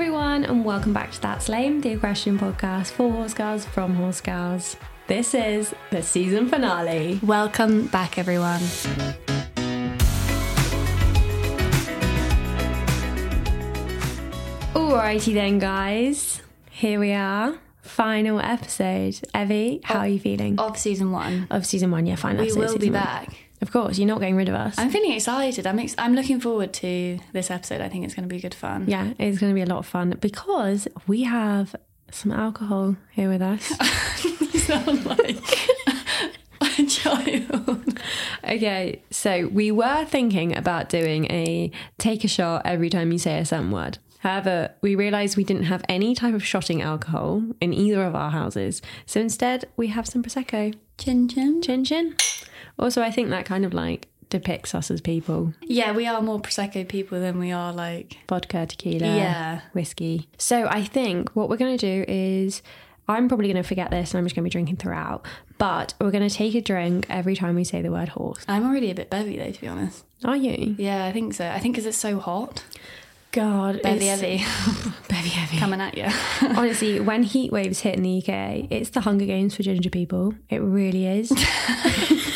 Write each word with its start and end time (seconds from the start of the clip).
everyone, 0.00 0.46
and 0.46 0.64
welcome 0.64 0.94
back 0.94 1.10
to 1.10 1.20
That's 1.20 1.46
Lame, 1.50 1.82
the 1.82 1.90
Equestrian 1.90 2.38
podcast 2.38 2.90
for 2.92 3.12
horse 3.12 3.34
girls 3.34 3.66
from 3.66 3.94
horse 3.96 4.22
girls. 4.22 4.78
This 5.08 5.34
is 5.34 5.74
the 5.90 6.02
season 6.02 6.48
finale. 6.48 7.20
Welcome 7.22 7.86
back, 7.88 8.16
everyone. 8.16 8.62
Alrighty 14.74 15.34
then, 15.34 15.58
guys. 15.58 16.40
Here 16.70 16.98
we 16.98 17.12
are. 17.12 17.58
Final 17.82 18.40
episode. 18.40 19.20
Evie, 19.34 19.80
how 19.84 19.98
are 20.00 20.08
you 20.08 20.18
feeling? 20.20 20.58
Of 20.58 20.78
season 20.78 21.10
one. 21.12 21.46
Of 21.50 21.66
season 21.66 21.90
one, 21.90 22.06
yeah, 22.06 22.16
final 22.16 22.44
We 22.44 22.50
episode. 22.52 22.72
will 22.72 22.78
be 22.78 22.86
one. 22.90 23.02
back. 23.02 23.49
Of 23.62 23.70
course, 23.72 23.98
you're 23.98 24.08
not 24.08 24.20
getting 24.20 24.36
rid 24.36 24.48
of 24.48 24.54
us. 24.54 24.78
I'm 24.78 24.90
feeling 24.90 25.12
excited. 25.12 25.66
I'm 25.66 25.78
ex- 25.78 25.94
I'm 25.98 26.14
looking 26.14 26.40
forward 26.40 26.72
to 26.74 27.18
this 27.32 27.50
episode. 27.50 27.80
I 27.82 27.88
think 27.88 28.04
it's 28.04 28.14
going 28.14 28.28
to 28.28 28.34
be 28.34 28.40
good 28.40 28.54
fun. 28.54 28.86
yeah, 28.88 29.12
it's 29.18 29.38
going 29.38 29.50
to 29.52 29.54
be 29.54 29.60
a 29.60 29.66
lot 29.66 29.78
of 29.78 29.86
fun 29.86 30.16
because 30.20 30.88
we 31.06 31.24
have 31.24 31.76
some 32.10 32.32
alcohol 32.32 32.96
here 33.12 33.28
with 33.28 33.42
us. 33.42 33.70
You 34.24 34.58
sound 34.60 35.04
like 35.04 35.36
a 36.78 36.86
child. 36.86 37.98
Okay, 38.44 39.02
so 39.10 39.46
we 39.48 39.70
were 39.70 40.04
thinking 40.06 40.56
about 40.56 40.88
doing 40.88 41.26
a 41.26 41.70
take 41.98 42.24
a 42.24 42.28
shot 42.28 42.62
every 42.64 42.88
time 42.90 43.12
you 43.12 43.18
say 43.18 43.38
a 43.38 43.44
certain 43.44 43.70
word. 43.70 43.98
However, 44.20 44.70
we 44.82 44.94
realised 44.94 45.36
we 45.36 45.44
didn't 45.44 45.64
have 45.64 45.82
any 45.88 46.14
type 46.14 46.34
of 46.34 46.44
shotting 46.44 46.82
alcohol 46.82 47.42
in 47.60 47.72
either 47.72 48.02
of 48.04 48.14
our 48.14 48.30
houses. 48.30 48.82
So 49.06 49.20
instead, 49.20 49.66
we 49.76 49.88
have 49.88 50.06
some 50.06 50.22
Prosecco. 50.22 50.74
Chin 50.98 51.28
chin. 51.28 51.62
Chin 51.62 51.84
chin. 51.84 52.16
Also, 52.80 53.02
I 53.02 53.10
think 53.12 53.28
that 53.30 53.44
kind 53.44 53.64
of 53.64 53.72
like 53.72 54.08
depicts 54.30 54.74
us 54.74 54.90
as 54.90 55.00
people 55.00 55.52
Yeah, 55.62 55.92
we 55.92 56.06
are 56.06 56.20
more 56.22 56.40
prosecco 56.40 56.86
people 56.88 57.20
than 57.20 57.38
we 57.38 57.52
are 57.52 57.72
like. 57.72 58.16
vodka, 58.28 58.66
tequila, 58.66 59.06
Yeah. 59.06 59.60
whiskey. 59.72 60.28
So 60.38 60.66
I 60.68 60.82
think 60.84 61.30
what 61.36 61.48
we're 61.48 61.56
going 61.58 61.76
to 61.76 62.04
do 62.04 62.04
is. 62.10 62.62
I'm 63.08 63.26
probably 63.26 63.48
going 63.52 63.60
to 63.60 63.66
forget 63.68 63.90
this 63.90 64.12
and 64.14 64.18
I'm 64.20 64.24
just 64.24 64.36
going 64.36 64.44
to 64.44 64.46
be 64.46 64.50
drinking 64.52 64.76
throughout. 64.76 65.26
But 65.58 65.94
we're 66.00 66.12
going 66.12 66.28
to 66.28 66.32
take 66.32 66.54
a 66.54 66.60
drink 66.60 67.06
every 67.10 67.34
time 67.34 67.56
we 67.56 67.64
say 67.64 67.82
the 67.82 67.90
word 67.90 68.10
horse. 68.10 68.44
I'm 68.46 68.64
already 68.64 68.88
a 68.92 68.94
bit 68.94 69.10
bevy 69.10 69.36
though, 69.36 69.50
to 69.50 69.60
be 69.60 69.66
honest. 69.66 70.04
Are 70.22 70.36
you? 70.36 70.76
Yeah, 70.78 71.06
I 71.06 71.10
think 71.10 71.34
so. 71.34 71.48
I 71.48 71.58
think 71.58 71.74
because 71.74 71.86
it's 71.86 71.96
so 71.98 72.20
hot. 72.20 72.62
God, 73.32 73.82
Bevy 73.82 74.06
heavy 74.06 74.36
Bevy 75.08 75.28
heavy. 75.30 75.58
coming 75.58 75.80
at 75.80 75.96
you. 75.98 76.06
Honestly, 76.56 77.00
when 77.00 77.24
heat 77.24 77.50
waves 77.50 77.80
hit 77.80 77.96
in 77.96 78.02
the 78.04 78.18
UK, 78.18 78.68
it's 78.70 78.90
the 78.90 79.00
Hunger 79.00 79.26
Games 79.26 79.56
for 79.56 79.64
ginger 79.64 79.90
people. 79.90 80.34
It 80.48 80.58
really 80.58 81.06
is. 81.06 81.32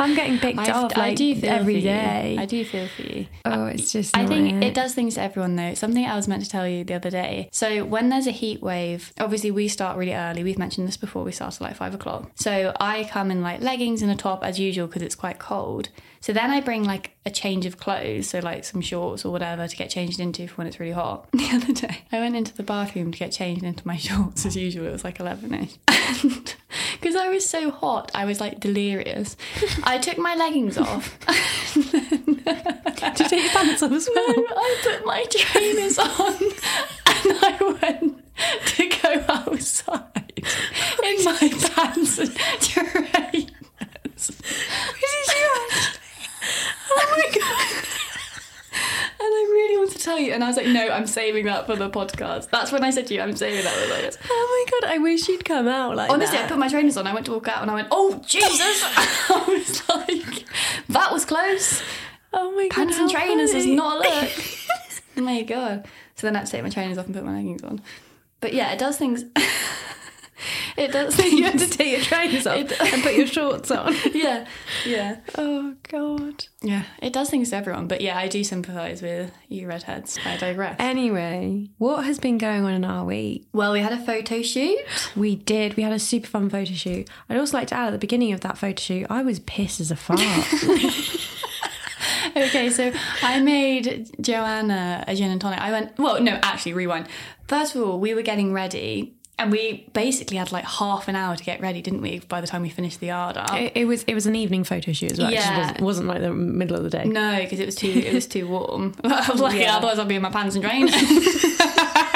I'm 0.00 0.14
getting 0.14 0.38
picked 0.38 0.58
off 0.58 0.96
like 0.96 1.20
every 1.20 1.76
for 1.76 1.80
day. 1.82 2.34
You. 2.34 2.40
I 2.40 2.46
do 2.46 2.64
feel 2.64 2.88
for 2.88 3.02
you. 3.02 3.26
oh, 3.44 3.66
it's 3.66 3.92
just. 3.92 4.16
I 4.16 4.26
think 4.26 4.62
it 4.64 4.74
does 4.74 4.94
things 4.94 5.14
to 5.14 5.22
everyone 5.22 5.56
though. 5.56 5.74
Something 5.74 6.04
I 6.06 6.16
was 6.16 6.26
meant 6.26 6.42
to 6.44 6.50
tell 6.50 6.66
you 6.66 6.84
the 6.84 6.94
other 6.94 7.10
day. 7.10 7.48
So 7.52 7.84
when 7.84 8.08
there's 8.08 8.26
a 8.26 8.32
heat 8.32 8.62
wave, 8.62 9.12
obviously 9.20 9.50
we 9.50 9.68
start 9.68 9.96
really 9.96 10.14
early. 10.14 10.42
We've 10.42 10.58
mentioned 10.58 10.88
this 10.88 10.96
before. 10.96 11.22
We 11.22 11.32
start 11.32 11.54
at 11.54 11.60
like 11.60 11.76
five 11.76 11.94
o'clock. 11.94 12.30
So 12.34 12.72
I 12.80 13.04
come 13.04 13.30
in 13.30 13.42
like 13.42 13.60
leggings 13.60 14.02
and 14.02 14.10
a 14.10 14.16
top 14.16 14.42
as 14.44 14.58
usual 14.58 14.86
because 14.86 15.02
it's 15.02 15.14
quite 15.14 15.38
cold. 15.38 15.90
So 16.22 16.34
then 16.34 16.50
I 16.50 16.60
bring 16.60 16.84
like 16.84 17.12
a 17.24 17.30
change 17.30 17.64
of 17.64 17.78
clothes, 17.78 18.28
so 18.28 18.40
like 18.40 18.64
some 18.64 18.82
shorts 18.82 19.24
or 19.24 19.32
whatever 19.32 19.66
to 19.66 19.74
get 19.76 19.88
changed 19.88 20.20
into 20.20 20.46
for 20.46 20.56
when 20.56 20.66
it's 20.66 20.78
really 20.78 20.92
hot. 20.92 21.26
The 21.40 21.48
other 21.56 21.72
day, 21.72 22.02
I 22.12 22.20
went 22.20 22.36
into 22.36 22.54
the 22.54 22.62
bathroom 22.62 23.10
to 23.12 23.18
get 23.18 23.32
changed 23.32 23.62
into 23.64 23.86
my 23.86 23.96
shorts 24.06 24.44
as 24.44 24.54
usual. 24.54 24.86
It 24.86 24.92
was 24.92 25.02
like 25.04 25.18
eleven 25.18 25.54
ish, 25.54 25.78
and 25.88 26.54
because 27.00 27.16
I 27.16 27.28
was 27.28 27.48
so 27.48 27.70
hot, 27.70 28.10
I 28.14 28.26
was 28.26 28.38
like 28.40 28.60
delirious. 28.60 29.36
I 29.84 29.96
took 29.98 30.18
my 30.18 30.34
leggings 30.34 30.76
off. 30.76 31.18
Did 31.74 33.20
you 33.20 33.28
take 33.28 33.42
your 33.42 33.52
pants 33.52 33.82
off 33.82 33.92
as 33.92 34.08
well? 34.14 34.34
No. 34.36 34.46
I 34.50 34.76
put 34.82 35.06
my 35.06 35.24
trainers 35.30 35.98
on 35.98 36.34
and 36.36 37.38
I 37.42 37.78
went 37.80 38.22
to 38.66 38.88
go 39.02 39.24
outside 39.28 40.42
in 41.02 41.24
my 41.24 41.50
pants 41.74 42.18
and 42.18 42.36
trainers. 42.60 43.50
Oh 46.92 47.14
my 47.16 47.40
god! 47.40 47.86
And 49.22 49.28
I 49.28 49.48
really 49.52 49.76
want 49.76 49.90
to 49.92 49.98
tell 49.98 50.18
you, 50.18 50.32
and 50.32 50.42
I 50.42 50.46
was 50.46 50.56
like, 50.56 50.66
no, 50.66 50.88
I'm 50.88 51.06
saving 51.06 51.44
that 51.44 51.66
for 51.66 51.76
the 51.76 51.90
podcast. 51.90 52.48
That's 52.50 52.72
when 52.72 52.82
I 52.82 52.90
said 52.90 53.06
to 53.08 53.14
you, 53.14 53.20
I'm 53.20 53.36
saving 53.36 53.64
that 53.64 53.72
for 53.74 53.86
the 53.86 53.94
podcast. 53.94 54.18
Oh 54.30 54.66
my 54.66 54.80
god! 54.88 54.94
I 54.94 54.98
wish 54.98 55.28
you'd 55.28 55.44
come 55.44 55.68
out 55.68 55.96
like 55.96 56.10
Honestly, 56.10 56.38
I 56.38 56.46
put 56.46 56.58
my 56.58 56.68
trainers 56.68 56.96
on. 56.96 57.06
I 57.06 57.12
went 57.12 57.26
to 57.26 57.32
walk 57.32 57.48
out, 57.48 57.62
and 57.62 57.70
I 57.70 57.74
went, 57.74 57.88
"Oh 57.90 58.22
Jesus!" 58.26 58.82
I 59.30 59.44
was 59.48 59.88
like, 59.88 60.44
"That 60.88 61.12
was 61.12 61.24
close." 61.24 61.82
oh 62.32 62.52
my 62.52 62.68
god! 62.68 62.74
Pants 62.74 62.98
and 62.98 63.10
trainers 63.10 63.52
is 63.52 63.66
not 63.66 64.04
a 64.04 64.08
look. 64.08 64.30
oh 65.16 65.20
my 65.20 65.42
god. 65.42 65.86
So 66.14 66.26
then 66.26 66.36
I 66.36 66.40
had 66.40 66.46
to 66.46 66.52
take 66.52 66.62
my 66.62 66.70
trainers 66.70 66.98
off 66.98 67.06
and 67.06 67.14
put 67.14 67.24
my 67.24 67.34
leggings 67.34 67.62
on. 67.62 67.80
But 68.40 68.54
yeah, 68.54 68.72
it 68.72 68.78
does 68.78 68.96
things. 68.96 69.24
it 70.80 70.92
does 70.92 71.18
you 71.32 71.44
had 71.44 71.58
to 71.58 71.68
take 71.78 71.92
your 71.92 72.00
trainers 72.00 72.46
off 72.46 72.56
It- 72.56 72.80
and 72.80 73.02
put 73.02 73.14
your 73.14 73.26
shorts 73.26 73.70
on. 73.70 73.94
yeah, 74.14 74.46
yeah, 74.86 75.16
oh 75.36 75.74
god. 75.88 76.46
yeah. 76.62 76.84
It 77.02 77.12
does 77.12 77.28
things 77.30 77.50
to 77.50 77.56
everyone. 77.56 77.86
But 77.86 78.00
yeah, 78.00 78.16
I 78.16 78.28
do 78.28 78.42
sympathise 78.42 79.02
with 79.02 79.32
you 79.48 79.68
redheads. 79.68 80.18
I 80.24 80.36
digress. 80.38 80.76
Anyway, 80.78 81.68
what 81.78 82.04
has 82.04 82.18
been 82.18 82.38
going 82.38 82.64
on 82.64 82.72
in 82.72 82.84
our 82.84 83.04
week? 83.04 83.46
well, 83.52 83.72
we 83.72 83.80
had 83.80 83.92
a 83.92 83.98
photo 84.04 84.42
shoot. 84.42 84.78
We 85.14 85.36
did. 85.36 85.76
We 85.76 85.82
had 85.82 85.92
a 85.92 85.98
super 85.98 86.26
fun 86.28 86.48
photo 86.50 86.72
shoot. 86.72 87.08
I'd 87.28 87.38
also 87.38 87.56
like 87.58 87.68
to 87.68 87.74
add 87.74 87.88
at 87.88 87.92
the 87.92 87.98
beginning 87.98 88.32
of 88.32 88.40
that 88.40 88.56
photo 88.58 88.80
shoot, 88.80 89.06
I 89.10 89.22
was 89.22 89.38
pissed 89.40 89.80
as 89.80 89.90
a 89.90 89.96
fart. 89.96 90.20
okay, 92.36 92.70
so 92.70 92.92
I 93.22 93.40
made 93.40 94.10
Joanna 94.20 95.04
a 95.06 95.14
gin 95.14 95.30
and 95.30 95.40
tonic. 95.40 95.60
I 95.60 95.70
went, 95.72 95.98
well, 95.98 96.20
no, 96.22 96.38
actually, 96.42 96.72
rewind. 96.74 97.08
First 97.48 97.74
of 97.74 97.82
all, 97.82 97.98
we 98.00 98.14
were 98.14 98.22
getting 98.22 98.52
ready. 98.52 99.14
And 99.42 99.50
we 99.50 99.86
basically 99.94 100.36
had 100.36 100.52
like 100.52 100.64
half 100.64 101.08
an 101.08 101.16
hour 101.16 101.34
to 101.36 101.42
get 101.44 101.60
ready, 101.60 101.80
didn't 101.82 102.02
we? 102.02 102.18
By 102.28 102.40
the 102.40 102.46
time 102.46 102.62
we 102.62 102.68
finished 102.68 103.00
the 103.00 103.06
yard 103.06 103.36
up. 103.36 103.52
it, 103.54 103.72
it 103.74 103.84
was 103.86 104.02
it 104.04 104.14
was 104.14 104.26
an 104.26 104.36
evening 104.36 104.64
photo 104.64 104.92
shoot 104.92 105.12
as 105.12 105.18
well. 105.18 105.28
It 105.28 105.34
Yeah. 105.34 105.58
wasn't, 105.58 105.80
wasn't 105.80 106.08
like 106.08 106.20
the 106.20 106.32
middle 106.32 106.76
of 106.76 106.82
the 106.82 106.90
day. 106.90 107.04
No, 107.04 107.38
because 107.40 107.58
it 107.60 107.66
was 107.66 107.74
too 107.74 107.88
it 107.88 108.12
was 108.12 108.26
too 108.26 108.46
warm. 108.48 108.94
like, 109.02 109.58
Yeah. 109.58 109.76
Otherwise, 109.76 109.98
I'd 109.98 110.08
be 110.08 110.16
in 110.16 110.22
my 110.22 110.30
pants 110.30 110.54
and 110.56 110.64
trainers. 110.64 110.92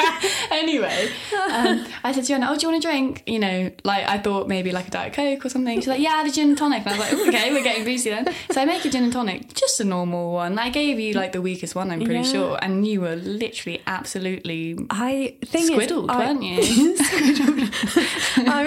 anyway, 0.55 1.09
um, 1.51 1.85
I 2.03 2.11
said 2.11 2.23
to 2.23 2.27
Joanna, 2.29 2.47
"Oh, 2.49 2.55
do 2.55 2.61
you 2.67 2.71
want 2.71 2.83
a 2.83 2.87
drink?" 2.87 3.23
You 3.27 3.39
know, 3.39 3.71
like 3.83 4.07
I 4.07 4.17
thought 4.17 4.47
maybe 4.47 4.71
like 4.71 4.87
a 4.87 4.91
diet 4.91 5.13
coke 5.13 5.45
or 5.45 5.49
something. 5.49 5.79
She's 5.79 5.87
like, 5.87 6.01
"Yeah, 6.01 6.25
a 6.25 6.29
gin 6.31 6.49
and 6.49 6.57
tonic." 6.57 6.85
And 6.85 6.89
I 6.89 6.91
was 6.97 6.99
like, 6.99 7.13
"Oh, 7.13 7.27
"Okay, 7.29 7.51
we're 7.53 7.63
getting 7.63 7.83
boozy 7.85 8.09
then." 8.09 8.27
So 8.51 8.61
I 8.61 8.65
make 8.65 8.83
a 8.85 8.89
gin 8.89 9.03
and 9.03 9.13
tonic, 9.13 9.53
just 9.53 9.79
a 9.79 9.83
normal 9.83 10.31
one. 10.33 10.57
I 10.59 10.69
gave 10.69 10.99
you 10.99 11.13
like 11.13 11.31
the 11.31 11.41
weakest 11.41 11.75
one, 11.75 11.91
I'm 11.91 11.99
pretty 12.03 12.21
Yeah. 12.25 12.31
sure, 12.31 12.59
and 12.61 12.87
you 12.87 13.01
were 13.01 13.15
literally 13.15 13.81
absolutely 13.87 14.77
I 14.89 15.35
think 15.45 15.71
squiddled, 15.71 16.09
I, 16.09 16.17
weren't 16.19 16.43
you? 16.43 16.95
I 18.47 18.63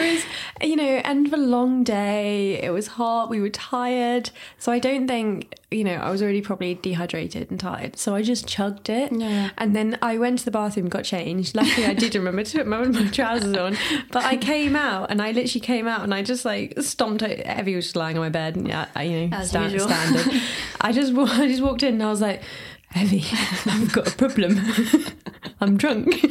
was, 0.61 0.69
you 0.69 0.77
know, 0.77 1.01
end 1.05 1.27
of 1.27 1.33
a 1.33 1.37
long 1.37 1.85
day. 1.85 2.61
It 2.63 2.71
was 2.71 2.87
hot. 2.89 3.31
We 3.31 3.41
were 3.41 3.51
tired. 3.51 4.31
So 4.59 4.73
I 4.73 4.79
don't 4.79 5.07
think, 5.07 5.55
you 5.71 5.85
know, 5.85 5.95
I 5.95 6.11
was 6.11 6.23
already 6.23 6.41
probably 6.41 6.75
dehydrated 6.75 7.51
and 7.51 7.59
tired. 7.61 7.97
So 7.99 8.15
I 8.15 8.23
just 8.23 8.47
chugged 8.47 8.89
it. 8.89 9.13
Yeah. 9.13 9.51
And 9.59 9.75
then 9.77 9.99
I 10.03 10.19
went 10.19 10.41
to 10.41 10.45
the 10.45 10.51
bathroom, 10.51 10.89
got 10.89 11.05
changed. 11.05 11.55
I 11.87 11.95
did 11.95 12.15
remember 12.15 12.43
to 12.45 12.59
put 12.59 12.67
my, 12.67 12.85
my 12.85 13.09
trousers 13.09 13.57
on. 13.57 13.77
But 14.11 14.25
I 14.25 14.37
came 14.37 14.77
out 14.77 15.11
and 15.11 15.21
I 15.23 15.33
literally 15.33 15.61
came 15.61 15.87
out 15.87 16.03
and 16.03 16.13
I 16.15 16.23
just 16.23 16.45
like 16.45 16.75
stomped. 16.81 17.23
Evie 17.23 17.75
was 17.77 17.87
just 17.87 17.97
lying 17.97 18.17
on 18.17 18.23
my 18.25 18.29
bed. 18.31 18.57
And 18.57 18.67
yeah, 18.69 18.87
I, 18.95 19.03
you 19.05 19.27
know, 19.29 19.37
As 19.37 19.51
stand, 19.51 19.73
usual. 19.73 19.89
standard. 19.89 20.43
I 20.81 20.93
just, 20.93 21.13
I 21.15 21.47
just 21.49 21.63
walked 21.63 21.83
in 21.83 21.95
and 21.95 22.03
I 22.03 22.11
was 22.11 22.21
like, 22.21 22.43
Evie, 22.97 23.25
I've 23.67 23.93
got 23.93 24.13
a 24.13 24.17
problem. 24.17 24.59
I'm 25.61 25.77
drunk. 25.77 26.23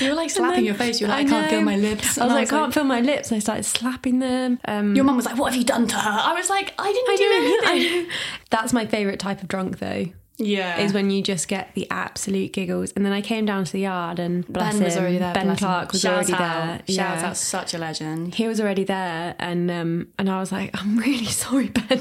you 0.00 0.08
were 0.08 0.14
like 0.14 0.30
slapping 0.30 0.56
then- 0.56 0.64
your 0.64 0.74
face. 0.74 1.00
You 1.00 1.06
were 1.06 1.12
I 1.12 1.18
like, 1.22 1.26
"I 1.26 1.30
can't 1.30 1.50
feel 1.50 1.60
my 1.62 1.76
lips." 1.76 2.16
I 2.16 2.24
was 2.24 2.32
like, 2.34 2.48
I 2.48 2.50
can't 2.58 2.72
feel 2.74 2.84
my 2.84 3.00
lips. 3.00 3.30
I 3.32 3.40
started 3.40 3.64
slapping 3.64 4.20
them. 4.20 4.58
Um, 4.66 4.94
Your 4.94 5.04
mum 5.04 5.16
was 5.16 5.26
like, 5.26 5.36
"What 5.36 5.52
have 5.52 5.58
you 5.60 5.66
done 5.66 5.86
to 5.88 5.96
her?" 5.96 6.10
I 6.10 6.32
was 6.32 6.48
like, 6.48 6.72
"I 6.78 6.92
didn't 6.92 7.10
I 7.10 7.16
do 7.16 7.24
know, 7.24 7.70
anything." 7.76 8.10
I. 8.10 8.14
That's 8.50 8.72
my 8.72 8.86
favourite 8.86 9.18
type 9.18 9.42
of 9.42 9.48
drunk, 9.48 9.78
though, 9.80 10.06
Yeah, 10.38 10.78
is 10.80 10.92
when 10.92 11.10
you 11.10 11.22
just 11.22 11.48
get 11.48 11.74
the 11.74 11.86
absolute 11.90 12.52
giggles. 12.52 12.92
And 12.92 13.06
then 13.06 13.12
I 13.12 13.22
came 13.22 13.46
down 13.46 13.64
to 13.64 13.72
the 13.72 13.80
yard 13.80 14.18
and 14.18 14.46
bless 14.46 14.74
Ben 14.74 14.84
was 14.84 14.94
him, 14.94 15.02
already 15.02 15.18
there. 15.18 15.32
Ben 15.34 15.44
bless 15.46 15.58
him. 15.60 15.66
Clark 15.66 15.92
was 15.92 16.00
Shout 16.02 16.14
already 16.14 16.32
out. 16.34 16.38
there. 16.86 16.94
Shout 16.96 17.18
Yeah. 17.18 17.28
out, 17.30 17.36
such 17.36 17.72
a 17.74 17.78
legend. 17.78 18.34
He 18.34 18.46
was 18.46 18.60
already 18.60 18.84
there, 18.84 19.34
and 19.38 19.70
um, 19.70 20.08
and 20.18 20.28
I 20.28 20.38
was 20.40 20.52
like, 20.52 20.70
I'm 20.78 20.98
really 20.98 21.24
sorry, 21.44 21.68
Ben. 21.68 22.00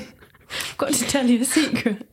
I've 0.49 0.75
got 0.77 0.93
to 0.93 1.05
tell 1.05 1.25
you 1.25 1.41
a 1.41 1.45
secret. 1.45 2.07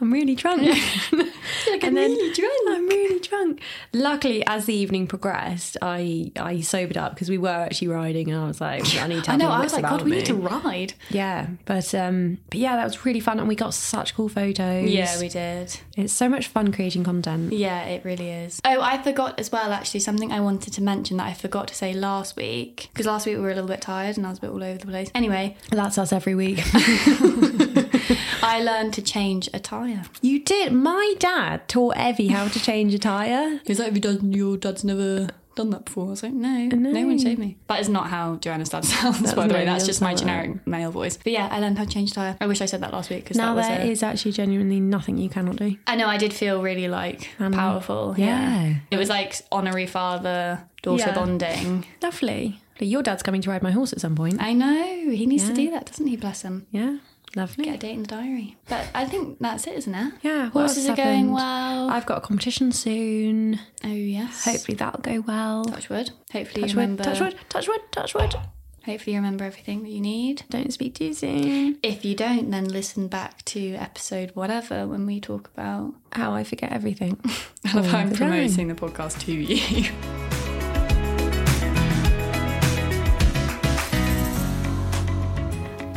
I'm 0.00 0.12
really 0.12 0.34
drunk. 0.34 0.62
Like, 1.70 1.82
and 1.82 1.96
then 1.96 2.10
really 2.10 2.32
drunk. 2.32 2.68
I'm 2.68 2.88
really 2.88 3.20
drunk. 3.20 3.60
Luckily, 3.92 4.46
as 4.46 4.66
the 4.66 4.74
evening 4.74 5.06
progressed, 5.06 5.76
I 5.82 6.30
I 6.36 6.60
sobered 6.60 6.96
up 6.96 7.14
because 7.14 7.28
we 7.28 7.38
were 7.38 7.48
actually 7.48 7.88
riding, 7.88 8.30
and 8.30 8.40
I 8.40 8.46
was 8.46 8.60
like, 8.60 8.82
I 8.96 9.06
need 9.08 9.24
to. 9.24 9.32
I 9.32 9.36
know. 9.36 9.48
I 9.48 9.62
was 9.62 9.72
like, 9.72 9.82
God, 9.82 10.02
we 10.02 10.10
me." 10.10 10.16
need 10.18 10.26
to 10.26 10.34
ride. 10.34 10.94
Yeah, 11.10 11.48
but 11.64 11.92
um, 11.94 12.38
but 12.50 12.60
yeah, 12.60 12.76
that 12.76 12.84
was 12.84 13.04
really 13.04 13.20
fun, 13.20 13.38
and 13.38 13.48
we 13.48 13.56
got 13.56 13.74
such 13.74 14.14
cool 14.14 14.28
photos. 14.28 14.88
Yeah, 14.88 15.18
we 15.18 15.28
did. 15.28 15.76
It's 15.96 16.12
so 16.12 16.28
much 16.28 16.48
fun 16.48 16.72
creating 16.72 17.04
content. 17.04 17.52
Yeah, 17.52 17.84
it 17.84 18.04
really 18.04 18.30
is. 18.30 18.60
Oh, 18.64 18.80
I 18.80 19.02
forgot 19.02 19.38
as 19.40 19.50
well. 19.50 19.72
Actually, 19.72 20.00
something 20.00 20.30
I 20.30 20.40
wanted 20.40 20.72
to 20.74 20.82
mention 20.82 21.16
that 21.16 21.26
I 21.26 21.34
forgot 21.34 21.68
to 21.68 21.74
say 21.74 21.92
last 21.94 22.36
week 22.36 22.90
because 22.92 23.06
last 23.06 23.26
week 23.26 23.36
we 23.36 23.42
were 23.42 23.50
a 23.50 23.54
little 23.54 23.68
bit 23.68 23.80
tired 23.80 24.16
and 24.16 24.26
I 24.26 24.30
was 24.30 24.38
a 24.38 24.42
bit 24.42 24.50
all 24.50 24.62
over 24.62 24.78
the 24.78 24.86
place. 24.86 25.10
Anyway, 25.14 25.56
That's 25.70 25.98
us 25.98 26.12
every 26.12 26.34
week. 26.34 26.58
I 28.42 28.60
learned 28.62 28.94
to 28.94 29.02
change 29.02 29.48
a 29.54 29.58
tyre. 29.58 30.02
You 30.22 30.40
did. 30.40 30.72
My 30.72 31.14
dad 31.18 31.68
taught 31.68 31.96
Evie 31.96 32.28
how 32.28 32.48
to 32.48 32.60
change 32.60 32.94
a 32.94 32.98
tyre. 32.98 33.60
He's 33.66 33.78
like, 33.78 33.86
have 33.86 33.96
you 33.96 34.00
done, 34.02 34.32
your 34.32 34.56
dad's 34.56 34.84
never 34.84 35.28
done 35.54 35.70
that 35.70 35.86
before? 35.86 36.06
I 36.08 36.10
was 36.10 36.22
like, 36.22 36.32
no, 36.34 36.66
no, 36.66 37.06
one 37.06 37.18
showed 37.18 37.38
me. 37.38 37.56
That 37.68 37.80
is 37.80 37.88
not 37.88 38.08
how 38.08 38.36
Joanna's 38.36 38.68
dad 38.68 38.84
sounds, 38.94 39.32
by 39.34 39.46
the 39.46 39.54
way. 39.54 39.64
That's 39.64 39.86
just 39.86 40.00
my 40.00 40.12
doesn't 40.12 40.28
sound 40.28 40.42
generic 40.42 40.66
male 40.66 40.90
voice. 40.90 41.16
But 41.16 41.32
yeah, 41.32 41.48
I 41.50 41.60
learned 41.60 41.78
how 41.78 41.84
to 41.84 41.90
change 41.90 42.10
a 42.10 42.14
tyre. 42.14 42.36
I 42.40 42.46
wish 42.46 42.60
I 42.60 42.66
said 42.66 42.82
that 42.82 42.92
last 42.92 43.08
week 43.10 43.24
because 43.24 43.36
Now 43.36 43.54
that 43.54 43.56
was 43.56 43.66
there 43.68 43.80
a- 43.80 43.84
is 43.90 44.02
actually 44.02 44.32
genuinely 44.32 44.80
nothing 44.80 45.16
you 45.16 45.28
cannot 45.30 45.56
do. 45.56 45.76
I 45.86 45.96
know 45.96 46.06
I 46.08 46.18
did 46.18 46.32
feel 46.34 46.62
really 46.62 46.88
like 46.88 47.30
powerful. 47.38 48.14
yeah. 48.18 48.74
It 48.90 48.96
was 48.98 49.08
like 49.08 49.34
honorary 49.50 49.86
father 49.86 50.68
daughter 50.82 51.04
Yeah. 51.08 51.14
bonding. 51.14 51.86
Lovely. 52.02 52.60
Your 52.78 53.02
dad's 53.02 53.22
coming 53.22 53.40
to 53.40 53.48
ride 53.48 53.62
my 53.62 53.70
horse 53.70 53.94
at 53.94 54.02
some 54.02 54.14
point. 54.14 54.36
I 54.38 54.52
know. 54.52 55.10
He 55.10 55.24
needs 55.24 55.48
to 55.48 55.54
do 55.54 55.70
that, 55.70 55.86
doesn't 55.86 56.06
he? 56.06 56.16
Bless 56.16 56.42
him. 56.42 56.66
Yeah. 56.70 56.98
Lovely. 57.36 57.66
Get 57.66 57.74
a 57.74 57.78
date 57.78 57.92
in 57.92 58.00
the 58.02 58.08
diary. 58.08 58.56
But 58.68 58.86
I 58.94 59.04
think 59.04 59.38
that's 59.40 59.66
it, 59.66 59.74
isn't 59.76 59.94
it? 59.94 60.14
Yeah. 60.22 60.44
what 60.46 60.62
Horses 60.62 60.88
are 60.88 60.96
going 60.96 61.30
well. 61.32 61.90
I've 61.90 62.06
got 62.06 62.18
a 62.18 62.20
competition 62.22 62.72
soon. 62.72 63.60
oh 63.84 63.88
yes. 63.88 64.44
Hopefully 64.46 64.74
that'll 64.76 65.00
go 65.02 65.20
well. 65.20 65.64
Touch 65.66 65.88
wood. 65.90 66.10
Hopefully 66.32 66.62
Touch 66.62 66.70
you 66.72 66.76
wood, 66.76 66.82
remember. 66.82 67.04
touch 67.04 67.20
wood, 67.20 67.36
touch 67.50 67.68
wood, 67.68 67.80
touch 67.92 68.14
wood. 68.14 68.34
Hopefully 68.86 69.14
you 69.14 69.18
remember 69.18 69.44
everything 69.44 69.82
that 69.82 69.90
you 69.90 70.00
need. 70.00 70.44
Don't 70.48 70.72
speak 70.72 70.94
too 70.94 71.12
soon. 71.12 71.76
If 71.82 72.04
you 72.04 72.14
don't, 72.14 72.50
then 72.52 72.66
listen 72.68 73.08
back 73.08 73.44
to 73.46 73.74
episode 73.74 74.30
whatever 74.34 74.86
when 74.86 75.04
we 75.06 75.20
talk 75.20 75.50
about. 75.52 75.92
How 76.12 76.32
I 76.32 76.42
forget 76.44 76.70
everything. 76.72 77.20
I 77.66 77.72
love 77.74 77.86
how 77.86 77.98
I'm 77.98 78.12
promoting 78.12 78.68
the 78.68 78.74
podcast 78.74 79.18
to 79.24 79.32
you. 79.32 79.90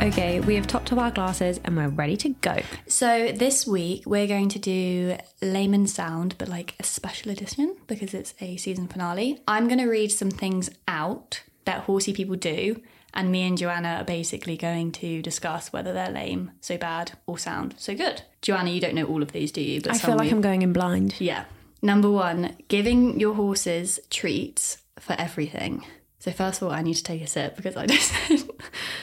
Okay, 0.02 0.40
we 0.40 0.54
have 0.54 0.66
topped 0.66 0.92
up 0.92 0.98
our 0.98 1.10
glasses 1.10 1.60
and 1.62 1.76
we're 1.76 1.88
ready 1.88 2.16
to 2.18 2.30
go. 2.30 2.56
So 2.86 3.32
this 3.32 3.66
week 3.66 4.04
we're 4.06 4.26
going 4.26 4.48
to 4.48 4.58
do 4.58 5.18
Layman 5.42 5.86
Sound, 5.86 6.36
but 6.38 6.48
like 6.48 6.74
a 6.80 6.84
special 6.84 7.30
edition 7.30 7.76
because 7.86 8.14
it's 8.14 8.32
a 8.40 8.56
season 8.56 8.88
finale. 8.88 9.40
I'm 9.46 9.66
going 9.68 9.78
to 9.78 9.88
read 9.88 10.10
some 10.10 10.30
things 10.30 10.70
out 10.88 11.42
that 11.66 11.82
horsey 11.82 12.14
people 12.14 12.36
do, 12.36 12.80
and 13.12 13.30
me 13.30 13.42
and 13.46 13.58
Joanna 13.58 13.98
are 14.00 14.04
basically 14.04 14.56
going 14.56 14.90
to 14.92 15.20
discuss 15.20 15.70
whether 15.70 15.92
they're 15.92 16.10
lame, 16.10 16.52
so 16.62 16.78
bad, 16.78 17.12
or 17.26 17.36
sound, 17.36 17.74
so 17.76 17.94
good. 17.94 18.22
Joanna, 18.40 18.70
you 18.70 18.80
don't 18.80 18.94
know 18.94 19.04
all 19.04 19.22
of 19.22 19.32
these, 19.32 19.52
do 19.52 19.60
you? 19.60 19.82
But 19.82 19.92
I 19.92 19.98
feel 19.98 20.16
like 20.16 20.30
we- 20.30 20.32
I'm 20.32 20.40
going 20.40 20.62
in 20.62 20.72
blind. 20.72 21.16
Yeah. 21.20 21.44
Number 21.82 22.10
one, 22.10 22.56
giving 22.68 23.20
your 23.20 23.34
horses 23.34 24.00
treats 24.08 24.78
for 24.98 25.12
everything. 25.18 25.84
So 26.18 26.30
first 26.30 26.60
of 26.62 26.68
all, 26.68 26.74
I 26.74 26.80
need 26.82 26.94
to 26.94 27.02
take 27.02 27.22
a 27.22 27.26
sip 27.26 27.56
because 27.56 27.76
I 27.76 27.86
just 27.86 28.12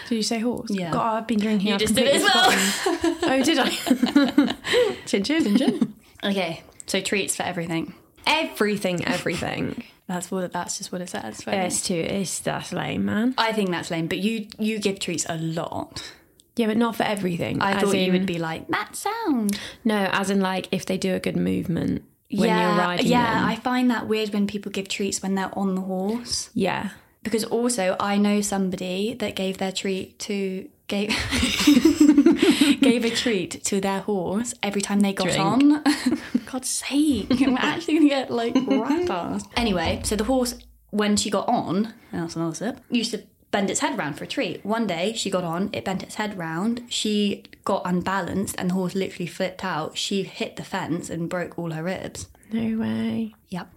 Did 0.09 0.15
you 0.15 0.24
say 0.24 0.39
horse? 0.39 0.69
Yeah. 0.71 0.92
God, 0.92 1.18
I've 1.18 1.27
been 1.27 1.39
drinking. 1.39 1.68
You 1.68 1.74
I've 1.75 1.80
just 1.80 1.95
did 1.95 2.07
as 2.07 2.24
well. 2.24 2.45
oh, 3.24 3.42
did 3.44 3.59
I? 3.59 4.56
chin 5.06 5.24
chin. 5.24 5.57
chin. 5.57 5.94
okay. 6.24 6.63
So 6.86 7.01
treats 7.01 7.36
for 7.36 7.44
everything. 7.44 7.94
Everything, 8.25 9.06
everything. 9.06 9.83
That's 10.07 10.30
what. 10.31 10.51
That's 10.51 10.77
just 10.77 10.92
what 10.92 11.01
it 11.01 11.09
says. 11.09 11.45
right? 11.48 11.56
It's 11.59 11.81
too. 11.81 11.95
It's 11.95 12.39
that's 12.39 12.71
lame, 12.74 13.06
man. 13.06 13.33
I 13.38 13.51
think 13.54 13.69
that's 13.71 13.92
lame, 13.92 14.07
but 14.07 14.19
you 14.19 14.48
you 14.57 14.80
give 14.80 15.00
treats 15.00 15.25
a 15.30 15.38
lot. 15.38 16.13
Yeah, 16.56 16.68
but 16.68 16.77
not 16.77 16.95
for 16.95 17.04
everything. 17.04 17.62
I 17.62 17.74
As 17.74 17.83
thought 17.83 17.94
you 17.95 18.07
in- 18.07 18.13
would 18.13 18.25
be 18.25 18.39
like 18.39 18.68
that 18.69 18.95
sound. 18.95 19.59
No, 19.86 20.09
as 20.12 20.30
in 20.30 20.39
like 20.42 20.68
if 20.71 20.86
they 20.86 20.98
do 20.98 21.13
a 21.13 21.19
good 21.19 21.36
movement 21.38 22.04
when 22.31 22.50
yeah, 22.50 22.69
you're 22.69 22.77
riding 22.80 23.06
yeah. 23.07 23.36
them. 23.36 23.45
I 23.45 23.56
find 23.57 23.92
that 23.92 24.07
weird 24.07 24.33
when 24.33 24.48
people 24.48 24.71
give 24.71 24.88
treats 24.89 25.21
when 25.21 25.36
they're 25.36 25.57
on 25.57 25.75
the 25.75 25.81
horse. 25.81 26.50
yeah. 26.54 26.89
Because 27.27 27.44
also, 27.44 27.97
I 28.00 28.18
know 28.18 28.39
somebody 28.39 29.13
that 29.15 29.35
gave 29.35 29.57
their 29.57 29.74
treat 29.74 30.18
to 30.19 30.69
gave 30.88 31.09
gave 32.79 33.03
a 33.03 33.09
treat 33.09 33.62
to 33.65 33.81
their 33.81 34.00
horse 34.00 34.53
every 34.63 34.81
time 34.81 35.01
they 35.01 35.12
got 35.12 35.25
Drink. 35.25 35.39
on. 35.39 35.83
God's 36.45 36.69
sake, 36.69 37.27
we're 37.29 37.57
actually 37.57 37.95
gonna 37.95 38.07
get 38.07 38.31
like 38.31 38.56
rat 38.56 39.09
ass. 39.09 39.44
Anyway, 39.57 40.00
so 40.06 40.15
the 40.15 40.24
horse, 40.24 40.56
when 40.91 41.18
she 41.18 41.29
got 41.29 41.50
on, 41.50 41.94
that's 42.13 42.38
another 42.38 42.56
sip, 42.56 42.79
used 42.89 43.12
to 43.12 43.24
bend 43.51 43.69
its 43.69 43.81
head 43.81 43.97
round 43.97 44.18
for 44.18 44.23
a 44.23 44.27
treat. 44.27 44.65
One 44.65 44.88
day 44.88 45.12
she 45.12 45.30
got 45.30 45.44
on, 45.44 45.69
it 45.73 45.83
bent 45.83 46.03
its 46.03 46.15
head 46.15 46.38
round, 46.38 46.83
she 46.88 47.44
got 47.65 47.81
unbalanced, 47.83 48.56
and 48.57 48.69
the 48.69 48.73
horse 48.75 48.95
literally 48.95 49.27
flipped 49.27 49.65
out. 49.65 49.97
She 49.97 50.23
hit 50.23 50.56
the 50.56 50.63
fence 50.63 51.09
and 51.09 51.30
broke 51.30 51.59
all 51.59 51.71
her 51.71 51.83
ribs. 51.83 52.30
No 52.51 52.77
way. 52.79 53.33
Yep. 53.49 53.67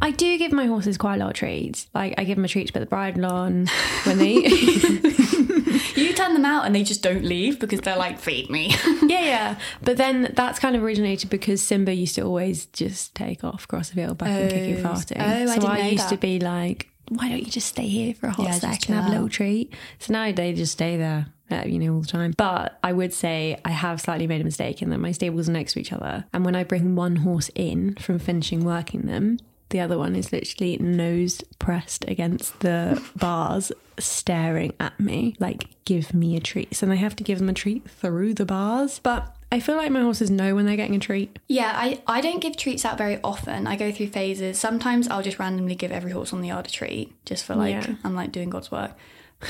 I 0.00 0.10
do 0.10 0.38
give 0.38 0.52
my 0.52 0.66
horses 0.66 0.96
quite 0.98 1.16
a 1.16 1.18
lot 1.18 1.30
of 1.30 1.34
treats. 1.36 1.88
Like 1.94 2.14
I 2.18 2.24
give 2.24 2.36
them 2.36 2.44
a 2.44 2.48
treat 2.48 2.66
to 2.68 2.72
put 2.72 2.80
the 2.80 2.86
bridle 2.86 3.26
on 3.26 3.66
when 4.04 4.18
they. 4.18 4.34
You 5.96 6.12
turn 6.12 6.32
them 6.34 6.44
out 6.44 6.66
and 6.66 6.74
they 6.74 6.82
just 6.82 7.02
don't 7.02 7.24
leave 7.24 7.60
because 7.60 7.80
they're 7.80 7.96
like, 7.96 8.18
feed 8.18 8.50
me. 8.50 8.68
yeah, 9.02 9.20
yeah. 9.24 9.58
But 9.82 9.96
then 9.96 10.32
that's 10.34 10.58
kind 10.58 10.74
of 10.74 10.82
originated 10.82 11.30
because 11.30 11.62
Simba 11.62 11.94
used 11.94 12.16
to 12.16 12.22
always 12.22 12.66
just 12.66 13.14
take 13.14 13.44
off, 13.44 13.68
cross 13.68 13.90
the 13.90 13.94
field, 13.96 14.18
back 14.18 14.28
and 14.28 14.50
kick 14.50 14.68
you 14.68 14.76
Oh, 14.78 14.88
farting. 14.88 15.16
oh, 15.18 15.52
I 15.52 15.58
so 15.58 15.66
I 15.66 15.78
know 15.82 15.88
used 15.88 16.08
to 16.08 16.16
be 16.16 16.40
like, 16.40 16.88
why 17.08 17.28
don't 17.28 17.40
you 17.44 17.50
just 17.50 17.68
stay 17.68 17.86
here 17.86 18.12
for 18.14 18.26
a 18.26 18.30
hot 18.32 18.46
Yeah, 18.46 18.52
sec 18.58 18.88
and 18.88 18.96
have 18.96 19.06
a 19.06 19.10
little 19.10 19.28
treat? 19.28 19.72
So 20.00 20.12
now 20.12 20.32
they 20.32 20.52
just 20.52 20.72
stay 20.72 20.96
there, 20.96 21.26
uh, 21.50 21.62
you 21.66 21.78
know, 21.78 21.94
all 21.94 22.00
the 22.00 22.06
time. 22.06 22.34
But 22.36 22.78
I 22.82 22.92
would 22.92 23.12
say 23.12 23.60
I 23.64 23.70
have 23.70 24.00
slightly 24.00 24.26
made 24.26 24.40
a 24.40 24.44
mistake 24.44 24.82
in 24.82 24.90
that 24.90 24.98
my 24.98 25.12
stables 25.12 25.48
are 25.48 25.52
next 25.52 25.74
to 25.74 25.80
each 25.80 25.92
other. 25.92 26.24
And 26.32 26.44
when 26.44 26.56
I 26.56 26.64
bring 26.64 26.94
one 26.96 27.16
horse 27.16 27.50
in 27.54 27.94
from 27.96 28.18
finishing 28.18 28.64
working 28.64 29.02
them, 29.02 29.38
the 29.70 29.80
other 29.80 29.98
one 29.98 30.14
is 30.14 30.32
literally 30.32 30.76
nose 30.78 31.42
pressed 31.58 32.04
against 32.08 32.60
the 32.60 33.02
bars, 33.16 33.72
staring 33.98 34.72
at 34.78 34.98
me, 35.00 35.34
like, 35.38 35.68
give 35.84 36.14
me 36.14 36.36
a 36.36 36.40
treat. 36.40 36.74
So 36.76 36.90
I 36.90 36.94
have 36.94 37.16
to 37.16 37.24
give 37.24 37.38
them 37.38 37.48
a 37.48 37.54
treat 37.54 37.88
through 37.90 38.34
the 38.34 38.44
bars. 38.44 39.00
But 39.02 39.34
I 39.50 39.60
feel 39.60 39.76
like 39.76 39.90
my 39.90 40.00
horses 40.00 40.30
know 40.30 40.54
when 40.54 40.66
they're 40.66 40.76
getting 40.76 40.96
a 40.96 41.00
treat. 41.00 41.38
Yeah, 41.48 41.72
I, 41.74 42.02
I 42.06 42.20
don't 42.20 42.40
give 42.40 42.56
treats 42.56 42.84
out 42.84 42.98
very 42.98 43.20
often. 43.22 43.66
I 43.66 43.76
go 43.76 43.90
through 43.92 44.08
phases. 44.08 44.58
Sometimes 44.58 45.08
I'll 45.08 45.22
just 45.22 45.38
randomly 45.38 45.74
give 45.74 45.92
every 45.92 46.12
horse 46.12 46.32
on 46.32 46.40
the 46.40 46.48
yard 46.48 46.66
a 46.66 46.70
treat 46.70 47.12
just 47.24 47.44
for 47.44 47.54
like, 47.54 47.72
Yeah. 47.72 47.94
I'm 48.04 48.14
like 48.14 48.32
doing 48.32 48.50
God's 48.50 48.70
work. 48.70 48.92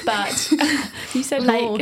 But 0.04 0.52
You 1.14 1.22
said 1.22 1.44
like 1.44 1.80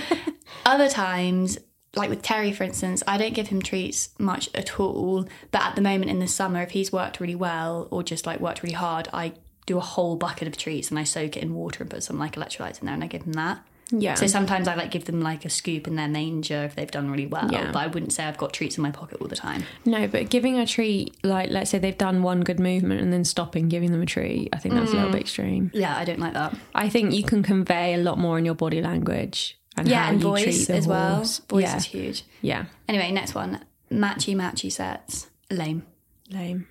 other 0.66 0.88
times, 0.88 1.58
like 1.96 2.10
with 2.10 2.22
Terry, 2.22 2.52
for 2.52 2.64
instance, 2.64 3.02
I 3.06 3.18
don't 3.18 3.34
give 3.34 3.48
him 3.48 3.60
treats 3.62 4.10
much 4.18 4.48
at 4.54 4.78
all. 4.78 5.26
But 5.50 5.62
at 5.62 5.76
the 5.76 5.82
moment 5.82 6.10
in 6.10 6.20
the 6.20 6.28
summer, 6.28 6.62
if 6.62 6.70
he's 6.70 6.92
worked 6.92 7.20
really 7.20 7.34
well 7.34 7.88
or 7.90 8.02
just 8.02 8.26
like 8.26 8.40
worked 8.40 8.62
really 8.62 8.74
hard, 8.74 9.08
I 9.12 9.32
do 9.66 9.78
a 9.78 9.80
whole 9.80 10.16
bucket 10.16 10.46
of 10.46 10.56
treats 10.56 10.90
and 10.90 10.98
I 10.98 11.04
soak 11.04 11.36
it 11.36 11.42
in 11.42 11.54
water 11.54 11.82
and 11.82 11.90
put 11.90 12.02
some 12.02 12.18
like 12.18 12.36
electrolytes 12.36 12.80
in 12.80 12.86
there 12.86 12.94
and 12.94 13.02
I 13.02 13.06
give 13.06 13.22
him 13.22 13.32
that. 13.32 13.66
Yeah. 13.90 14.14
So 14.14 14.26
sometimes 14.26 14.68
I 14.68 14.74
like 14.74 14.90
give 14.90 15.04
them 15.04 15.20
like 15.20 15.44
a 15.44 15.50
scoop 15.50 15.86
in 15.86 15.96
their 15.96 16.08
manger 16.08 16.64
if 16.64 16.74
they've 16.74 16.90
done 16.90 17.10
really 17.10 17.26
well. 17.26 17.50
Yeah. 17.50 17.70
But 17.72 17.78
I 17.78 17.86
wouldn't 17.86 18.12
say 18.12 18.24
I've 18.24 18.38
got 18.38 18.52
treats 18.52 18.76
in 18.76 18.82
my 18.82 18.90
pocket 18.90 19.20
all 19.20 19.28
the 19.28 19.36
time. 19.36 19.64
No, 19.84 20.06
but 20.06 20.30
giving 20.30 20.58
a 20.58 20.66
treat, 20.66 21.16
like 21.22 21.50
let's 21.50 21.70
say 21.70 21.78
they've 21.78 21.96
done 21.96 22.22
one 22.22 22.40
good 22.40 22.60
movement 22.60 23.00
and 23.00 23.12
then 23.12 23.24
stopping 23.24 23.68
giving 23.68 23.92
them 23.92 24.02
a 24.02 24.06
treat, 24.06 24.48
I 24.52 24.58
think 24.58 24.74
that's 24.74 24.90
a 24.92 24.94
little 24.94 25.08
mm. 25.10 25.12
bit 25.12 25.20
extreme. 25.20 25.70
Yeah, 25.74 25.96
I 25.96 26.04
don't 26.04 26.20
like 26.20 26.34
that. 26.34 26.56
I 26.74 26.88
think 26.88 27.12
you 27.12 27.24
can 27.24 27.42
convey 27.42 27.94
a 27.94 27.98
lot 27.98 28.18
more 28.18 28.38
in 28.38 28.44
your 28.44 28.54
body 28.54 28.80
language 28.80 29.58
and 29.76 29.88
Yeah, 29.88 30.08
and 30.08 30.20
voice 30.20 30.70
as 30.70 30.86
well. 30.86 31.18
Voice 31.18 31.62
yeah, 31.62 31.76
is 31.76 31.84
huge. 31.84 32.24
yeah, 32.40 32.66
Anyway, 32.88 33.10
next 33.12 33.34
one. 33.34 33.64
Matchy 33.90 34.34
matchy 34.34 34.72
sets. 34.72 35.28
Lame. 35.50 35.84
lame. 36.30 36.66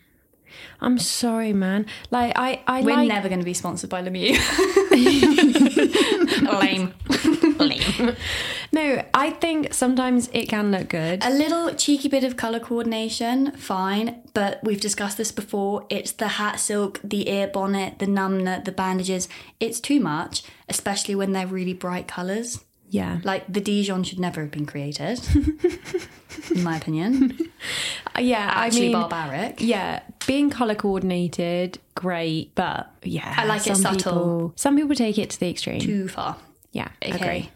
I'm 0.81 0.99
sorry, 0.99 1.53
man. 1.53 1.85
Like 2.11 2.33
I, 2.35 2.61
I 2.67 2.81
We're 2.81 2.95
like. 2.95 3.07
never 3.07 3.29
going 3.29 3.39
to 3.39 3.45
be 3.45 3.53
sponsored 3.53 3.89
by 3.89 4.01
Lemieux. 4.03 4.37
Lame. 6.59 6.93
Lame. 7.59 8.15
no, 8.71 9.03
I 9.13 9.29
think 9.31 9.73
sometimes 9.73 10.29
it 10.33 10.49
can 10.49 10.71
look 10.71 10.89
good. 10.89 11.23
A 11.23 11.29
little 11.29 11.73
cheeky 11.75 12.09
bit 12.09 12.23
of 12.23 12.35
colour 12.37 12.59
coordination, 12.59 13.51
fine. 13.51 14.21
But 14.33 14.59
we've 14.63 14.81
discussed 14.81 15.17
this 15.17 15.31
before. 15.31 15.85
It's 15.89 16.11
the 16.11 16.27
hat 16.27 16.59
silk, 16.59 16.99
the 17.03 17.29
ear 17.29 17.47
bonnet, 17.47 17.99
the 17.99 18.07
numnut, 18.07 18.65
the 18.65 18.71
bandages. 18.71 19.29
It's 19.59 19.79
too 19.79 19.99
much, 19.99 20.43
especially 20.67 21.15
when 21.15 21.31
they're 21.33 21.47
really 21.47 21.73
bright 21.73 22.07
colours. 22.07 22.63
Yeah, 22.93 23.19
Like 23.23 23.51
the 23.51 23.59
Dijon 23.59 24.03
should 24.03 24.19
never 24.19 24.41
have 24.41 24.51
been 24.51 24.67
created, 24.67 25.19
in 26.53 26.61
my 26.63 26.77
opinion. 26.77 27.35
Uh, 28.15 28.19
yeah. 28.21 28.51
Actually, 28.53 28.93
I 28.95 28.99
mean, 28.99 29.09
barbaric. 29.09 29.55
yeah, 29.61 30.01
being 30.27 30.51
color 30.51 30.75
coordinated, 30.75 31.79
great, 31.95 32.53
but 32.53 32.91
yeah, 33.01 33.33
I 33.35 33.45
like 33.45 33.65
it 33.65 33.77
subtle. 33.77 33.97
People, 33.97 34.53
some 34.55 34.75
people 34.77 34.95
take 34.95 35.17
it 35.17 35.31
to 35.31 35.39
the 35.39 35.49
extreme. 35.49 35.79
Too 35.79 36.07
far. 36.07 36.37
yeah, 36.71 36.89
Okay. 37.03 37.15
agree. 37.15 37.51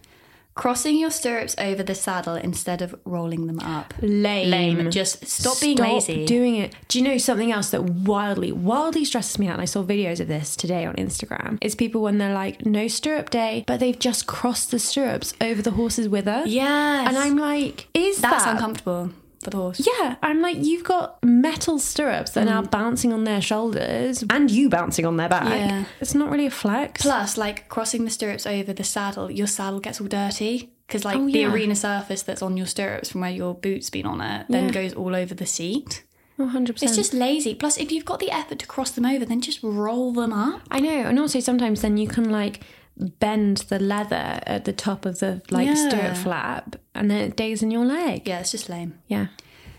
Crossing 0.57 0.97
your 0.97 1.11
stirrups 1.11 1.55
over 1.59 1.83
the 1.83 1.95
saddle 1.95 2.35
instead 2.35 2.81
of 2.81 2.95
rolling 3.05 3.47
them 3.47 3.59
up. 3.59 3.93
Lame. 4.01 4.49
Lame. 4.49 4.91
Just 4.91 5.25
stop 5.27 5.59
being 5.61 5.77
Stop 5.77 5.87
lazy. 5.93 6.25
doing 6.25 6.55
it. 6.55 6.75
Do 6.87 6.97
you 6.99 7.03
know 7.05 7.17
something 7.17 7.51
else 7.51 7.69
that 7.69 7.83
wildly, 7.83 8.51
wildly 8.51 9.05
stresses 9.05 9.37
me 9.39 9.47
out? 9.47 9.53
And 9.53 9.61
I 9.61 9.65
saw 9.65 9.83
videos 9.83 10.19
of 10.19 10.27
this 10.27 10.55
today 10.55 10.85
on 10.85 10.95
Instagram. 10.95 11.57
Is 11.61 11.75
people 11.75 12.01
when 12.01 12.17
they're 12.17 12.33
like, 12.33 12.65
no 12.65 12.87
stirrup 12.87 13.29
day, 13.29 13.63
but 13.67 13.79
they've 13.79 13.97
just 13.97 14.27
crossed 14.27 14.71
the 14.71 14.79
stirrups 14.79 15.33
over 15.39 15.61
the 15.61 15.71
horse's 15.71 16.09
wither. 16.09 16.43
yes. 16.45 17.07
And 17.07 17.17
I'm 17.17 17.37
like, 17.37 17.87
is 17.93 18.19
That's 18.19 18.43
that 18.45 18.53
uncomfortable 18.55 19.11
for 19.47 19.51
the 19.51 19.57
horse. 19.57 19.81
Yeah, 19.99 20.15
I'm 20.21 20.41
like, 20.41 20.57
you've 20.59 20.83
got 20.83 21.23
metal 21.23 21.79
stirrups 21.79 22.31
that 22.31 22.41
are 22.41 22.45
now 22.45 22.61
Mm. 22.63 22.71
bouncing 22.71 23.13
on 23.13 23.23
their 23.23 23.41
shoulders 23.41 24.23
and 24.29 24.51
you 24.51 24.67
bouncing 24.69 25.05
on 25.05 25.15
their 25.17 25.29
back. 25.29 25.45
Yeah. 25.47 25.85
It's 26.01 26.13
not 26.13 26.29
really 26.29 26.45
a 26.45 26.51
flex. 26.51 27.01
Plus, 27.01 27.37
like 27.37 27.69
crossing 27.69 28.03
the 28.03 28.11
stirrups 28.11 28.45
over 28.45 28.73
the 28.73 28.83
saddle, 28.83 29.31
your 29.31 29.47
saddle 29.47 29.79
gets 29.79 30.01
all 30.01 30.07
dirty. 30.07 30.71
Because 30.87 31.03
like 31.05 31.17
Oh, 31.17 31.25
the 31.25 31.39
yeah. 31.39 31.51
arena 31.51 31.75
surface 31.75 32.21
that's 32.23 32.41
on 32.41 32.55
your 32.57 32.65
stirrups 32.65 33.09
from 33.11 33.21
where 33.21 33.31
your 33.31 33.53
boot's 33.53 33.89
been 33.89 34.05
on 34.05 34.21
it, 34.21 34.45
then 34.49 34.65
Yeah. 34.65 34.71
goes 34.71 34.93
all 34.93 35.15
over 35.15 35.33
the 35.33 35.45
seat. 35.45 36.03
Oh, 36.39 36.45
100%. 36.45 36.83
It's 36.89 36.95
just 36.95 37.13
lazy. 37.13 37.55
Plus, 37.55 37.77
if 37.77 37.91
you've 37.91 38.05
got 38.05 38.19
the 38.19 38.31
effort 38.31 38.59
to 38.59 38.67
cross 38.67 38.91
them 38.91 39.05
over, 39.05 39.25
then 39.25 39.41
just 39.41 39.59
roll 39.63 40.11
them 40.13 40.31
up. 40.31 40.61
I 40.69 40.79
know, 40.79 40.89
and 41.09 41.19
also 41.19 41.39
sometimes 41.39 41.81
then 41.81 41.97
you 41.97 42.07
can 42.07 42.29
like 42.29 42.61
bend 43.19 43.57
the 43.69 43.79
leather 43.79 44.39
at 44.45 44.65
the 44.65 44.73
top 44.73 45.05
of 45.05 45.19
the 45.19 45.41
like 45.49 45.67
Yeah. 45.67 45.87
stirrup 45.89 46.17
flap, 46.17 46.75
and 46.95 47.09
then 47.11 47.19
it 47.19 47.35
digs 47.35 47.61
in 47.63 47.71
your 47.71 47.85
leg. 47.85 48.27
Yeah, 48.27 48.39
it's 48.39 48.51
just 48.51 48.69
lame. 48.69 48.95
Yeah, 49.07 49.27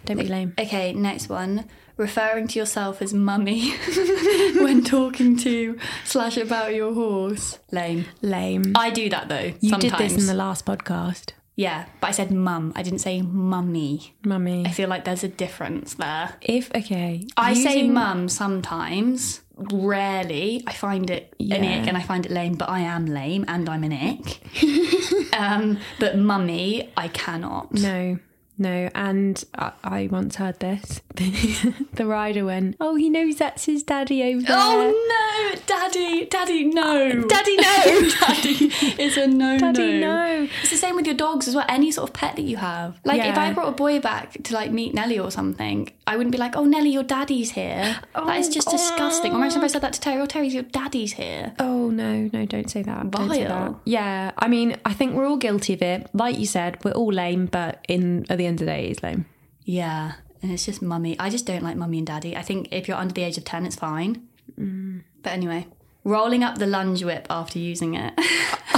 don't 0.04 0.16
be 0.18 0.26
lame. 0.28 0.54
Okay, 0.58 0.92
next 0.92 1.28
one. 1.28 1.64
Referring 1.96 2.46
to 2.48 2.58
yourself 2.60 3.02
as 3.02 3.12
mummy 3.12 3.72
when 4.62 4.84
talking 4.84 5.36
to 5.38 5.76
slash 6.04 6.36
about 6.36 6.72
your 6.74 6.94
horse. 6.94 7.58
Lame. 7.72 8.04
Lame. 8.22 8.72
I 8.76 8.90
do 8.90 9.08
that 9.10 9.28
though. 9.28 9.52
you 9.60 9.70
sometimes. 9.70 9.92
did 9.98 9.98
this 9.98 10.16
in 10.16 10.26
the 10.26 10.34
last 10.34 10.64
podcast, 10.64 11.30
Yeah, 11.56 11.86
but 12.00 12.06
I 12.06 12.10
said 12.12 12.30
mum. 12.30 12.72
I 12.76 12.84
didn't 12.84 13.00
say 13.00 13.20
mummy. 13.22 14.14
mummy. 14.24 14.64
I 14.64 14.70
feel 14.70 14.88
like 14.88 15.04
there's 15.06 15.24
a 15.24 15.28
difference 15.28 15.94
there. 15.94 16.36
If 16.40 16.70
okay, 16.72 17.26
I 17.36 17.54
say 17.54 17.88
mum 17.88 18.28
sometimes. 18.28 19.40
Rarely. 19.58 20.62
I 20.66 20.72
find 20.72 21.10
it 21.10 21.34
an 21.40 21.64
ick 21.64 21.88
and 21.88 21.96
I 21.96 22.02
find 22.02 22.24
it 22.24 22.32
lame, 22.32 22.54
but 22.54 22.68
I 22.68 22.80
am 22.80 23.06
lame 23.06 23.44
and 23.48 23.68
I'm 23.68 23.82
an 23.84 23.92
ick. 23.92 25.34
um, 25.38 25.78
but 25.98 26.16
mummy, 26.16 26.90
I 26.96 27.08
cannot. 27.08 27.72
No, 27.74 28.18
no, 28.58 28.90
and 28.94 29.42
I, 29.54 29.72
I 29.84 30.08
once 30.10 30.36
heard 30.36 30.58
this. 30.60 31.00
the 31.14 32.06
rider 32.06 32.44
went, 32.44 32.76
"Oh, 32.80 32.96
he 32.96 33.08
knows 33.08 33.36
that's 33.36 33.64
his 33.66 33.82
daddy 33.82 34.22
over 34.22 34.46
oh, 34.48 34.82
there." 34.82 34.94
Oh 34.94 35.52
no, 35.54 35.60
daddy, 35.66 36.26
daddy, 36.26 36.64
no. 36.64 37.06
Uh, 37.06 37.26
daddy, 37.26 37.56
no. 37.56 38.10
daddy 38.20 39.02
is 39.02 39.16
a 39.16 39.26
no 39.26 39.58
Daddy, 39.58 40.00
no. 40.00 40.00
no. 40.00 40.48
It's 40.62 40.70
the 40.70 40.76
same 40.76 40.96
with 40.96 41.06
your 41.06 41.14
dogs 41.14 41.46
as 41.46 41.54
well. 41.54 41.66
Any 41.68 41.92
sort 41.92 42.10
of 42.10 42.14
pet 42.14 42.36
that 42.36 42.42
you 42.42 42.56
have. 42.56 42.98
Like 43.04 43.22
if 43.24 43.36
I 43.36 43.52
brought 43.52 43.68
a 43.68 43.72
boy 43.72 44.00
back 44.00 44.42
to 44.44 44.54
like 44.54 44.72
meet 44.72 44.94
Nelly 44.94 45.18
or 45.18 45.30
something, 45.30 45.90
I 46.06 46.16
wouldn't 46.16 46.32
be 46.32 46.38
like, 46.38 46.56
"Oh, 46.56 46.64
Nelly, 46.64 46.90
your 46.90 47.04
daddy's 47.04 47.52
here." 47.52 48.00
Oh, 48.14 48.26
that 48.26 48.38
is 48.38 48.48
just 48.48 48.70
disgusting. 48.70 49.32
Or 49.32 49.36
imagine 49.36 49.58
if 49.58 49.64
I 49.64 49.68
said 49.68 49.82
that 49.82 49.92
to 49.94 50.00
Terry. 50.00 50.20
Oh, 50.20 50.26
Terry, 50.26 50.48
your 50.48 50.64
daddy's 50.64 51.12
here. 51.12 51.54
Oh 51.58 51.90
no, 51.90 52.28
no, 52.32 52.44
don't 52.46 52.68
say 52.68 52.82
that. 52.82 53.10
Don't 53.10 53.30
say 53.30 53.44
that. 53.44 53.74
Yeah, 53.84 54.32
I 54.36 54.48
mean, 54.48 54.76
I 54.84 54.94
think 54.94 55.14
we're 55.14 55.26
all 55.26 55.36
guilty 55.36 55.74
of 55.74 55.82
it. 55.82 56.08
Like 56.12 56.38
you 56.38 56.46
said, 56.46 56.82
we're 56.84 56.92
all 56.92 57.12
lame, 57.12 57.46
but 57.46 57.84
in 57.88 58.26
at 58.28 58.38
the 58.38 58.46
end 58.48 58.60
of 58.60 58.66
the 58.66 58.72
day, 58.72 58.88
it's 58.88 59.02
lame. 59.02 59.26
Yeah, 59.64 60.12
and 60.42 60.50
it's 60.52 60.64
just 60.64 60.82
mummy. 60.82 61.18
I 61.18 61.30
just 61.30 61.46
don't 61.46 61.62
like 61.62 61.76
mummy 61.76 61.98
and 61.98 62.06
daddy. 62.06 62.36
I 62.36 62.42
think 62.42 62.68
if 62.70 62.88
you're 62.88 62.96
under 62.96 63.14
the 63.14 63.22
age 63.22 63.38
of 63.38 63.44
ten, 63.44 63.66
it's 63.66 63.76
fine. 63.76 64.26
Mm. 64.58 65.02
But 65.22 65.32
anyway, 65.32 65.66
rolling 66.04 66.42
up 66.42 66.58
the 66.58 66.66
lunge 66.66 67.04
whip 67.04 67.26
after 67.30 67.58
using 67.58 67.94
it. 67.94 68.14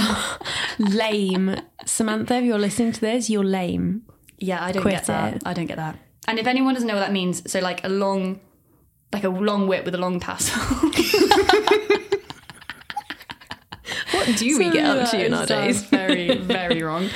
lame, 0.79 1.55
Samantha. 1.85 2.35
If 2.35 2.45
you're 2.45 2.59
listening 2.59 2.91
to 2.93 3.01
this, 3.01 3.29
you're 3.29 3.43
lame. 3.43 4.03
Yeah, 4.37 4.63
I 4.63 4.71
don't 4.71 4.81
Quit 4.81 4.95
get 4.95 5.05
that. 5.05 5.35
it. 5.35 5.43
I 5.45 5.53
don't 5.53 5.67
get 5.67 5.77
that. 5.77 5.97
And 6.27 6.39
if 6.39 6.47
anyone 6.47 6.73
doesn't 6.73 6.87
know 6.87 6.95
what 6.95 7.01
that 7.01 7.11
means, 7.11 7.49
so 7.51 7.59
like 7.59 7.83
a 7.83 7.89
long, 7.89 8.39
like 9.13 9.23
a 9.23 9.29
long 9.29 9.67
whip 9.67 9.85
with 9.85 9.95
a 9.95 9.97
long 9.99 10.19
tassel. 10.19 10.61
What 14.11 14.37
do 14.37 14.57
we 14.57 14.69
get 14.69 14.85
up 14.85 15.09
to 15.11 15.29
nowadays? 15.29 15.81
very, 15.83 16.37
very 16.37 16.83
wrong. 16.83 17.09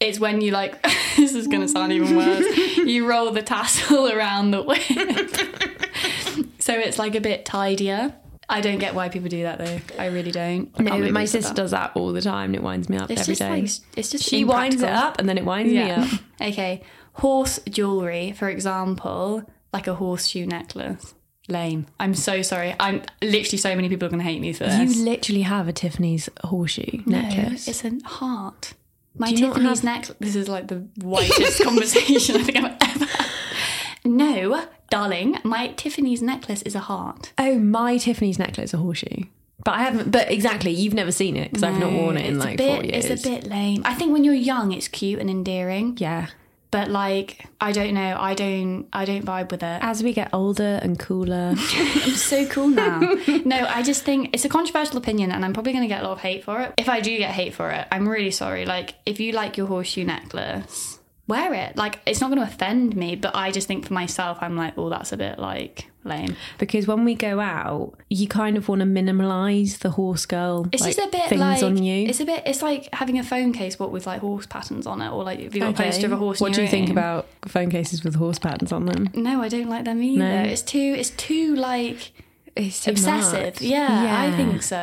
It's 0.00 0.18
when 0.18 0.40
you 0.40 0.50
like. 0.50 0.82
this 1.16 1.34
is 1.34 1.46
going 1.46 1.60
to 1.62 1.68
sound 1.68 1.92
even 1.92 2.16
worse. 2.16 2.44
You 2.80 3.06
roll 3.06 3.30
the 3.30 3.42
tassel 3.42 4.10
around 4.10 4.50
the 4.50 4.62
whip, 4.62 4.80
so 6.58 6.74
it's 6.74 6.98
like 6.98 7.14
a 7.14 7.20
bit 7.20 7.44
tidier. 7.44 8.14
I 8.48 8.60
don't 8.60 8.78
get 8.78 8.94
why 8.96 9.08
people 9.10 9.28
do 9.28 9.42
that 9.44 9.58
though. 9.58 9.78
I 9.98 10.06
really 10.06 10.32
don't. 10.32 10.70
I 10.76 10.82
No, 10.82 10.90
can't 10.92 11.12
my 11.12 11.24
sister 11.24 11.50
that. 11.50 11.56
does 11.56 11.70
that 11.70 11.92
all 11.94 12.12
the 12.12 12.20
time. 12.22 12.46
and 12.46 12.56
It 12.56 12.62
winds 12.62 12.88
me 12.88 12.96
up 12.96 13.04
every 13.10 13.14
day. 13.16 13.20
It's 13.20 13.28
every 13.28 13.34
just 13.34 13.40
day. 13.82 13.90
like 13.90 13.98
it's 13.98 14.10
just 14.10 14.24
she 14.24 14.44
winds 14.44 14.82
it 14.82 14.88
up 14.88 15.20
and 15.20 15.28
then 15.28 15.38
it 15.38 15.44
winds 15.44 15.72
me 15.72 15.88
up. 15.90 16.08
okay. 16.40 16.82
Horse 17.14 17.60
jewelry, 17.68 18.32
for 18.32 18.48
example, 18.48 19.44
like 19.72 19.86
a 19.86 19.94
horseshoe 19.94 20.46
necklace. 20.46 21.14
Lame. 21.48 21.86
I'm 22.00 22.14
so 22.14 22.42
sorry. 22.42 22.74
I'm 22.80 23.02
literally 23.22 23.58
so 23.58 23.74
many 23.76 23.88
people 23.88 24.06
are 24.06 24.10
going 24.10 24.20
to 24.22 24.28
hate 24.28 24.40
me 24.40 24.52
for 24.52 24.64
this. 24.64 24.96
You 24.96 25.04
literally 25.04 25.42
have 25.42 25.68
a 25.68 25.72
Tiffany's 25.72 26.28
horseshoe 26.44 27.02
necklace. 27.06 27.06
No, 27.06 27.20
necklace. 27.42 27.68
it's 27.68 27.84
a 27.84 27.98
heart. 28.08 28.72
My 29.20 29.28
Do 29.30 29.34
you 29.36 29.40
not 29.42 29.54
Tiffany's 29.56 29.78
have- 29.80 29.84
necklace. 29.84 30.16
This 30.18 30.34
is 30.34 30.48
like 30.48 30.66
the 30.68 30.86
whitest 31.02 31.62
conversation 31.62 32.36
I 32.36 32.42
think 32.42 32.56
I've 32.58 32.76
ever 32.80 33.04
had. 33.04 33.26
No, 34.04 34.64
darling, 34.88 35.36
my 35.44 35.68
Tiffany's 35.68 36.22
necklace 36.22 36.62
is 36.62 36.74
a 36.74 36.80
heart. 36.80 37.32
oh, 37.38 37.58
my 37.58 37.98
Tiffany's 37.98 38.38
necklace 38.38 38.70
is 38.70 38.74
a 38.74 38.78
horseshoe. 38.78 39.24
But 39.62 39.72
I 39.72 39.82
haven't. 39.82 40.10
But 40.10 40.30
exactly, 40.32 40.70
you've 40.70 40.94
never 40.94 41.12
seen 41.12 41.36
it 41.36 41.50
because 41.50 41.62
I've 41.62 41.78
not 41.78 41.92
worn 41.92 42.16
it 42.16 42.24
in 42.24 42.38
like 42.38 42.56
bit, 42.56 42.74
four 42.76 42.84
years. 42.84 43.04
It's 43.04 43.26
a 43.26 43.28
bit 43.28 43.44
lame. 43.46 43.82
I 43.84 43.92
think 43.94 44.10
when 44.14 44.24
you're 44.24 44.32
young, 44.32 44.72
it's 44.72 44.88
cute 44.88 45.18
and 45.20 45.28
endearing. 45.28 45.98
Yeah. 45.98 46.28
But 46.70 46.88
like, 46.88 47.46
I 47.60 47.72
don't 47.72 47.94
know. 47.94 48.16
I 48.18 48.34
don't. 48.34 48.86
I 48.92 49.04
don't 49.04 49.24
vibe 49.24 49.50
with 49.50 49.62
it. 49.62 49.82
As 49.82 50.02
we 50.04 50.12
get 50.12 50.30
older 50.32 50.78
and 50.82 50.98
cooler, 50.98 51.54
I'm 51.74 52.14
so 52.14 52.46
cool 52.46 52.68
now. 52.68 53.00
no, 53.44 53.66
I 53.66 53.82
just 53.82 54.04
think 54.04 54.30
it's 54.32 54.44
a 54.44 54.48
controversial 54.48 54.96
opinion, 54.96 55.32
and 55.32 55.44
I'm 55.44 55.52
probably 55.52 55.72
going 55.72 55.82
to 55.82 55.88
get 55.88 56.02
a 56.02 56.04
lot 56.04 56.12
of 56.12 56.20
hate 56.20 56.44
for 56.44 56.60
it. 56.60 56.74
If 56.78 56.88
I 56.88 57.00
do 57.00 57.16
get 57.18 57.32
hate 57.32 57.54
for 57.54 57.70
it, 57.70 57.88
I'm 57.90 58.08
really 58.08 58.30
sorry. 58.30 58.66
Like, 58.66 58.94
if 59.04 59.18
you 59.18 59.32
like 59.32 59.56
your 59.56 59.66
horseshoe 59.66 60.04
necklace, 60.04 60.99
wear 61.30 61.54
it. 61.54 61.76
Like, 61.76 62.00
it's 62.06 62.20
not 62.20 62.30
going 62.30 62.44
to 62.44 62.52
offend 62.52 62.96
me, 62.96 63.16
but 63.16 63.34
I 63.34 63.50
just 63.50 63.66
think 63.66 63.86
for 63.86 63.94
myself, 63.94 64.38
I'm 64.40 64.56
like, 64.56 64.74
oh, 64.76 64.90
that's 64.90 65.12
a 65.12 65.16
bit 65.16 65.38
like 65.38 65.86
lame. 66.04 66.36
because 66.58 66.86
when 66.86 67.04
we 67.04 67.14
go 67.14 67.40
out, 67.40 67.94
you 68.08 68.26
kind 68.28 68.56
of 68.56 68.68
want 68.68 68.80
to 68.80 68.86
minimalise 68.86 69.78
the 69.78 69.90
horse 69.90 70.26
girl. 70.26 70.66
It's 70.72 70.82
like, 70.82 70.96
just 70.96 71.08
a 71.08 71.10
bit 71.10 71.28
things 71.28 71.40
like 71.40 71.62
on 71.62 71.82
you. 71.82 72.06
it's 72.08 72.20
a 72.20 72.24
bit. 72.24 72.42
It's 72.46 72.62
like 72.62 72.88
having 72.92 73.18
a 73.18 73.24
phone 73.24 73.52
case, 73.52 73.76
but 73.76 73.90
with 73.90 74.06
like 74.06 74.20
horse 74.20 74.46
patterns 74.46 74.86
on 74.86 75.00
it, 75.02 75.10
or 75.10 75.24
like 75.24 75.38
if 75.38 75.54
you 75.54 75.60
got 75.60 75.70
a 75.78 75.82
poster 75.82 76.06
of 76.06 76.12
a 76.12 76.16
horse. 76.16 76.40
What 76.40 76.52
do 76.52 76.62
you 76.62 76.68
think 76.68 76.90
about 76.90 77.26
phone 77.46 77.70
cases 77.70 78.04
with 78.04 78.14
horse 78.16 78.38
patterns 78.38 78.72
on 78.72 78.86
them? 78.86 79.10
No, 79.14 79.40
I 79.42 79.48
don't 79.48 79.68
like 79.68 79.84
them 79.84 80.02
either. 80.02 80.24
No. 80.24 80.42
It's 80.42 80.62
too. 80.62 80.94
It's 80.98 81.10
too 81.10 81.54
like 81.54 82.12
It's 82.56 82.82
too 82.84 82.92
obsessive. 82.92 83.60
Yeah, 83.60 84.04
Yeah, 84.04 84.20
I 84.22 84.36
think 84.36 84.62
so. 84.62 84.76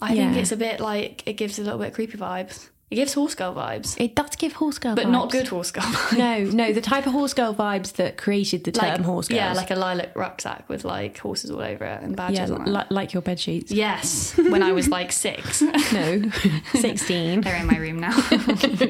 I 0.00 0.14
think 0.14 0.36
it's 0.36 0.52
a 0.52 0.56
bit 0.56 0.80
like 0.80 1.26
it 1.26 1.34
gives 1.34 1.58
a 1.58 1.62
little 1.62 1.78
bit 1.78 1.94
creepy 1.94 2.16
vibes. 2.18 2.68
It 2.90 2.94
gives 2.94 3.12
horse 3.12 3.34
girl 3.34 3.54
vibes, 3.54 4.00
It 4.00 4.14
does 4.14 4.34
give 4.36 4.54
horse 4.54 4.78
girl, 4.78 4.94
but 4.94 5.08
not 5.10 5.30
good 5.30 5.48
horse 5.48 5.70
girl. 5.70 5.84
vibes. 5.84 6.16
No, 6.54 6.66
no, 6.68 6.72
the 6.72 6.80
type 6.80 7.06
of 7.06 7.12
horse 7.12 7.34
girl 7.34 7.54
vibes 7.54 7.92
that 7.94 8.16
created 8.16 8.64
the 8.64 8.72
term 8.72 8.88
like 8.88 9.00
horse 9.02 9.28
girls. 9.28 9.36
yeah, 9.36 9.52
like 9.52 9.70
a 9.70 9.74
lilac 9.74 10.16
rucksack 10.16 10.66
with 10.70 10.84
like 10.86 11.18
horses 11.18 11.50
all 11.50 11.60
over 11.60 11.84
it 11.84 12.02
and 12.02 12.12
yeah, 12.12 12.16
badges 12.16 12.50
on 12.50 12.62
it. 12.66 12.70
li- 12.70 12.84
like 12.88 13.12
your 13.12 13.20
bed 13.20 13.38
sheets. 13.38 13.70
yes, 13.70 14.34
when 14.38 14.62
I 14.62 14.72
was 14.72 14.88
like 14.88 15.12
six. 15.12 15.60
No, 15.92 16.22
sixteen. 16.74 17.42
They're 17.42 17.56
in 17.56 17.66
my 17.66 17.76
room 17.76 17.98
now. 18.00 18.18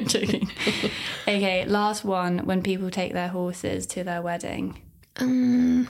Joking. 0.07 0.49
Okay, 1.27 1.65
last 1.65 2.05
one. 2.05 2.39
When 2.45 2.61
people 2.63 2.89
take 2.89 3.11
their 3.11 3.27
horses 3.27 3.85
to 3.87 4.03
their 4.05 4.21
wedding, 4.21 4.81
Um, 5.19 5.89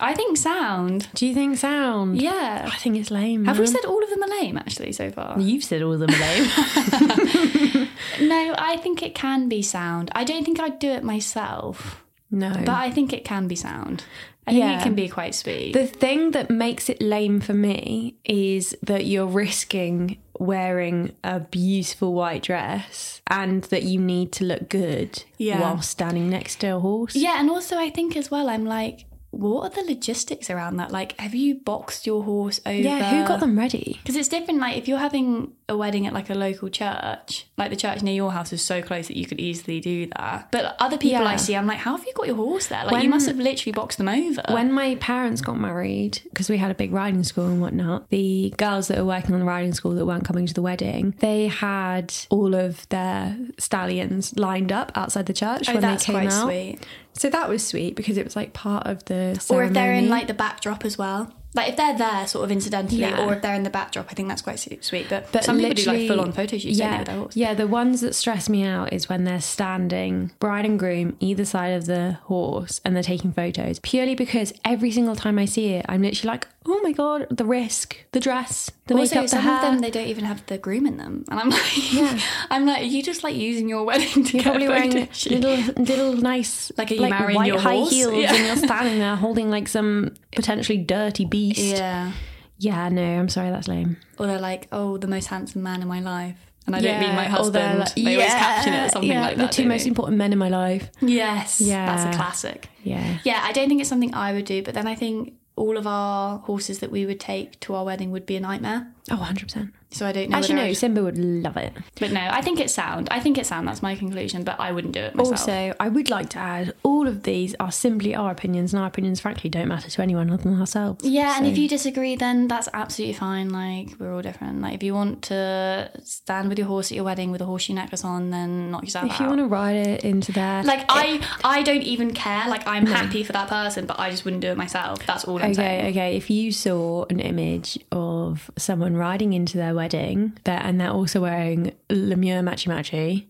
I 0.00 0.14
think 0.14 0.36
sound. 0.36 1.08
do 1.14 1.26
you 1.26 1.34
think 1.34 1.56
sound? 1.58 2.20
Yeah. 2.20 2.68
I 2.72 2.76
think 2.78 2.96
it's 2.96 3.10
lame. 3.10 3.44
Have 3.46 3.58
we 3.58 3.66
said 3.66 3.84
all 3.84 4.02
of 4.02 4.10
them 4.10 4.22
are 4.22 4.28
lame 4.40 4.56
actually 4.58 4.92
so 4.92 5.10
far? 5.10 5.38
You've 5.40 5.64
said 5.64 5.82
all 5.82 5.92
of 5.92 6.00
them 6.00 6.10
are 6.10 6.18
lame. 6.18 7.88
No, 8.20 8.54
I 8.58 8.76
think 8.76 9.02
it 9.02 9.14
can 9.14 9.48
be 9.48 9.62
sound. 9.62 10.10
I 10.14 10.24
don't 10.24 10.44
think 10.44 10.60
I'd 10.60 10.78
do 10.78 10.90
it 10.90 11.02
myself, 11.02 12.04
no. 12.30 12.50
but 12.64 12.68
I 12.70 12.90
think 12.90 13.12
it 13.12 13.24
can 13.24 13.48
be 13.48 13.56
sound. 13.56 14.04
I 14.46 14.52
think 14.52 14.64
Yeah. 14.64 14.78
it 14.78 14.82
can 14.82 14.94
be 14.94 15.08
quite 15.08 15.34
sweet. 15.34 15.72
The 15.72 15.86
thing 15.86 16.30
that 16.32 16.50
makes 16.50 16.88
it 16.88 17.00
lame 17.02 17.40
for 17.40 17.54
me 17.54 18.16
is 18.24 18.76
that 18.82 19.06
you're 19.06 19.26
risking 19.26 20.18
wearing 20.38 21.12
a 21.24 21.40
beautiful 21.40 22.12
white 22.12 22.42
dress 22.42 23.20
and 23.28 23.64
that 23.64 23.84
you 23.84 23.98
need 24.00 24.32
to 24.32 24.44
look 24.44 24.68
good 24.68 25.24
Yeah. 25.38 25.60
while 25.60 25.80
standing 25.82 26.28
next 26.30 26.60
to 26.60 26.76
a 26.76 26.80
horse. 26.80 27.16
yeah, 27.16 27.40
and 27.40 27.48
also 27.50 27.78
I 27.78 27.90
think 27.90 28.16
as 28.16 28.30
well, 28.30 28.48
I'm 28.48 28.64
like, 28.64 29.06
what 29.38 29.72
are 29.72 29.82
the 29.82 29.88
logistics 29.88 30.50
around 30.50 30.76
that? 30.76 30.90
Like, 30.90 31.18
have 31.20 31.34
you 31.34 31.56
boxed 31.56 32.06
your 32.06 32.22
horse 32.24 32.60
over? 32.66 32.76
Yeah, 32.76 33.10
who 33.10 33.28
got 33.28 33.40
them 33.40 33.58
ready? 33.58 33.98
Because 34.02 34.16
it's 34.16 34.28
different. 34.28 34.60
Like, 34.60 34.76
if 34.76 34.88
you're 34.88 34.98
having 34.98 35.52
a 35.68 35.76
wedding 35.76 36.06
at 36.06 36.12
like 36.12 36.28
a 36.30 36.34
local 36.34 36.68
church, 36.68 37.46
like 37.56 37.70
the 37.70 37.76
church 37.76 38.02
near 38.02 38.14
your 38.14 38.32
house 38.32 38.52
is 38.52 38.62
so 38.62 38.82
close 38.82 39.08
that 39.08 39.16
you 39.16 39.26
could 39.26 39.40
easily 39.40 39.80
do 39.80 40.06
that. 40.16 40.48
But 40.50 40.76
other 40.78 40.98
people 40.98 41.22
Yeah. 41.22 41.30
I 41.30 41.36
see, 41.36 41.56
I'm 41.56 41.66
like, 41.66 41.78
how 41.78 41.96
have 41.96 42.06
you 42.06 42.12
got 42.14 42.26
your 42.26 42.36
horse 42.36 42.66
there? 42.66 42.84
Like, 42.84 43.02
you 43.02 43.08
must 43.08 43.26
have 43.26 43.38
literally 43.38 43.72
boxed 43.72 43.98
them 43.98 44.08
over. 44.08 44.42
When 44.50 44.72
my 44.72 44.96
parents 44.96 45.40
got 45.40 45.58
married, 45.58 46.20
because 46.24 46.48
we 46.50 46.58
had 46.58 46.70
a 46.70 46.74
big 46.74 46.92
riding 46.92 47.24
school 47.24 47.46
and 47.46 47.60
whatnot, 47.60 48.08
the 48.10 48.52
girls 48.56 48.88
that 48.88 48.98
were 48.98 49.04
working 49.04 49.34
on 49.34 49.40
the 49.40 49.46
riding 49.46 49.72
school 49.72 49.94
that 49.94 50.04
weren't 50.04 50.24
coming 50.24 50.46
to 50.46 50.54
the 50.54 50.62
wedding, 50.62 51.14
they 51.20 51.46
had 51.46 52.12
all 52.30 52.54
of 52.54 52.88
their 52.90 53.36
stallions 53.58 54.36
lined 54.36 54.70
up 54.70 54.92
outside 54.94 55.26
the 55.26 55.32
church 55.32 55.68
oh, 55.68 55.72
when 55.72 55.82
they 55.82 55.96
came 55.96 56.14
quite 56.14 56.32
out. 56.32 56.44
sweet. 56.44 56.78
So 57.14 57.30
that 57.30 57.48
was 57.48 57.66
sweet 57.66 57.94
because 57.96 58.18
it 58.18 58.24
was 58.24 58.36
like 58.36 58.52
part 58.52 58.86
of 58.86 59.04
the 59.06 59.44
Or 59.48 59.64
if 59.64 59.72
they're 59.72 59.94
in 59.94 60.08
like 60.08 60.26
the 60.26 60.34
backdrop 60.34 60.84
as 60.84 60.98
well. 60.98 61.32
Like 61.54 61.68
if 61.68 61.76
they're 61.76 61.96
there 61.96 62.26
sort 62.26 62.44
of 62.44 62.50
incidentally, 62.50 62.98
Yeah. 63.02 63.24
or 63.24 63.34
if 63.34 63.42
they're 63.42 63.54
in 63.54 63.62
the 63.62 63.70
backdrop, 63.70 64.08
I 64.10 64.14
think 64.14 64.28
that's 64.28 64.42
quite 64.42 64.58
sweet. 64.58 65.06
But, 65.08 65.30
But 65.30 65.44
some 65.44 65.58
people 65.58 65.74
do 65.74 65.84
like 65.84 66.08
full 66.08 66.20
on 66.20 66.32
photo 66.32 66.58
shoots, 66.58 66.76
yeah, 66.76 67.26
yeah. 67.34 67.54
The 67.54 67.68
ones 67.68 68.00
that 68.00 68.16
stress 68.16 68.48
me 68.48 68.64
out 68.64 68.92
is 68.92 69.08
when 69.08 69.22
they're 69.22 69.40
standing, 69.40 70.32
bride 70.40 70.64
and 70.64 70.76
groom, 70.76 71.16
either 71.20 71.44
side 71.44 71.68
of 71.74 71.86
the 71.86 72.18
horse, 72.24 72.80
and 72.84 72.96
they're 72.96 73.04
taking 73.04 73.32
photos. 73.32 73.78
Purely 73.78 74.16
because 74.16 74.52
every 74.64 74.90
single 74.90 75.14
time 75.14 75.38
I 75.38 75.44
see 75.44 75.68
it, 75.74 75.86
I'm 75.88 76.02
literally 76.02 76.28
like, 76.32 76.48
oh 76.66 76.80
my 76.82 76.90
god, 76.90 77.28
the 77.30 77.44
risk, 77.44 77.98
the 78.10 78.18
dress, 78.20 78.68
the 78.86 78.94
Also, 78.96 79.24
some 79.26 79.40
hair. 79.42 79.54
of 79.56 79.62
them 79.62 79.78
they 79.80 79.90
don't 79.90 80.06
even 80.08 80.24
have 80.24 80.44
the 80.46 80.58
groom 80.58 80.86
in 80.86 80.96
them, 80.98 81.24
and 81.30 81.40
I'm 81.40 81.48
like, 81.50 81.92
yeah. 81.94 82.20
I'm 82.50 82.66
like, 82.66 82.82
are 82.82 82.84
you 82.84 83.02
just 83.02 83.24
like 83.24 83.34
using 83.34 83.68
your 83.68 83.84
wedding 83.84 84.24
to 84.24 84.32
You're 84.36 84.42
get 84.42 84.44
probably 84.44 84.68
wearing 84.68 85.08
little, 85.30 85.56
little 85.84 86.12
nice, 86.14 86.70
Like, 86.76 86.90
are 86.90 86.94
you 86.94 87.08
marrying 87.08 87.36
white 87.36 87.46
your 87.46 87.58
high 87.60 87.76
horse? 87.76 87.90
heels, 87.90 88.14
Yeah. 88.14 88.34
and 88.34 88.46
you're 88.46 88.56
standing 88.68 88.98
there 88.98 89.16
holding 89.24 89.50
like 89.50 89.68
some 89.68 90.14
potentially 90.32 90.78
dirty 90.78 91.24
beast. 91.24 91.58
Yeah. 91.60 92.12
Yeah, 92.58 92.88
no, 92.88 93.02
I'm 93.02 93.28
sorry, 93.28 93.50
that's 93.50 93.68
lame. 93.68 93.96
Or 94.18 94.26
they're 94.26 94.38
like, 94.40 94.68
oh, 94.70 94.96
the 94.98 95.08
most 95.08 95.26
handsome 95.26 95.62
man 95.62 95.82
in 95.82 95.88
my 95.88 96.00
life. 96.00 96.36
And 96.66 96.74
I 96.74 96.80
don't 96.80 97.00
mean 97.00 97.14
my 97.14 97.24
husband. 97.24 97.80
like- 97.80 97.94
they 97.94 98.14
always 98.16 98.32
caption 98.32 98.72
it 98.72 98.90
something 98.92 99.10
yeah, 99.10 99.20
like 99.26 99.36
the 99.36 99.48
two 99.48 99.66
most 99.66 99.82
they? 99.82 99.88
important 99.88 100.16
men 100.16 100.32
in 100.32 100.38
my 100.38 100.48
life. 100.48 100.88
Yes. 101.02 101.60
Yeah. 101.60 101.84
That's 101.84 102.14
a 102.14 102.16
classic. 102.18 102.68
Yeah. 102.82 103.18
Yeah, 103.24 103.40
I 103.42 103.52
don't 103.52 103.68
think 103.68 103.80
it's 103.80 103.88
something 103.90 104.14
I 104.14 104.32
would 104.32 104.44
do, 104.46 104.62
but 104.62 104.72
then 104.72 104.86
I 104.86 104.94
think 104.94 105.34
all 105.56 105.76
of 105.76 105.86
our 105.86 106.38
horses 106.38 106.80
that 106.80 106.90
we 106.90 107.06
would 107.06 107.20
take 107.20 107.58
to 107.60 107.74
our 107.74 107.84
wedding 107.84 108.10
would 108.10 108.26
be 108.26 108.36
a 108.36 108.40
nightmare. 108.40 108.92
Oh, 109.10 109.16
100%. 109.16 109.72
So 109.94 110.06
I 110.06 110.12
don't 110.12 110.28
know. 110.30 110.36
Actually, 110.38 110.54
whether 110.56 110.64
no, 110.64 110.68
I'd- 110.70 110.74
Simba 110.74 111.02
would 111.02 111.18
love 111.18 111.56
it. 111.56 111.72
But 112.00 112.12
no, 112.12 112.20
I 112.20 112.40
think 112.42 112.60
it's 112.60 112.74
sound. 112.74 113.08
I 113.10 113.20
think 113.20 113.38
it's 113.38 113.48
sound. 113.48 113.68
That's 113.68 113.82
my 113.82 113.94
conclusion. 113.94 114.44
But 114.44 114.58
I 114.60 114.72
wouldn't 114.72 114.92
do 114.94 115.00
it 115.00 115.14
myself. 115.14 115.40
Also, 115.40 115.74
I 115.80 115.88
would 115.88 116.10
like 116.10 116.28
to 116.30 116.38
add 116.38 116.74
all 116.82 117.06
of 117.08 117.22
these 117.22 117.54
are 117.60 117.70
simply 117.72 118.14
our 118.14 118.30
opinions, 118.30 118.72
and 118.74 118.80
our 118.80 118.88
opinions, 118.88 119.20
frankly, 119.20 119.48
don't 119.50 119.68
matter 119.68 119.88
to 119.88 120.02
anyone 120.02 120.30
other 120.30 120.42
than 120.42 120.60
ourselves. 120.60 121.04
yeah, 121.04 121.36
and 121.38 121.46
if 121.46 121.56
you 121.56 121.68
disagree, 121.68 122.16
then 122.16 122.48
that's 122.48 122.68
absolutely 122.74 123.14
fine. 123.14 123.50
Like 123.50 123.90
we're 123.98 124.12
all 124.14 124.22
different. 124.22 124.60
Like 124.62 124.74
if 124.74 124.82
you 124.82 124.94
want 124.94 125.22
to 125.24 125.90
stand 126.02 126.48
with 126.48 126.58
your 126.58 126.66
horse 126.66 126.90
at 126.90 126.96
your 126.96 127.04
wedding 127.04 127.30
with 127.30 127.40
a 127.40 127.44
horseshoe 127.46 127.74
necklace 127.74 128.04
on, 128.04 128.30
then 128.30 128.70
knock 128.72 128.82
yourself 128.82 129.06
If 129.06 129.12
out. 129.12 129.20
you 129.20 129.26
want 129.28 129.38
to 129.40 129.46
ride 129.46 129.76
it 129.76 130.04
into 130.04 130.32
there. 130.32 130.62
like 130.64 130.84
I, 130.88 131.20
I 131.44 131.62
don't 131.62 131.82
even 131.82 132.12
care. 132.12 132.48
Like 132.48 132.66
I'm 132.66 132.86
happy 132.86 133.22
for 133.22 133.32
that 133.32 133.48
person, 133.48 133.86
but 133.86 134.00
I 134.00 134.10
just 134.10 134.24
wouldn't 134.24 134.40
do 134.42 134.48
it 134.48 134.56
myself. 134.56 135.04
That's 135.06 135.24
all 135.24 135.36
I'm 135.38 135.44
Okay, 135.52 135.54
saying. 135.54 135.86
okay. 135.90 136.16
If 136.16 136.30
you 136.30 136.50
saw 136.52 137.04
an 137.10 137.20
image 137.20 137.78
of 137.92 138.50
someone 138.56 138.96
riding 138.96 139.32
into 139.32 139.56
their 139.56 139.74
wedding 139.74 139.83
that, 139.88 140.64
and 140.64 140.80
they're 140.80 140.90
also 140.90 141.20
wearing 141.20 141.72
Lemieux 141.90 142.42
Matchy 142.42 142.68
Matchy, 142.68 143.26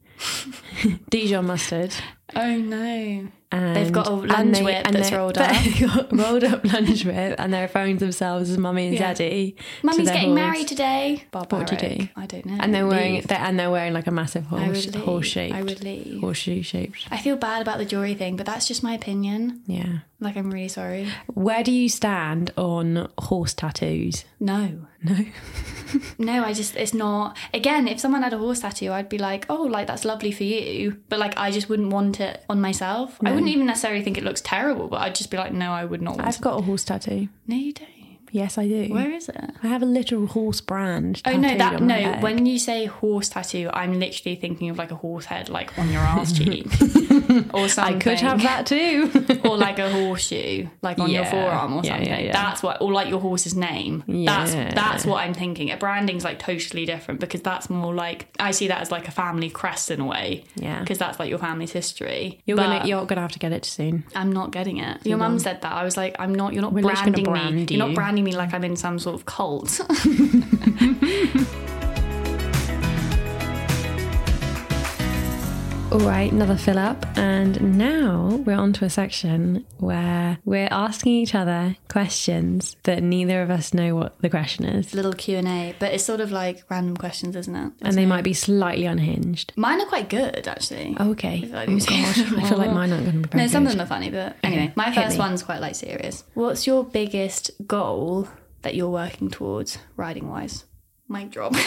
Dijon 1.10 1.46
mustard, 1.46 1.92
Oh 2.36 2.56
no. 2.56 3.28
and 3.52 3.76
They've 3.76 3.92
got 3.92 4.06
a 4.08 4.10
lunge 4.10 4.56
they- 4.58 4.62
whip 4.64 4.82
and 4.86 4.96
that's 4.96 5.12
rolled 5.12 5.38
up. 5.38 6.12
rolled 6.12 6.42
up 6.44 6.64
lunge 6.64 7.04
whip, 7.04 7.36
and 7.38 7.52
they're 7.52 7.62
referring 7.62 7.98
to 7.98 8.04
themselves 8.04 8.50
as 8.50 8.58
mummy 8.58 8.86
and 8.86 8.94
Yeah. 8.94 9.12
daddy. 9.14 9.56
Mummy's 9.82 10.08
getting 10.10 10.30
horse. 10.30 10.36
married 10.40 10.68
today. 10.68 11.24
Barbaric. 11.30 11.70
What 11.70 11.78
do 11.80 11.86
you 11.86 11.96
do? 11.98 12.08
I 12.16 12.26
don't 12.26 12.46
know. 12.46 12.56
and 12.60 12.74
they're 12.74 12.86
wearing 12.86 13.20
they're, 13.22 13.38
and 13.38 13.58
they're 13.58 13.70
wearing 13.70 13.92
like 13.92 14.06
a 14.06 14.10
massive 14.10 14.44
horse 14.46 14.92
horse 14.94 15.26
shaped 15.26 15.54
I 15.54 15.62
would 15.62 15.82
leave. 15.84 16.20
horseshoe 16.20 16.62
shaped. 16.62 17.06
I 17.10 17.18
feel 17.18 17.36
bad 17.36 17.62
about 17.62 17.78
the 17.78 17.84
jewelry 17.84 18.14
thing, 18.14 18.36
but 18.36 18.46
that's 18.46 18.66
just 18.66 18.82
my 18.82 18.94
opinion. 18.94 19.62
Yeah. 19.66 19.98
Like 20.20 20.36
I'm 20.36 20.50
really 20.50 20.68
sorry. 20.68 21.08
Where 21.34 21.62
do 21.62 21.70
you 21.70 21.88
stand 21.88 22.52
on 22.56 23.08
horse 23.18 23.52
tattoos? 23.54 24.24
No. 24.44 24.86
No. 25.04 25.16
No, 26.18 26.44
I 26.44 26.54
just 26.54 26.74
it's 26.76 26.94
not 26.94 27.36
again, 27.52 27.86
if 27.86 28.00
someone 28.00 28.22
had 28.22 28.32
a 28.32 28.38
horse 28.38 28.60
tattoo, 28.60 28.90
I'd 28.90 29.08
be 29.08 29.18
like, 29.18 29.46
Oh, 29.48 29.62
like 29.62 29.86
that's 29.86 30.04
lovely 30.04 30.32
for 30.32 30.42
you. 30.42 31.00
But 31.08 31.18
like 31.18 31.34
I 31.36 31.50
just 31.50 31.68
wouldn't 31.68 31.92
want 31.92 32.20
it 32.20 32.42
on 32.48 32.60
myself. 32.60 33.18
I 33.22 33.30
wouldn't 33.30 33.48
even 33.48 33.66
necessarily 33.66 34.02
think 34.02 34.16
it 34.18 34.24
looks 34.24 34.40
terrible, 34.40 34.88
but 34.88 35.02
I'd 35.02 35.14
just 35.14 35.30
be 35.30 35.36
like, 35.36 35.52
No, 35.52 35.72
I 35.72 35.84
would 35.84 36.02
not 36.02 36.16
want 36.16 36.26
I've 36.26 36.40
got 36.40 36.58
a 36.58 36.62
horse 36.62 36.84
tattoo. 36.84 37.28
No, 37.46 37.54
you 37.54 37.72
don't. 37.74 37.88
Yes, 38.34 38.58
I 38.58 38.66
do. 38.66 38.92
Where 38.92 39.12
is 39.12 39.28
it? 39.28 39.52
I 39.62 39.68
have 39.68 39.80
a 39.82 39.86
literal 39.86 40.26
horse 40.26 40.60
brand. 40.60 41.22
Oh 41.24 41.36
no, 41.36 41.56
that 41.56 41.80
no. 41.80 41.94
leg. 41.94 42.20
When 42.20 42.46
you 42.46 42.58
say 42.58 42.86
horse 42.86 43.28
tattoo, 43.28 43.70
I'm 43.72 44.00
literally 44.00 44.34
thinking 44.34 44.70
of 44.70 44.76
like 44.76 44.90
a 44.90 44.96
horse 44.96 45.26
head, 45.26 45.48
like 45.48 45.78
on 45.78 45.88
your 45.92 46.02
ass 46.02 46.32
cheek, 46.38 46.66
or 47.54 47.68
something. 47.68 47.96
I 47.96 47.98
could 47.98 48.20
have 48.20 48.42
that 48.42 48.66
too. 48.66 49.10
or 49.44 49.56
like 49.56 49.78
a 49.78 49.90
horseshoe, 49.98 50.66
like 50.82 50.98
on 50.98 51.10
your 51.10 51.24
forearm 51.24 51.74
or 51.74 51.84
something. 51.84 52.06
yeah, 52.06 52.18
yeah. 52.18 52.32
That's 52.32 52.62
what, 52.62 52.80
or 52.80 52.92
like 52.92 53.08
your 53.08 53.20
horse's 53.20 53.54
name. 53.54 54.04
That's 54.06 54.54
Yeah. 54.54 54.72
that's 54.74 55.04
what 55.06 55.18
I'm 55.22 55.34
thinking. 55.34 55.70
A 55.70 55.76
branding's 55.76 56.24
like 56.24 56.38
totally 56.38 56.84
different 56.86 57.20
because 57.20 57.42
that's 57.42 57.68
more 57.70 57.94
like 57.94 58.28
I 58.38 58.50
see 58.52 58.68
that 58.68 58.80
as 58.80 58.90
like 58.90 59.08
a 59.08 59.10
family 59.12 59.50
crest 59.50 59.90
in 59.90 60.00
a 60.00 60.06
way. 60.06 60.44
Yeah. 60.56 60.80
because 60.80 60.98
that's 60.98 61.18
like 61.18 61.28
your 61.30 61.38
family's 61.38 61.72
history. 61.72 62.40
You're 62.46 62.56
But 62.56 62.66
gonna 62.78 62.86
you're 62.86 63.06
gonna 63.06 63.20
have 63.20 63.32
to 63.32 63.38
get 63.38 63.52
it 63.52 63.64
soon. 63.64 64.04
I'm 64.14 64.32
not 64.32 64.50
getting 64.50 64.78
it. 64.78 65.04
Your 65.06 65.18
mum 65.18 65.38
said 65.38 65.62
that. 65.62 65.72
I 65.72 65.84
was 65.84 65.96
like, 65.96 66.16
I'm 66.18 66.34
not. 66.34 66.52
You're 66.52 66.62
not 66.62 66.72
We're 66.72 66.82
branding 66.82 67.12
gonna 67.12 67.16
me. 67.16 67.24
brand 67.54 67.70
You're 67.70 67.86
not 67.86 67.94
branding 67.94 68.24
me 68.24 68.34
like 68.36 68.52
I'm 68.54 68.64
in 68.64 68.76
some 68.76 68.98
sort 68.98 69.14
of 69.14 69.26
cult. 69.26 69.80
All 75.94 76.00
right, 76.00 76.30
another 76.32 76.56
fill 76.56 76.76
up, 76.80 77.06
and 77.16 77.78
now 77.78 78.42
we're 78.44 78.56
on 78.56 78.72
to 78.72 78.84
a 78.84 78.90
section 78.90 79.64
where 79.78 80.38
we're 80.44 80.66
asking 80.72 81.12
each 81.12 81.36
other 81.36 81.76
questions 81.88 82.74
that 82.82 83.00
neither 83.04 83.42
of 83.42 83.50
us 83.50 83.72
know 83.72 83.94
what 83.94 84.20
the 84.20 84.28
question 84.28 84.64
is, 84.64 84.92
Little 84.92 85.12
Q 85.12 85.36
and 85.38 85.46
A, 85.46 85.76
but 85.78 85.92
it's 85.94 86.02
sort 86.02 86.20
of 86.20 86.32
like 86.32 86.64
random 86.68 86.96
questions, 86.96 87.36
isn't 87.36 87.54
it? 87.54 87.72
and 87.82 87.94
they 87.96 88.06
might 88.06 88.24
be 88.24 88.32
slightly 88.34 88.86
unhinged. 88.86 89.52
Mine 89.54 89.80
are 89.82 89.86
quite 89.86 90.08
good 90.08 90.48
actually. 90.48 90.96
Oh, 90.98 91.12
okay. 91.12 91.42
like- 91.46 91.68
Oh 91.68 91.78
god, 91.78 91.88
I 91.88 92.12
feel 92.48 92.58
like 92.58 92.70
oh, 92.70 92.74
mine 92.74 92.90
aren't 92.92 93.04
going 93.04 93.22
to 93.22 93.28
be 93.28 93.32
very 93.32 93.44
No, 93.44 93.48
some 93.52 93.64
of 93.64 93.70
them 93.72 93.80
are 93.80 93.86
funny, 93.86 94.10
but 94.10 94.36
anyway, 94.42 94.72
my 94.74 94.92
first 94.92 95.16
one's 95.16 95.44
quite 95.44 95.60
like 95.60 95.76
serious. 95.76 96.24
What's 96.34 96.66
your 96.66 96.82
biggest 96.82 97.52
goal 97.68 98.26
that 98.62 98.74
you're 98.74 98.90
working 98.90 99.30
towards 99.30 99.78
riding 99.96 100.28
wise? 100.28 100.64
Mic 101.08 101.30
drop. 101.30 101.54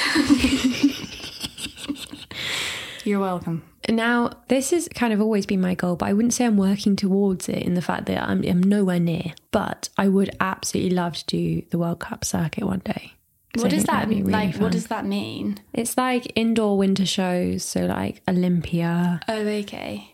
you're 3.05 3.21
welcome. 3.21 3.63
Now, 3.89 4.31
this 4.47 4.71
has 4.71 4.87
kind 4.89 5.13
of 5.13 5.21
always 5.21 5.45
been 5.45 5.61
my 5.61 5.75
goal, 5.75 5.95
but 5.95 6.07
I 6.07 6.13
wouldn't 6.13 6.33
say 6.33 6.45
I'm 6.45 6.57
working 6.57 6.95
towards 6.95 7.47
it 7.49 7.59
in 7.63 7.73
the 7.73 7.81
fact 7.81 8.05
that 8.07 8.21
I'm, 8.21 8.43
I'm 8.43 8.61
nowhere 8.61 8.99
near. 8.99 9.33
But 9.51 9.89
I 9.97 10.07
would 10.07 10.29
absolutely 10.39 10.95
love 10.95 11.15
to 11.15 11.25
do 11.25 11.61
the 11.69 11.77
World 11.77 11.99
Cup 11.99 12.25
circuit 12.25 12.65
one 12.65 12.79
day. 12.79 13.13
What 13.55 13.71
does 13.71 13.85
that 13.85 14.07
really 14.07 14.23
like? 14.23 14.53
fun. 14.53 14.63
What 14.63 14.71
does 14.71 14.87
that 14.87 15.05
mean? 15.05 15.59
It's 15.73 15.97
like 15.97 16.31
indoor 16.35 16.77
winter 16.77 17.05
shows, 17.05 17.63
so 17.63 17.85
like 17.85 18.21
Olympia. 18.27 19.21
Oh, 19.27 19.39
okay. 19.39 20.13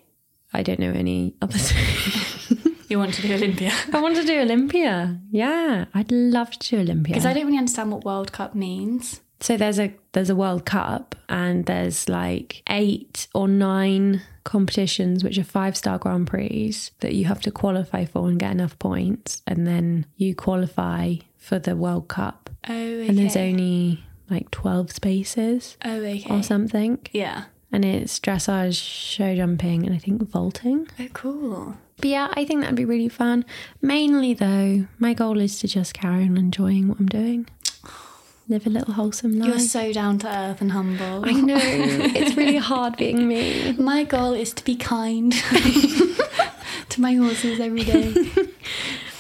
I 0.54 0.64
don't 0.64 0.80
know 0.80 0.92
any 0.92 1.36
others. 1.42 1.74
You 2.94 3.00
want 3.00 3.16
to 3.16 3.24
do 3.24 3.34
Olympia? 3.34 3.72
I 3.92 4.00
want 4.02 4.18
to 4.18 4.24
do 4.24 4.40
Olympia. 4.40 5.20
Yeah, 5.32 5.86
I'd 5.96 6.12
love 6.12 6.52
to 6.52 6.60
do 6.60 6.80
Olympia. 6.80 7.14
Because 7.14 7.26
I 7.26 7.34
don't 7.34 7.48
really 7.48 7.58
understand 7.58 7.92
what 7.92 8.06
World 8.06 8.32
Cup 8.32 8.54
means. 8.54 9.20
So 9.44 9.58
there's 9.58 9.78
a 9.78 9.94
there's 10.14 10.30
a 10.30 10.38
World 10.38 10.66
Cup 10.66 11.16
and 11.28 11.66
there's 11.66 12.08
like 12.08 12.64
eight 12.70 13.28
or 13.36 13.50
nine 13.50 14.22
competitions 14.46 15.22
which 15.22 15.38
are 15.38 15.44
five 15.44 15.76
star 15.76 15.98
Grand 15.98 16.28
Prix 16.28 16.74
that 17.02 17.14
you 17.14 17.26
have 17.26 17.42
to 17.42 17.52
qualify 17.52 18.06
for 18.06 18.30
and 18.30 18.40
get 18.40 18.52
enough 18.52 18.80
points 18.80 19.42
and 19.46 19.68
then 19.68 20.06
you 20.16 20.34
qualify 20.34 21.16
for 21.38 21.60
the 21.60 21.76
World 21.76 22.08
Cup. 22.08 22.50
Oh, 22.70 22.74
okay. 22.74 23.10
And 23.10 23.18
there's 23.18 23.36
only 23.36 24.06
like 24.30 24.50
12 24.52 24.94
spaces 24.94 25.76
oh, 25.84 25.98
okay. 25.98 26.26
or 26.30 26.42
something. 26.42 27.00
Yeah. 27.12 27.44
And 27.70 27.84
it's 27.84 28.22
dressage, 28.22 28.82
show 28.82 29.36
jumping, 29.36 29.86
and 29.86 29.94
I 29.94 29.98
think 29.98 30.22
vaulting. 30.30 30.88
Oh, 30.98 31.08
cool. 31.12 31.78
But 31.98 32.06
yeah, 32.06 32.30
I 32.32 32.46
think 32.46 32.62
that'd 32.62 32.78
be 32.78 32.86
really 32.86 33.10
fun. 33.10 33.44
Mainly 33.82 34.36
though, 34.36 34.88
my 35.00 35.14
goal 35.14 35.42
is 35.42 35.60
to 35.60 35.68
just 35.68 35.94
carry 35.94 36.24
on 36.24 36.38
enjoying 36.38 36.88
what 36.88 37.02
I'm 37.02 37.08
doing. 37.08 37.50
Oh, 37.86 38.03
Live 38.50 38.68
a 38.68 38.70
little 38.70 38.94
wholesome 38.94 39.40
life. 39.40 39.48
You're 39.48 39.60
so 39.60 39.94
down 39.94 40.20
to 40.20 40.28
earth 40.28 40.60
and 40.60 40.74
humble. 40.74 41.24
I 41.26 41.32
know. 41.32 41.56
it's 41.58 42.36
really 42.36 42.58
hard 42.58 42.98
being 42.98 43.26
me. 43.26 43.72
My 43.74 44.04
goal 44.04 44.34
is 44.34 44.54
to 44.56 44.64
be 44.66 44.76
kind 44.76 45.32
to 46.90 47.02
my 47.02 47.14
horses 47.14 47.62
every 47.62 47.86
day. 47.86 48.14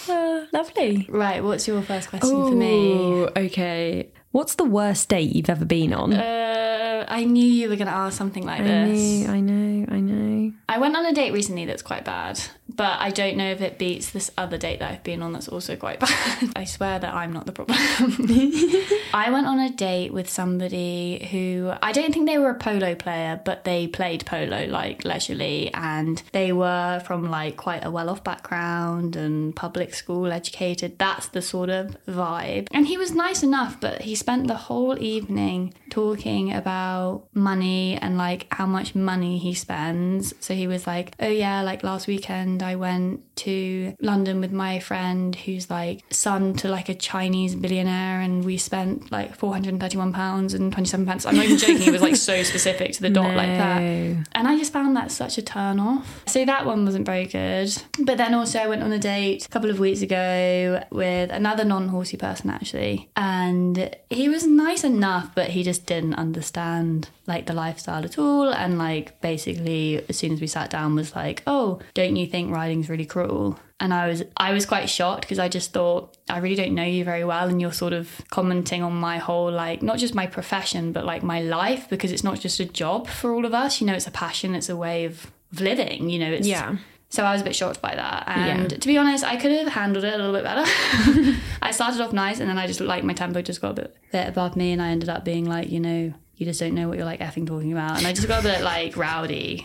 Uh, 0.09 0.45
lovely. 0.51 1.05
Right, 1.07 1.41
what's 1.41 1.67
your 1.69 1.81
first 1.81 2.09
question 2.09 2.29
for 2.29 2.51
me? 2.51 3.27
Okay. 3.37 4.09
What's 4.33 4.55
the 4.55 4.63
worst 4.65 5.09
date 5.09 5.35
you've 5.35 5.47
ever 5.49 5.63
been 5.63 5.93
on? 5.93 6.11
Uh, 6.11 7.05
I 7.07 7.23
knew 7.23 7.45
you 7.45 7.69
were 7.69 7.75
going 7.75 7.87
to 7.87 7.93
ask 7.93 8.17
something 8.17 8.43
like 8.43 8.61
I 8.61 8.63
this. 8.63 9.27
know, 9.27 9.31
I 9.31 9.39
know, 9.39 9.85
I 9.91 9.99
know. 9.99 10.51
I 10.67 10.79
went 10.79 10.95
on 10.97 11.05
a 11.05 11.13
date 11.13 11.33
recently 11.33 11.65
that's 11.65 11.83
quite 11.83 12.03
bad, 12.03 12.39
but 12.67 12.99
I 12.99 13.11
don't 13.11 13.37
know 13.37 13.51
if 13.51 13.61
it 13.61 13.77
beats 13.77 14.09
this 14.09 14.31
other 14.35 14.57
date 14.57 14.79
that 14.79 14.91
I've 14.91 15.03
been 15.03 15.21
on 15.21 15.33
that's 15.33 15.47
also 15.47 15.75
quite 15.75 15.99
bad. 15.99 16.49
I 16.55 16.63
swear 16.63 16.97
that 16.97 17.13
I'm 17.13 17.31
not 17.31 17.45
the 17.45 17.51
problem. 17.51 17.77
I 19.13 19.29
went 19.31 19.45
on 19.45 19.59
a 19.59 19.69
date 19.69 20.11
with 20.11 20.27
somebody 20.31 21.27
who 21.29 21.71
I 21.83 21.91
don't 21.91 22.11
think 22.11 22.25
they 22.25 22.39
were 22.39 22.49
a 22.49 22.55
polo 22.55 22.95
player, 22.95 23.39
but 23.45 23.65
they 23.65 23.85
played 23.85 24.25
polo 24.25 24.65
like 24.65 25.05
leisurely 25.05 25.71
and 25.75 26.23
they 26.31 26.51
were 26.53 27.01
from 27.05 27.29
like 27.29 27.55
quite 27.57 27.85
a 27.85 27.91
well 27.91 28.09
off 28.09 28.23
background 28.23 29.15
and 29.15 29.55
public 29.55 29.93
school 29.93 30.31
educated. 30.31 30.97
That's 30.97 31.27
the 31.27 31.43
sort 31.43 31.69
of 31.69 31.95
vibe. 32.07 32.67
And 32.71 32.87
he 32.87 32.97
was 32.97 33.13
nice 33.13 33.43
enough, 33.43 33.79
but 33.79 34.01
he 34.01 34.15
spent 34.23 34.47
the 34.47 34.55
whole 34.55 34.97
evening 35.03 35.73
talking 35.93 36.51
about 36.51 37.27
money 37.35 37.99
and 38.01 38.17
like 38.17 38.47
how 38.51 38.65
much 38.65 38.95
money 38.95 39.37
he 39.37 39.53
spends. 39.53 40.33
So 40.39 40.55
he 40.55 40.65
was 40.65 40.87
like, 40.87 41.13
Oh, 41.19 41.27
yeah, 41.27 41.61
like 41.61 41.83
last 41.83 42.07
weekend 42.07 42.63
I 42.63 42.75
went 42.77 43.21
to 43.35 43.95
London 44.01 44.41
with 44.41 44.51
my 44.51 44.79
friend 44.79 45.35
who's 45.35 45.69
like 45.69 46.01
son 46.09 46.55
to 46.55 46.67
like 46.67 46.89
a 46.89 46.95
Chinese 46.95 47.53
billionaire 47.53 48.21
and 48.21 48.43
we 48.43 48.57
spent 48.57 49.11
like 49.11 49.37
£431 49.37 50.55
and 50.55 50.73
27 50.73 51.05
pence. 51.05 51.27
I'm 51.27 51.35
not 51.35 51.45
even 51.45 51.57
joking, 51.59 51.83
it 51.83 51.91
was 51.91 52.01
like 52.01 52.15
so 52.15 52.41
specific 52.41 52.93
to 52.93 53.01
the 53.03 53.11
dot 53.11 53.35
like 53.35 53.55
that. 53.57 53.79
And 53.79 54.47
I 54.47 54.57
just 54.57 54.73
found 54.73 54.97
that 54.97 55.11
such 55.11 55.37
a 55.37 55.43
turn 55.43 55.79
off. 55.79 56.23
So 56.25 56.43
that 56.43 56.65
one 56.65 56.85
wasn't 56.85 57.05
very 57.05 57.25
good. 57.27 57.71
But 57.99 58.17
then 58.17 58.33
also 58.33 58.57
I 58.57 58.67
went 58.67 58.81
on 58.81 58.91
a 58.91 58.99
date 58.99 59.45
a 59.45 59.49
couple 59.49 59.69
of 59.69 59.77
weeks 59.77 60.01
ago 60.01 60.83
with 60.91 61.29
another 61.29 61.63
non-horsey 61.63 62.17
person 62.17 62.49
actually. 62.49 63.09
And 63.15 63.95
he 64.09 64.27
was 64.27 64.47
nice 64.47 64.83
enough, 64.83 65.35
but 65.35 65.49
he 65.49 65.61
just 65.61 65.82
didn't 65.85 66.15
understand 66.15 67.09
like 67.27 67.45
the 67.45 67.53
lifestyle 67.53 68.03
at 68.03 68.17
all. 68.17 68.49
And 68.53 68.77
like 68.77 69.19
basically 69.21 70.03
as 70.09 70.17
soon 70.17 70.33
as 70.33 70.41
we 70.41 70.47
sat 70.47 70.69
down 70.69 70.95
was 70.95 71.15
like, 71.15 71.43
Oh, 71.47 71.79
don't 71.93 72.15
you 72.15 72.27
think 72.27 72.53
riding's 72.53 72.89
really 72.89 73.05
cruel? 73.05 73.59
And 73.79 73.93
I 73.93 74.07
was 74.07 74.23
I 74.37 74.53
was 74.53 74.65
quite 74.65 74.89
shocked 74.89 75.21
because 75.21 75.39
I 75.39 75.49
just 75.49 75.73
thought 75.73 76.15
I 76.29 76.37
really 76.37 76.55
don't 76.55 76.73
know 76.73 76.83
you 76.83 77.03
very 77.03 77.25
well 77.25 77.47
and 77.49 77.59
you're 77.59 77.73
sort 77.73 77.91
of 77.93 78.21
commenting 78.29 78.81
on 78.81 78.93
my 78.93 79.17
whole 79.17 79.51
like 79.51 79.81
not 79.81 79.97
just 79.97 80.15
my 80.15 80.25
profession 80.27 80.93
but 80.93 81.03
like 81.05 81.21
my 81.21 81.41
life 81.41 81.89
because 81.89 82.11
it's 82.13 82.23
not 82.23 82.39
just 82.39 82.59
a 82.61 82.65
job 82.65 83.07
for 83.07 83.33
all 83.33 83.45
of 83.45 83.53
us 83.53 83.81
you 83.81 83.87
know 83.87 83.93
it's 83.93 84.07
a 84.07 84.11
passion 84.11 84.55
it's 84.55 84.69
a 84.69 84.75
way 84.77 85.03
of, 85.03 85.29
of 85.51 85.59
living 85.59 86.09
you 86.09 86.17
know 86.19 86.31
it's 86.31 86.47
Yeah. 86.47 86.77
So 87.13 87.23
I 87.23 87.31
was 87.31 87.41
a 87.41 87.43
bit 87.43 87.55
shocked 87.55 87.79
by 87.79 87.93
that. 87.93 88.23
And 88.27 88.81
to 88.81 88.87
be 88.87 88.97
honest, 88.97 89.23
I 89.23 89.35
could 89.35 89.51
have 89.51 89.67
handled 89.67 90.03
it 90.03 90.15
a 90.15 90.17
little 90.17 90.33
bit 90.33 90.43
better. 90.43 90.63
I 91.61 91.69
started 91.69 92.01
off 92.01 92.11
nice 92.11 92.39
and 92.39 92.49
then 92.49 92.57
I 92.57 92.65
just 92.65 92.81
like 92.81 93.03
my 93.03 93.13
tempo 93.13 93.43
just 93.43 93.61
got 93.61 93.69
a 93.69 93.73
bit, 93.75 93.95
bit 94.11 94.27
above 94.27 94.55
me 94.55 94.71
and 94.71 94.81
I 94.81 94.87
ended 94.87 95.09
up 95.09 95.23
being 95.23 95.45
like, 95.45 95.69
you 95.69 95.79
know, 95.79 96.11
you 96.37 96.45
just 96.47 96.59
don't 96.59 96.73
know 96.73 96.87
what 96.87 96.97
you're 96.97 97.05
like 97.05 97.19
effing 97.19 97.45
talking 97.45 97.71
about. 97.71 97.99
And 97.99 98.07
I 98.07 98.13
just 98.13 98.27
got 98.27 98.39
a 98.39 98.47
bit 98.47 98.61
like 98.61 98.97
rowdy. 98.97 99.63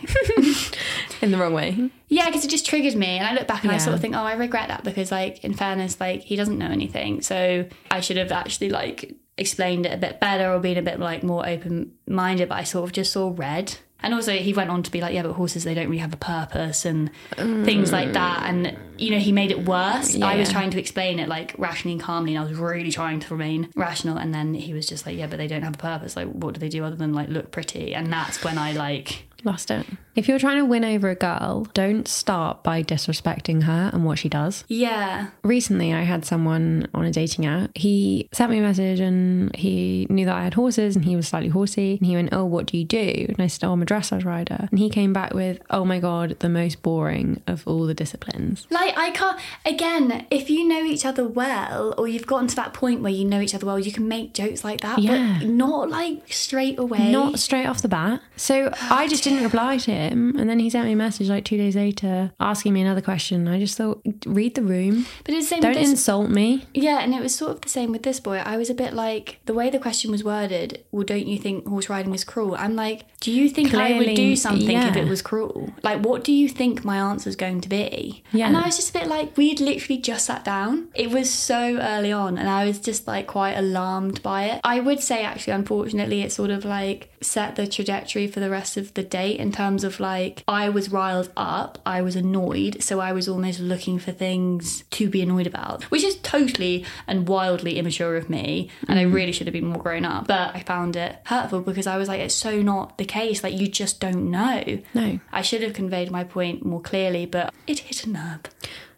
In 1.23 1.31
the 1.31 1.39
wrong 1.39 1.55
way. 1.55 1.89
Yeah, 2.07 2.27
because 2.27 2.45
it 2.45 2.49
just 2.49 2.67
triggered 2.67 2.95
me. 2.95 3.17
And 3.17 3.25
I 3.25 3.33
look 3.33 3.47
back 3.47 3.63
and 3.63 3.71
I 3.71 3.79
sort 3.79 3.95
of 3.95 3.99
think, 3.99 4.15
oh, 4.15 4.19
I 4.21 4.33
regret 4.33 4.67
that 4.67 4.83
because, 4.83 5.11
like, 5.11 5.43
in 5.43 5.53
fairness, 5.53 5.99
like, 5.99 6.21
he 6.21 6.35
doesn't 6.35 6.57
know 6.57 6.69
anything. 6.69 7.21
So 7.23 7.65
I 7.89 7.99
should 7.99 8.17
have 8.17 8.31
actually, 8.31 8.69
like, 8.69 9.15
explained 9.37 9.85
it 9.85 9.93
a 9.93 9.97
bit 9.97 10.21
better 10.21 10.53
or 10.53 10.59
been 10.59 10.77
a 10.77 10.81
bit, 10.81 10.99
like, 10.99 11.23
more 11.23 11.45
open 11.45 11.93
minded. 12.07 12.47
But 12.47 12.59
I 12.59 12.63
sort 12.63 12.85
of 12.85 12.93
just 12.93 13.11
saw 13.11 13.33
red. 13.35 13.79
And 14.01 14.13
also, 14.13 14.33
he 14.33 14.53
went 14.53 14.69
on 14.69 14.81
to 14.83 14.91
be 14.91 15.01
like, 15.01 15.13
yeah, 15.13 15.23
but 15.23 15.33
horses, 15.33 15.65
they 15.65 15.73
don't 15.73 15.87
really 15.87 15.97
have 15.97 16.13
a 16.13 16.17
purpose 16.17 16.85
and 16.85 17.11
mm. 17.31 17.65
things 17.65 17.91
like 17.91 18.13
that. 18.13 18.43
And, 18.43 18.77
you 18.97 19.11
know, 19.11 19.19
he 19.19 19.33
made 19.33 19.51
it 19.51 19.65
worse. 19.65 20.19
I 20.21 20.37
was 20.37 20.49
trying 20.49 20.71
to 20.71 20.79
explain 20.79 21.19
it, 21.19 21.27
like, 21.27 21.53
rationally 21.57 21.93
and 21.93 22.01
calmly. 22.01 22.35
And 22.35 22.45
I 22.45 22.47
was 22.47 22.57
really 22.57 22.91
trying 22.91 23.19
to 23.19 23.33
remain 23.33 23.69
rational. 23.75 24.17
And 24.17 24.33
then 24.33 24.53
he 24.53 24.73
was 24.73 24.87
just 24.87 25.05
like, 25.05 25.17
yeah, 25.17 25.27
but 25.27 25.37
they 25.37 25.47
don't 25.47 25.63
have 25.63 25.75
a 25.75 25.77
purpose. 25.77 26.15
Like, 26.15 26.29
what 26.29 26.53
do 26.53 26.59
they 26.61 26.69
do 26.69 26.85
other 26.85 26.95
than, 26.95 27.13
like, 27.13 27.27
look 27.27 27.51
pretty? 27.51 27.93
And 27.93 28.11
that's 28.11 28.41
when 28.41 28.57
I, 28.57 28.71
like, 28.71 29.25
Lost 29.43 29.71
it. 29.71 29.85
If 30.15 30.27
you're 30.27 30.39
trying 30.39 30.57
to 30.57 30.65
win 30.65 30.83
over 30.83 31.09
a 31.09 31.15
girl, 31.15 31.67
don't 31.73 32.07
start 32.07 32.63
by 32.63 32.83
disrespecting 32.83 33.63
her 33.63 33.89
and 33.93 34.03
what 34.05 34.19
she 34.19 34.27
does. 34.29 34.63
yeah. 34.67 35.27
Recently, 35.43 35.93
I 35.93 36.01
had 36.03 36.25
someone 36.25 36.87
on 36.93 37.05
a 37.05 37.11
dating 37.11 37.45
app. 37.45 37.71
He 37.75 38.27
sent 38.33 38.51
me 38.51 38.59
a 38.59 38.61
message 38.61 38.99
and 38.99 39.55
he 39.55 40.05
knew 40.09 40.25
that 40.25 40.35
I 40.35 40.43
had 40.43 40.53
horses 40.53 40.95
and 40.95 41.05
he 41.05 41.15
was 41.15 41.27
slightly 41.27 41.49
horsey. 41.49 41.97
And 41.97 42.05
he 42.05 42.15
went, 42.15 42.29
Oh, 42.33 42.45
what 42.45 42.65
do 42.65 42.77
you 42.77 42.83
do? 42.83 43.25
And 43.29 43.39
I 43.39 43.47
said, 43.47 43.65
Oh, 43.65 43.71
I'm 43.71 43.81
a 43.81 43.85
dressage 43.85 44.25
rider. 44.25 44.67
And 44.69 44.79
he 44.79 44.89
came 44.89 45.13
back 45.13 45.33
with, 45.33 45.61
Oh 45.69 45.85
my 45.85 45.99
God, 45.99 46.35
the 46.39 46.49
most 46.49 46.81
boring 46.81 47.41
of 47.47 47.65
all 47.67 47.85
the 47.85 47.93
disciplines. 47.93 48.67
Like 48.69 48.97
I 48.97 49.11
can't 49.11 49.39
again, 49.65 50.25
if 50.29 50.49
you 50.49 50.67
know 50.67 50.83
each 50.83 51.05
other 51.05 51.25
well 51.27 51.93
or 51.97 52.07
you've 52.07 52.27
gotten 52.27 52.47
to 52.47 52.55
that 52.57 52.73
point 52.73 53.01
where 53.01 53.11
you 53.11 53.25
know 53.25 53.39
each 53.39 53.55
other 53.55 53.65
well, 53.65 53.79
you 53.79 53.91
can 53.91 54.07
make 54.07 54.33
jokes 54.33 54.63
like 54.63 54.81
that, 54.81 54.99
Yeah. 54.99 55.37
but 55.39 55.47
not 55.47 55.89
like 55.89 56.31
straight 56.31 56.77
away. 56.77 57.11
Not 57.11 57.39
straight 57.39 57.65
off 57.65 57.81
the 57.81 57.87
bat. 57.87 58.21
So 58.35 58.71
I 58.89 59.07
just 59.07 59.25
didn't 59.29 59.43
reply 59.43 59.77
to 59.77 59.91
him. 59.91 60.35
And 60.37 60.49
then 60.49 60.59
he 60.59 60.69
sent 60.69 60.85
me 60.85 60.93
a 60.93 60.95
message 60.95 61.29
like 61.29 61.45
two 61.45 61.57
days 61.57 61.75
later 61.75 62.31
asking 62.39 62.73
me 62.73 62.81
another 62.81 63.01
question. 63.01 63.47
I 63.47 63.59
just 63.59 63.77
thought, 63.77 64.01
read 64.25 64.55
the 64.55 64.61
room. 64.61 65.05
but 65.23 65.33
it's 65.33 65.45
the 65.45 65.55
same 65.55 65.61
Don't 65.61 65.73
this, 65.73 65.89
insult 65.89 66.29
me. 66.29 66.65
Yeah, 66.73 66.99
and 66.99 67.13
it 67.13 67.21
was 67.21 67.35
sort 67.35 67.51
of 67.51 67.61
the 67.61 67.69
same 67.69 67.91
with 67.91 68.03
this 68.03 68.19
boy. 68.19 68.37
I 68.37 68.57
was 68.57 68.69
a 68.69 68.73
bit 68.73 68.93
like 68.93 69.39
the 69.45 69.53
way 69.53 69.69
the 69.69 69.79
question 69.79 70.11
was 70.11 70.23
worded, 70.23 70.83
well, 70.91 71.03
don't 71.03 71.27
you 71.27 71.37
think 71.37 71.67
horse 71.67 71.89
riding 71.89 72.13
is 72.13 72.23
cruel? 72.23 72.55
I'm 72.55 72.75
like, 72.75 73.05
do 73.19 73.31
you 73.31 73.49
think 73.49 73.73
I 73.73 73.97
would 73.97 74.15
do 74.15 74.35
something 74.35 74.77
if 74.77 74.95
it 74.95 75.07
was 75.07 75.21
cruel? 75.21 75.73
Like, 75.83 76.03
what 76.03 76.23
do 76.23 76.31
you 76.31 76.47
think 76.47 76.85
my 76.85 76.97
answer 76.97 77.29
is 77.29 77.35
going 77.35 77.61
to 77.61 77.69
be? 77.69 78.23
Yeah. 78.31 78.47
And 78.47 78.57
I 78.57 78.65
was 78.65 78.77
just 78.77 78.89
a 78.91 78.93
bit 78.93 79.07
like, 79.07 79.35
we'd 79.37 79.59
literally 79.59 80.01
just 80.01 80.25
sat 80.25 80.45
down. 80.45 80.87
It 80.95 81.11
was 81.11 81.29
so 81.29 81.77
early 81.77 82.11
on, 82.11 82.37
and 82.37 82.49
I 82.49 82.65
was 82.65 82.79
just 82.79 83.07
like 83.07 83.27
quite 83.27 83.53
alarmed 83.53 84.23
by 84.23 84.45
it. 84.45 84.61
I 84.63 84.79
would 84.79 85.01
say, 85.01 85.23
actually, 85.23 85.53
unfortunately, 85.53 86.21
it 86.21 86.31
sort 86.31 86.49
of 86.49 86.65
like 86.65 87.09
set 87.21 87.55
the 87.55 87.67
trajectory 87.67 88.27
for 88.27 88.39
the 88.39 88.49
rest 88.49 88.77
of 88.77 88.93
the 88.93 89.03
date 89.19 89.39
in 89.39 89.51
terms 89.51 89.83
of 89.83 89.99
like, 89.99 90.43
I 90.47 90.69
was 90.69 90.91
riled 90.91 91.31
up, 91.35 91.79
I 91.85 92.01
was 92.01 92.15
annoyed, 92.15 92.81
so 92.81 92.99
I 92.99 93.11
was 93.11 93.27
almost 93.27 93.59
looking 93.59 93.99
for 93.99 94.11
things 94.11 94.83
to 94.91 95.09
be 95.09 95.21
annoyed 95.21 95.47
about, 95.47 95.83
which 95.85 96.03
is 96.03 96.17
totally 96.17 96.85
and 97.07 97.27
wildly 97.27 97.77
immature 97.77 98.15
of 98.15 98.29
me. 98.29 98.69
And 98.87 98.99
I 98.99 99.05
mm. 99.05 99.13
really 99.13 99.31
should 99.31 99.47
have 99.47 99.53
been 99.53 99.67
more 99.67 99.81
grown 99.81 100.05
up. 100.05 100.27
But 100.27 100.55
I 100.55 100.61
found 100.61 100.95
it 100.95 101.17
hurtful 101.25 101.61
because 101.61 101.87
I 101.87 101.97
was 101.97 102.07
like, 102.07 102.21
it's 102.21 102.35
so 102.35 102.61
not 102.61 102.97
the 102.97 103.05
case. 103.05 103.43
Like, 103.43 103.57
you 103.57 103.67
just 103.67 103.99
don't 103.99 104.29
know. 104.31 104.79
No. 104.93 105.19
I 105.31 105.41
should 105.41 105.61
have 105.61 105.73
conveyed 105.73 106.11
my 106.11 106.23
point 106.23 106.65
more 106.65 106.81
clearly, 106.81 107.25
but 107.25 107.53
it 107.67 107.79
hit 107.79 108.05
a 108.05 108.09
nerve. 108.09 108.41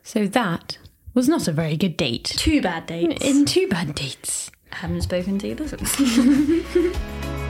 So 0.03 0.27
that 0.27 0.77
was 1.13 1.27
not 1.27 1.47
a 1.47 1.51
very 1.51 1.77
good 1.77 1.97
date. 1.97 2.33
Two 2.37 2.61
bad 2.61 2.85
dates. 2.85 3.23
In 3.23 3.45
two 3.45 3.67
bad 3.67 3.95
dates. 3.95 4.51
I 4.71 4.77
haven't 4.77 5.01
spoken 5.01 5.37
to 5.39 5.47
you 5.47 5.67
since. 5.67 7.37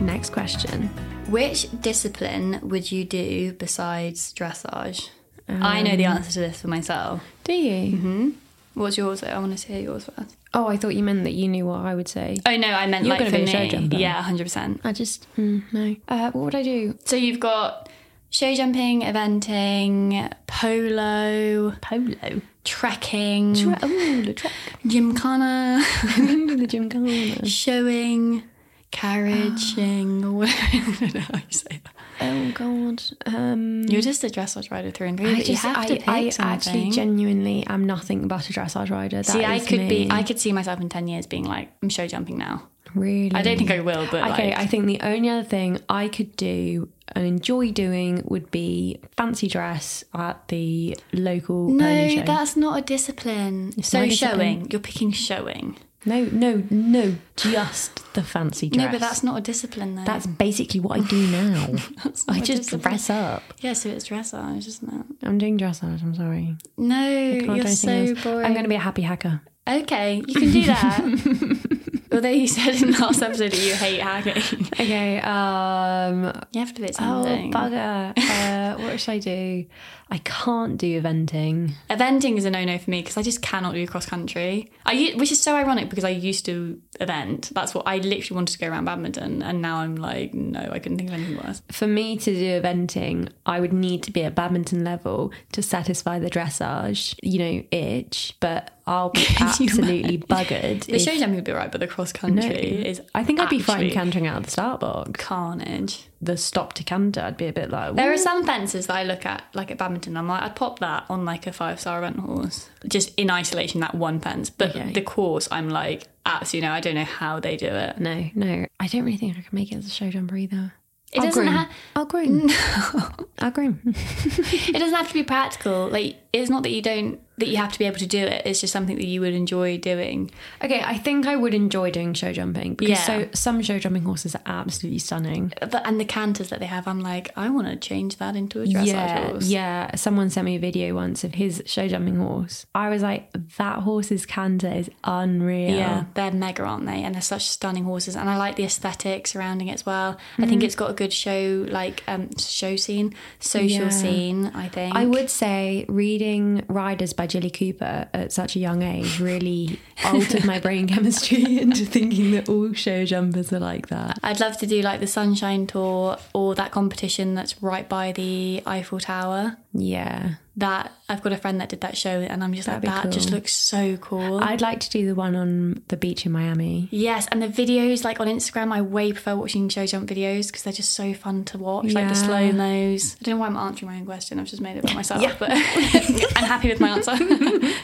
Next 0.00 0.30
question. 0.32 0.88
Which 1.28 1.68
discipline 1.80 2.58
would 2.62 2.90
you 2.90 3.04
do 3.04 3.52
besides 3.52 4.32
dressage? 4.32 5.10
I 5.48 5.82
know 5.82 5.96
the 5.96 6.04
answer 6.04 6.32
to 6.32 6.40
this 6.40 6.60
for 6.62 6.68
myself. 6.68 7.22
Do 7.44 7.52
you? 7.52 8.34
What's 8.74 8.96
yours? 8.96 9.22
I 9.22 9.38
want 9.38 9.56
to 9.58 9.66
hear 9.66 9.80
yours 9.82 10.04
first. 10.04 10.36
Oh, 10.54 10.68
I 10.68 10.76
thought 10.76 10.94
you 10.94 11.02
meant 11.02 11.24
that 11.24 11.32
you 11.32 11.48
knew 11.48 11.66
what 11.66 11.80
I 11.80 11.94
would 11.94 12.08
say. 12.08 12.38
Oh 12.46 12.56
no, 12.56 12.68
I 12.68 12.86
meant 12.86 13.04
You're 13.04 13.16
like 13.18 13.28
for 13.28 13.38
me. 13.38 13.46
show 13.46 13.66
jumper. 13.68 13.96
Yeah, 13.96 14.22
hundred 14.22 14.44
percent. 14.44 14.80
I 14.84 14.92
just 14.92 15.26
mm, 15.36 15.62
no. 15.72 15.96
Uh, 16.08 16.30
what 16.30 16.44
would 16.44 16.54
I 16.54 16.62
do? 16.62 16.96
So 17.04 17.16
you've 17.16 17.40
got 17.40 17.88
show 18.30 18.54
jumping, 18.54 19.02
eventing, 19.02 20.32
polo, 20.46 21.72
Polo. 21.82 22.40
trekking, 22.64 23.56
oh, 23.82 24.22
the 24.22 24.34
track. 24.34 24.52
gymkhana, 24.86 25.82
the 26.16 26.66
gym 26.68 27.44
showing, 27.44 28.42
carriaging, 28.90 30.24
or 30.24 30.44
I 30.46 30.94
don't 31.00 31.14
know 31.14 31.20
how 31.20 31.38
you 31.38 31.44
say 31.50 31.80
that. 31.84 31.94
Oh 32.22 32.50
God. 32.52 33.02
Um, 33.26 33.82
You're 33.84 34.02
just 34.02 34.22
a 34.24 34.28
dressage 34.28 34.70
rider 34.70 34.90
through 34.90 35.08
and 35.08 35.18
through. 35.18 35.30
I 35.30 35.34
but 35.36 35.38
you 35.38 35.54
just, 35.54 35.62
have 35.62 35.76
I, 35.76 35.86
to 35.86 35.94
pick 35.96 36.08
I 36.08 36.30
actually 36.38 36.90
genuinely 36.90 37.66
am 37.66 37.86
nothing 37.86 38.28
but 38.28 38.48
a 38.50 38.52
dressage 38.52 38.90
rider. 38.90 39.16
That 39.18 39.26
See, 39.26 39.44
I 39.44 39.58
could 39.58 39.88
be. 39.88 40.08
I 40.10 40.22
could 40.22 40.38
see 40.38 40.52
myself 40.52 40.80
in 40.80 40.88
ten 40.88 41.08
years 41.08 41.26
being 41.26 41.44
like, 41.44 41.72
I'm 41.82 41.88
show 41.88 42.06
jumping 42.06 42.36
now. 42.36 42.68
really. 42.94 43.32
I 43.34 43.42
don't 43.42 43.56
think 43.56 43.70
I 43.70 43.80
will, 43.80 44.06
but 44.10 44.30
Okay, 44.32 44.50
like, 44.50 44.58
I 44.58 44.66
think 44.66 44.86
the 44.86 45.00
only 45.00 45.28
other 45.28 45.44
thing 45.44 45.80
I 45.88 46.08
could 46.08 46.36
do 46.36 46.88
and 47.12 47.26
enjoy 47.26 47.72
doing 47.72 48.22
would 48.26 48.50
be 48.50 49.00
fancy 49.16 49.48
dress 49.48 50.04
at 50.14 50.46
the 50.48 50.96
local 51.12 51.68
no, 51.68 52.22
that's 52.22 52.56
not 52.56 52.78
a 52.78 52.82
discipline. 52.82 53.72
It's 53.76 53.88
so 53.88 54.02
a 54.02 54.08
discipline. 54.08 54.38
showing, 54.38 54.70
you're 54.70 54.80
picking 54.80 55.10
showing. 55.12 55.76
No, 56.06 56.24
no, 56.32 56.62
no, 56.70 57.16
just 57.36 58.14
the 58.14 58.22
fancy 58.22 58.70
dress. 58.70 58.86
No, 58.86 58.90
but 58.90 59.00
that's 59.00 59.22
not 59.22 59.36
a 59.36 59.40
discipline 59.42 59.96
though. 59.96 60.04
That's 60.04 60.26
basically 60.26 60.80
what 60.80 60.98
I 60.98 61.06
do 61.06 61.26
now. 61.26 61.66
I 62.28 62.40
just 62.40 62.62
discipline. 62.62 62.80
dress 62.80 63.10
up. 63.10 63.42
Yeah, 63.58 63.74
so 63.74 63.90
it's 63.90 64.08
dressage, 64.08 64.66
isn't 64.66 64.88
it? 64.88 65.26
I'm 65.26 65.36
doing 65.36 65.58
dressage. 65.58 66.02
I'm 66.02 66.14
sorry. 66.14 66.56
No, 66.78 67.10
you're 67.10 67.66
so 67.66 67.90
else. 67.90 68.22
boring. 68.24 68.46
I'm 68.46 68.52
going 68.52 68.64
to 68.64 68.68
be 68.68 68.76
a 68.76 68.80
happy 68.80 69.02
hacker. 69.02 69.42
Okay, 69.68 70.22
you 70.26 70.34
can 70.34 70.50
do 70.50 70.64
that. 70.64 71.99
Although 72.12 72.28
you 72.30 72.48
said 72.48 72.74
in 72.82 72.90
the 72.90 72.98
last 72.98 73.22
episode 73.22 73.52
that 73.52 73.60
you 73.60 73.74
hate 73.74 74.00
hacking. 74.00 74.66
Okay. 74.72 75.20
Um. 75.20 76.32
You 76.52 76.60
have 76.60 76.74
to 76.74 76.82
pick 76.82 76.94
Oh 76.98 77.24
bugger. 77.52 78.12
Uh, 78.18 78.78
what 78.82 78.98
should 79.00 79.12
I 79.12 79.18
do? 79.18 79.66
I 80.12 80.18
can't 80.18 80.76
do 80.76 81.00
eventing. 81.00 81.72
Eventing 81.88 82.36
is 82.36 82.44
a 82.44 82.50
no-no 82.50 82.78
for 82.78 82.90
me 82.90 83.00
because 83.00 83.16
I 83.16 83.22
just 83.22 83.42
cannot 83.42 83.74
do 83.74 83.86
cross 83.86 84.06
country. 84.06 84.72
I 84.84 85.12
which 85.16 85.30
is 85.30 85.40
so 85.40 85.54
ironic 85.54 85.88
because 85.88 86.02
I 86.02 86.08
used 86.08 86.44
to 86.46 86.80
event. 86.98 87.50
That's 87.54 87.74
what 87.74 87.86
I 87.86 87.98
literally 87.98 88.34
wanted 88.34 88.54
to 88.54 88.58
go 88.58 88.68
around 88.68 88.86
Badminton, 88.86 89.42
and 89.42 89.62
now 89.62 89.76
I'm 89.76 89.94
like, 89.94 90.34
no, 90.34 90.68
I 90.72 90.80
couldn't 90.80 90.98
think 90.98 91.10
of 91.10 91.14
anything 91.14 91.36
worse. 91.36 91.62
For 91.70 91.86
me 91.86 92.16
to 92.16 92.32
do 92.32 92.60
eventing, 92.60 93.28
I 93.46 93.60
would 93.60 93.72
need 93.72 94.02
to 94.04 94.10
be 94.10 94.24
at 94.24 94.34
Badminton 94.34 94.82
level 94.82 95.32
to 95.52 95.62
satisfy 95.62 96.18
the 96.18 96.30
dressage, 96.30 97.14
you 97.22 97.38
know, 97.38 97.62
itch. 97.70 98.36
But 98.40 98.72
I'll 98.88 99.10
be 99.10 99.24
absolutely 99.40 100.18
buggered. 100.18 100.86
The 100.86 100.96
if- 100.96 101.02
show 101.02 101.16
jumping 101.16 101.36
would 101.36 101.44
be 101.44 101.52
alright, 101.52 101.70
but 101.70 101.80
the 101.80 101.86
cross 101.86 101.99
no, 102.04 102.18
country 102.20 102.86
is. 102.86 103.00
I 103.14 103.24
think 103.24 103.40
I'd 103.40 103.48
be 103.48 103.58
fine 103.60 103.90
cantering 103.90 104.26
out 104.26 104.38
of 104.38 104.44
the 104.44 104.50
start 104.50 104.80
box. 104.80 105.10
Carnage. 105.14 106.04
the 106.20 106.36
stop 106.36 106.72
to 106.74 106.84
canter, 106.84 107.20
I'd 107.20 107.36
be 107.36 107.46
a 107.46 107.52
bit 107.52 107.70
like, 107.70 107.94
There 107.94 108.12
are 108.12 108.18
some 108.18 108.44
fences 108.44 108.86
that 108.88 108.96
I 108.96 109.04
look 109.04 109.24
at, 109.24 109.42
like 109.54 109.70
at 109.70 109.78
Badminton. 109.78 110.16
I'm 110.16 110.28
like, 110.28 110.42
I'd 110.42 110.56
pop 110.56 110.78
that 110.80 111.04
on 111.08 111.24
like 111.24 111.46
a 111.46 111.52
five 111.52 111.80
star 111.80 111.98
event 111.98 112.18
horse, 112.18 112.68
just 112.88 113.14
in 113.18 113.30
isolation, 113.30 113.80
that 113.80 113.94
one 113.94 114.20
fence. 114.20 114.50
But 114.50 114.70
Okay. 114.76 114.92
the 114.92 115.02
course, 115.02 115.48
I'm 115.50 115.68
like, 115.70 116.08
absolutely 116.26 116.68
no, 116.68 116.74
I 116.74 116.80
don't 116.80 116.94
know 116.94 117.04
how 117.04 117.40
they 117.40 117.56
do 117.56 117.66
it. 117.68 117.98
no, 117.98 118.30
no, 118.34 118.66
I 118.78 118.86
don't 118.86 119.04
really 119.04 119.16
think 119.18 119.32
I 119.38 119.40
can 119.40 119.48
make 119.52 119.72
it 119.72 119.76
as 119.76 119.86
a 119.86 119.90
show 119.90 120.10
jumper 120.10 120.36
either. 120.36 120.74
It 121.12 121.18
I'll 121.18 121.24
doesn't 121.26 121.42
groom. 121.42 121.54
ha- 121.54 121.70
I'll 121.96 122.04
groom. 122.04 122.48
I'll 123.40 123.50
groom. 123.50 123.80
It 123.84 124.78
doesn't 124.78 124.94
have 124.94 125.08
to 125.08 125.14
be 125.14 125.24
practical. 125.24 125.88
Like, 125.88 126.16
it's 126.32 126.48
not 126.48 126.62
that 126.62 126.70
you 126.70 126.82
don't 126.82 127.18
that 127.40 127.48
you 127.48 127.56
have 127.56 127.72
to 127.72 127.78
be 127.78 127.84
able 127.86 127.98
to 127.98 128.06
do 128.06 128.18
it. 128.18 128.42
It's 128.46 128.60
just 128.60 128.72
something 128.72 128.96
that 128.96 129.06
you 129.06 129.20
would 129.20 129.34
enjoy 129.34 129.78
doing. 129.78 130.30
Okay, 130.62 130.80
I 130.84 130.96
think 130.98 131.26
I 131.26 131.36
would 131.36 131.54
enjoy 131.54 131.90
doing 131.90 132.14
show 132.14 132.32
jumping 132.32 132.74
because 132.74 132.98
Yeah. 132.98 133.04
so 133.06 133.28
some 133.32 133.60
show 133.62 133.78
jumping 133.78 134.04
horses 134.04 134.34
are 134.34 134.42
absolutely 134.46 134.98
stunning. 135.00 135.52
But 135.60 135.82
and 135.86 135.98
the 135.98 136.04
canters 136.04 136.50
that 136.50 136.60
they 136.60 136.66
have, 136.66 136.86
I'm 136.86 137.00
like, 137.00 137.30
I 137.36 137.48
want 137.50 137.66
to 137.66 137.76
change 137.76 138.16
that 138.18 138.36
into 138.36 138.62
a 138.62 138.64
dressage 138.66 138.86
yeah, 138.86 139.26
horse. 139.30 139.46
yeah. 139.48 139.96
Someone 139.96 140.30
sent 140.30 140.44
me 140.44 140.56
a 140.56 140.60
video 140.60 140.94
once 140.94 141.24
of 141.24 141.34
his 141.34 141.62
show 141.66 141.88
jumping 141.88 142.16
horse. 142.16 142.66
I 142.74 142.88
was 142.88 143.02
like, 143.02 143.30
that 143.56 143.80
horse's 143.80 144.26
canter 144.26 144.72
is 144.72 144.88
unreal. 145.04 145.74
Yeah, 145.74 146.04
they're 146.14 146.30
mega, 146.32 146.62
aren't 146.62 146.86
they? 146.86 147.02
And 147.02 147.14
they're 147.14 147.22
such 147.22 147.48
stunning 147.48 147.84
horses. 147.84 148.14
And 148.16 148.28
I 148.30 148.36
like 148.36 148.56
the 148.56 148.64
aesthetic 148.64 149.26
surrounding 149.26 149.68
it 149.68 149.74
as 149.74 149.86
well. 149.86 150.18
I 150.38 150.46
think 150.46 150.62
it's 150.62 150.74
got 150.76 150.90
a 150.90 150.94
good 150.94 151.12
show, 151.12 151.66
like 151.68 152.02
um, 152.06 152.30
show 152.38 152.76
scene, 152.76 153.14
social 153.38 153.84
Yeah. 153.86 153.88
scene. 153.90 154.46
I 154.54 154.68
think 154.68 154.94
I 154.94 155.06
would 155.06 155.30
say 155.30 155.86
reading 155.88 156.64
Riders 156.68 157.12
by 157.12 157.26
Jilly 157.30 157.50
Cooper 157.50 158.08
at 158.12 158.32
such 158.32 158.56
a 158.56 158.58
young 158.58 158.82
age 158.82 159.20
really 159.20 159.80
altered 160.04 160.44
my 160.44 160.58
brain 160.60 160.86
chemistry 160.88 161.58
into 161.60 161.86
thinking 161.86 162.32
that 162.32 162.48
all 162.48 162.72
show 162.72 163.04
jumpers 163.04 163.52
are 163.52 163.60
like 163.60 163.88
that. 163.88 164.18
I'd 164.22 164.40
love 164.40 164.58
to 164.58 164.66
do 164.66 164.82
like 164.82 165.00
the 165.00 165.06
Sunshine 165.06 165.66
Tour 165.66 166.18
or 166.34 166.54
that 166.56 166.70
competition 166.72 167.34
that's 167.34 167.62
right 167.62 167.88
by 167.88 168.12
the 168.12 168.62
Eiffel 168.66 169.00
Tower. 169.00 169.56
Yeah. 169.72 170.34
That 170.60 170.92
I've 171.08 171.22
got 171.22 171.32
a 171.32 171.36
friend 171.36 171.60
that 171.60 171.68
did 171.68 171.80
that 171.80 171.96
show, 171.96 172.20
and 172.20 172.44
I'm 172.44 172.54
just 172.54 172.66
That'd 172.66 172.84
like, 172.84 173.02
that 173.02 173.10
just 173.10 173.30
looks 173.30 173.52
so 173.52 173.96
cool. 173.96 174.38
I'd 174.38 174.60
like 174.60 174.80
to 174.80 174.90
do 174.90 175.06
the 175.06 175.14
one 175.14 175.34
on 175.34 175.82
the 175.88 175.96
beach 175.96 176.24
in 176.24 176.32
Miami. 176.32 176.88
Yes, 176.90 177.26
and 177.32 177.42
the 177.42 177.48
videos 177.48 178.04
like 178.04 178.20
on 178.20 178.26
Instagram, 178.26 178.72
I 178.72 178.82
way 178.82 179.12
prefer 179.12 179.36
watching 179.36 179.68
show 179.68 179.86
jump 179.86 180.08
videos 180.08 180.46
because 180.46 180.62
they're 180.62 180.72
just 180.72 180.92
so 180.92 181.12
fun 181.14 181.44
to 181.46 181.58
watch. 181.58 181.92
Like 181.92 182.08
the 182.08 182.14
slow 182.14 182.52
mos. 182.52 183.16
I 183.20 183.24
don't 183.24 183.34
know 183.34 183.40
why 183.40 183.46
I'm 183.46 183.56
answering 183.56 183.90
my 183.90 183.98
own 183.98 184.06
question. 184.06 184.38
I've 184.38 184.46
just 184.46 184.62
made 184.62 184.76
it 184.76 184.84
by 184.84 184.94
myself, 184.94 185.38
but 185.38 185.50
I'm 185.52 186.44
happy 186.44 186.68
with 186.68 186.80
my 186.80 186.90
answer. 186.90 187.16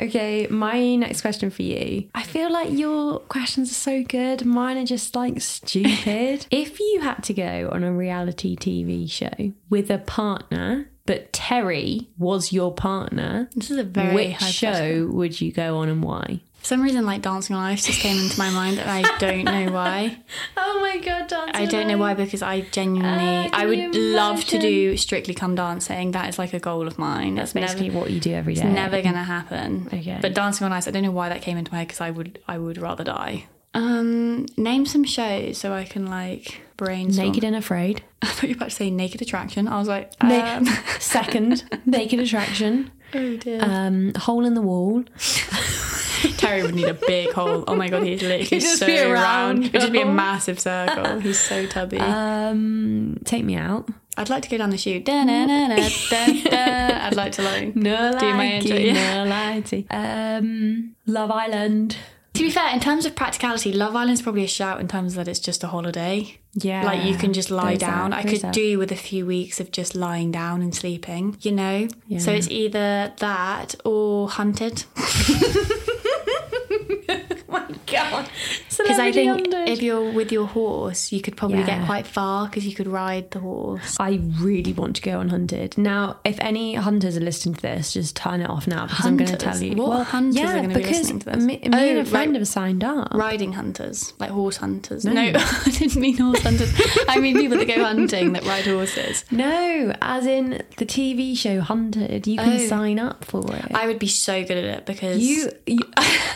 Okay, 0.00 0.46
my 0.48 0.94
next 0.94 1.22
question 1.22 1.50
for 1.50 1.62
you. 1.62 2.08
I 2.14 2.22
feel 2.22 2.52
like 2.52 2.70
your 2.70 3.18
questions 3.20 3.70
are 3.70 3.74
so 3.74 4.02
good. 4.04 4.44
Mine 4.44 4.78
are 4.78 4.86
just 4.86 5.16
like 5.16 5.40
stupid. 5.40 6.46
if 6.50 6.78
you 6.78 7.00
had 7.02 7.24
to 7.24 7.34
go 7.34 7.68
on 7.72 7.82
a 7.82 7.92
reality 7.92 8.56
TV 8.56 9.10
show 9.10 9.52
with 9.68 9.90
a 9.90 9.98
partner, 9.98 10.88
but 11.08 11.32
Terry 11.32 12.06
was 12.18 12.52
your 12.52 12.70
partner, 12.70 13.48
this 13.56 13.70
is 13.70 13.78
a 13.78 13.82
very 13.82 14.14
which 14.14 14.36
show 14.42 15.08
would 15.10 15.40
you 15.40 15.50
go 15.50 15.78
on 15.78 15.88
and 15.88 16.02
why? 16.02 16.42
For 16.58 16.66
some 16.66 16.82
reason, 16.82 17.06
like 17.06 17.22
Dancing 17.22 17.56
on 17.56 17.62
Ice 17.62 17.86
just 17.86 18.00
came 18.00 18.18
into 18.18 18.38
my 18.38 18.50
mind, 18.50 18.78
and 18.78 18.90
I 18.90 19.16
don't 19.16 19.44
know 19.44 19.72
why. 19.72 20.18
Oh 20.56 20.80
my 20.80 20.98
god, 20.98 21.28
dancing! 21.28 21.54
I 21.56 21.64
don't 21.66 21.88
know 21.88 21.98
why 21.98 22.14
because 22.14 22.42
I 22.42 22.60
genuinely, 22.60 23.48
Ah, 23.50 23.50
I 23.52 23.66
would 23.66 23.94
love 23.94 24.44
to 24.44 24.58
do 24.58 24.96
Strictly 24.96 25.34
Come 25.34 25.54
Dancing. 25.54 26.12
That 26.12 26.28
is 26.28 26.38
like 26.38 26.52
a 26.52 26.58
goal 26.60 26.86
of 26.86 26.98
mine. 26.98 27.34
That's 27.36 27.50
It's 27.50 27.60
basically 27.60 27.88
never, 27.88 28.00
what 28.00 28.10
you 28.10 28.20
do 28.20 28.32
every 28.34 28.54
day. 28.54 28.60
it's 28.62 28.74
never 28.74 29.00
gonna 29.02 29.24
happen. 29.24 29.88
Okay. 29.92 30.18
But 30.20 30.34
Dancing 30.34 30.64
on 30.66 30.72
Ice, 30.72 30.86
I 30.86 30.90
don't 30.90 31.02
know 31.02 31.10
why 31.10 31.30
that 31.30 31.42
came 31.42 31.56
into 31.56 31.72
my 31.72 31.78
head 31.78 31.88
because 31.88 32.00
I 32.00 32.10
would, 32.10 32.38
I 32.46 32.58
would 32.58 32.78
rather 32.78 33.02
die. 33.04 33.46
Um, 33.74 34.46
name 34.56 34.86
some 34.86 35.04
shows 35.04 35.58
so 35.58 35.72
I 35.72 35.84
can 35.84 36.06
like 36.06 36.60
brainstorm. 36.76 37.28
Naked 37.28 37.44
and 37.44 37.56
Afraid. 37.56 38.02
Thought 38.38 38.50
you 38.50 38.54
were 38.54 38.58
about 38.58 38.68
to 38.70 38.76
say 38.76 38.88
Naked 38.88 39.20
Attraction. 39.20 39.66
I 39.66 39.78
was 39.80 39.88
like, 39.88 40.12
Na- 40.22 40.58
um, 40.58 40.66
Second, 41.00 41.64
Naked 41.86 42.20
Attraction. 42.20 42.88
oh 43.14 43.36
dear. 43.36 43.58
Um, 43.60 44.12
Hole 44.16 44.44
in 44.46 44.54
the 44.54 44.62
Wall. 44.62 45.02
Terry 46.36 46.62
would 46.62 46.76
need 46.76 46.86
a 46.88 46.94
big 46.94 47.32
hole. 47.32 47.64
Oh 47.66 47.74
my 47.74 47.88
god, 47.88 48.04
he's 48.04 48.22
literally 48.22 48.44
He'd 48.44 48.60
just 48.60 48.78
so 48.78 48.86
be 48.86 49.00
round. 49.00 49.64
It'd 49.64 49.72
just 49.80 49.92
be 49.92 50.02
a 50.02 50.06
massive 50.06 50.60
circle. 50.60 51.18
He's 51.18 51.40
so 51.40 51.66
tubby. 51.66 51.98
Um, 51.98 53.18
Take 53.24 53.44
Me 53.44 53.56
Out. 53.56 53.88
I'd 54.16 54.30
like 54.30 54.44
to 54.44 54.48
go 54.48 54.56
down 54.58 54.70
the 54.70 54.78
chute. 54.78 55.04
Da, 55.04 55.24
na, 55.24 55.46
na, 55.46 55.66
na, 55.68 55.76
da, 55.76 56.42
da. 56.44 57.06
I'd 57.06 57.16
like 57.16 57.32
to 57.32 57.42
like. 57.42 57.74
No 57.74 58.16
Do 58.18 58.34
my 58.34 58.52
intro, 58.52 58.76
yeah. 58.76 59.24
no 59.24 59.30
lighty. 59.32 59.86
Um, 59.90 60.94
Love 61.06 61.32
Island. 61.32 61.96
To 62.34 62.44
be 62.44 62.50
fair, 62.50 62.72
in 62.72 62.78
terms 62.78 63.04
of 63.04 63.16
practicality, 63.16 63.72
Love 63.72 63.96
Island's 63.96 64.22
probably 64.22 64.44
a 64.44 64.48
shout 64.48 64.80
in 64.80 64.86
terms 64.86 65.12
of 65.12 65.16
that 65.16 65.28
it's 65.28 65.40
just 65.40 65.64
a 65.64 65.66
holiday. 65.66 66.38
Yeah, 66.54 66.84
Like 66.84 67.04
you 67.04 67.16
can 67.16 67.32
just 67.32 67.50
lie 67.50 67.74
down. 67.74 68.12
out, 68.12 68.20
I 68.20 68.22
could 68.22 68.44
out. 68.44 68.54
do 68.54 68.78
with 68.78 68.92
a 68.92 68.96
few 68.96 69.26
weeks 69.26 69.58
of 69.60 69.72
just 69.72 69.96
lying 69.96 70.30
down 70.30 70.62
and 70.62 70.72
sleeping, 70.74 71.36
you 71.40 71.50
know? 71.52 71.88
Yeah. 72.06 72.20
So 72.20 72.32
it's 72.32 72.48
either 72.48 73.12
that 73.18 73.74
or 73.84 74.28
hunted. 74.28 74.84
my 77.48 77.66
Because 77.98 78.98
I 78.98 79.12
think 79.12 79.48
if 79.68 79.82
you're 79.82 80.10
with 80.12 80.30
your 80.32 80.46
horse, 80.46 81.12
you 81.12 81.20
could 81.20 81.36
probably 81.36 81.58
Yeah. 81.58 81.66
get 81.78 81.86
quite 81.86 82.06
far 82.06 82.46
because 82.46 82.66
you 82.66 82.74
could 82.74 82.86
ride 82.86 83.30
the 83.30 83.40
horse. 83.40 83.96
I 83.98 84.20
really 84.40 84.72
want 84.72 84.96
to 84.96 85.02
go 85.02 85.18
on 85.18 85.28
hunted. 85.28 85.76
Now, 85.78 86.18
if 86.24 86.38
any 86.40 86.74
hunters 86.74 87.16
are 87.16 87.20
listening 87.20 87.54
to 87.56 87.62
this, 87.62 87.92
just 87.92 88.16
turn 88.16 88.40
it 88.40 88.48
off 88.50 88.66
now 88.66 88.86
because 88.86 89.04
I'm 89.06 89.16
going 89.16 89.30
to 89.30 89.36
tell 89.36 89.60
you. 89.62 89.76
What 89.76 90.06
hunters 90.08 90.36
are 90.36 90.40
yeah, 90.44 90.62
gonna 90.62 90.74
be 90.74 90.84
listening 90.84 91.18
to 91.20 91.26
this? 91.26 91.36
Me, 91.44 91.56
me 91.56 91.60
and 91.64 91.74
Oh, 91.74 92.00
a 92.00 92.04
friend 92.04 92.32
right. 92.32 92.38
have 92.40 92.48
signed 92.48 92.84
up. 92.84 93.12
Riding 93.14 93.52
hunters, 93.52 94.12
like 94.18 94.30
horse 94.30 94.56
hunters. 94.58 95.04
No, 95.04 95.12
I 95.34 95.70
didn't 95.70 95.96
mean 96.00 96.16
horse 96.18 96.42
hunters. 96.42 96.72
I 97.08 97.18
mean 97.18 97.36
people 97.36 97.58
that 97.58 97.68
go 97.68 97.82
hunting 97.84 98.32
that 98.34 98.44
ride 98.44 98.66
horses. 98.66 99.24
No, 99.30 99.94
as 100.02 100.26
in 100.26 100.62
the 100.76 100.86
TV 100.86 101.36
show 101.36 101.60
Hunted. 101.60 102.26
You 102.26 102.36
can 102.38 102.48
Oh. 102.60 102.66
sign 102.66 102.98
up 102.98 103.24
for 103.24 103.44
it. 103.54 103.66
I 103.74 103.86
would 103.86 103.98
be 103.98 104.06
so 104.08 104.42
good 104.44 104.56
at 104.58 104.64
it 104.64 104.86
because 104.86 105.18
you, 105.18 105.50
you 105.66 105.80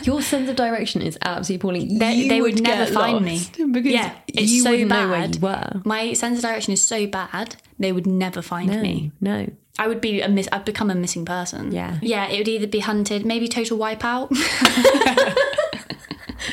your 0.03 0.21
sense 0.21 0.49
of 0.49 0.55
direction 0.55 1.01
is 1.01 1.17
absolutely 1.21 1.52
appalling. 1.55 1.97
They- 1.99 2.27
they 2.27 2.41
would 2.41 2.61
never 2.61 2.91
find 2.91 3.23
me. 3.25 3.41
because 3.71 3.91
Yeah, 3.91 4.11
it's 4.27 4.51
you 4.51 4.61
so 4.61 4.71
wouldn't 4.71 4.89
know 4.89 5.09
where 5.09 5.27
bad. 5.29 5.85
my 5.85 6.13
sense 6.13 6.37
of 6.39 6.43
direction 6.43 6.73
is 6.73 6.81
so 6.81 7.07
bad 7.07 7.55
they 7.79 7.91
would 7.91 8.07
never 8.07 8.41
find 8.41 8.69
No, 8.69 8.81
me. 8.81 9.11
no. 9.21 9.47
I 9.79 9.87
would 9.87 10.01
be 10.01 10.21
a 10.21 10.29
miss. 10.29 10.47
I'd 10.51 10.65
become 10.65 10.91
a 10.91 10.95
missing 10.95 11.25
person. 11.25 11.71
Yeah. 11.71 11.97
yeah. 12.01 12.27
It 12.29 12.37
would 12.37 12.47
either 12.47 12.67
be 12.67 12.79
hunted, 12.79 13.25
maybe 13.25 13.47
total 13.47 13.77
wipeout, 13.79 14.29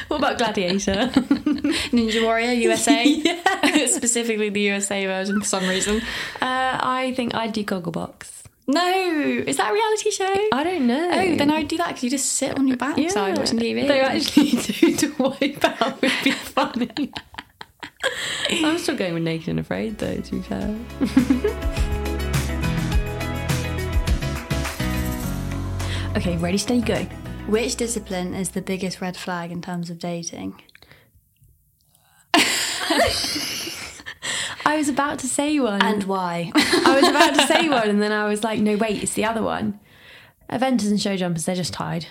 What 0.08 0.18
about 0.18 0.38
Gladiator? 0.38 1.10
Ninja 1.92 2.22
Warrior 2.22 2.52
USA, 2.52 3.22
specifically 3.86 4.48
the 4.48 4.60
USA 4.62 5.04
version 5.06 5.40
for 5.40 5.46
some 5.46 5.68
reason. 5.68 5.98
uh, 6.40 6.78
I 6.80 7.12
think 7.16 7.34
I'd 7.34 7.52
do 7.52 7.64
Gogglebox. 7.64 8.39
No, 8.72 9.42
is 9.46 9.56
that 9.56 9.70
a 9.70 9.72
reality 9.72 10.11
show? 10.12 10.48
I 10.52 10.62
don't 10.62 10.87
know. 10.87 11.11
Oh, 11.12 11.35
then 11.35 11.50
I'd 11.50 11.66
do 11.66 11.76
that 11.78 11.88
because 11.88 12.04
you 12.04 12.11
just 12.11 12.35
sit 12.35 12.56
on 12.56 12.68
your 12.68 12.76
backside 12.76 13.37
watching 13.37 13.59
TV. 13.59 13.88
They 13.88 14.00
actually 14.00 14.50
do 14.62 14.96
to 14.96 15.14
wipe 15.18 15.64
out 15.64 16.00
would 16.00 16.12
be 16.22 16.30
funny. 16.30 17.12
I'm 18.50 18.78
still 18.78 18.96
going 18.96 19.14
with 19.14 19.24
Naked 19.24 19.48
and 19.48 19.59
Afraid 19.59 19.98
though, 19.98 20.20
to 20.20 20.30
be 20.30 20.40
fair. 20.42 20.76
okay, 26.16 26.37
ready, 26.37 26.59
steady, 26.59 26.80
go. 26.80 27.02
Which 27.48 27.74
discipline 27.74 28.35
is 28.35 28.50
the 28.50 28.62
biggest 28.62 29.00
red 29.00 29.16
flag 29.16 29.50
in 29.50 29.61
terms 29.62 29.90
of 29.90 29.98
dating? 29.98 30.62
I 34.64 34.77
was 34.77 34.88
about 34.88 35.18
to 35.20 35.27
say 35.27 35.59
one. 35.59 35.83
And 35.83 36.05
why? 36.05 36.53
I 36.55 36.99
was 37.01 37.09
about 37.09 37.35
to 37.35 37.46
say 37.46 37.68
one, 37.70 37.88
and 37.88 38.03
then 38.03 38.12
I 38.12 38.27
was 38.27 38.44
like, 38.44 38.61
no, 38.61 38.77
wait, 38.77 39.03
it's 39.03 39.14
the 39.14 39.25
other 39.25 39.42
one. 39.42 39.81
Eventers 40.51 40.90
and 40.90 41.01
show 41.01 41.16
jumpers, 41.16 41.44
they're 41.44 41.55
just 41.55 41.73
tied. 41.73 42.07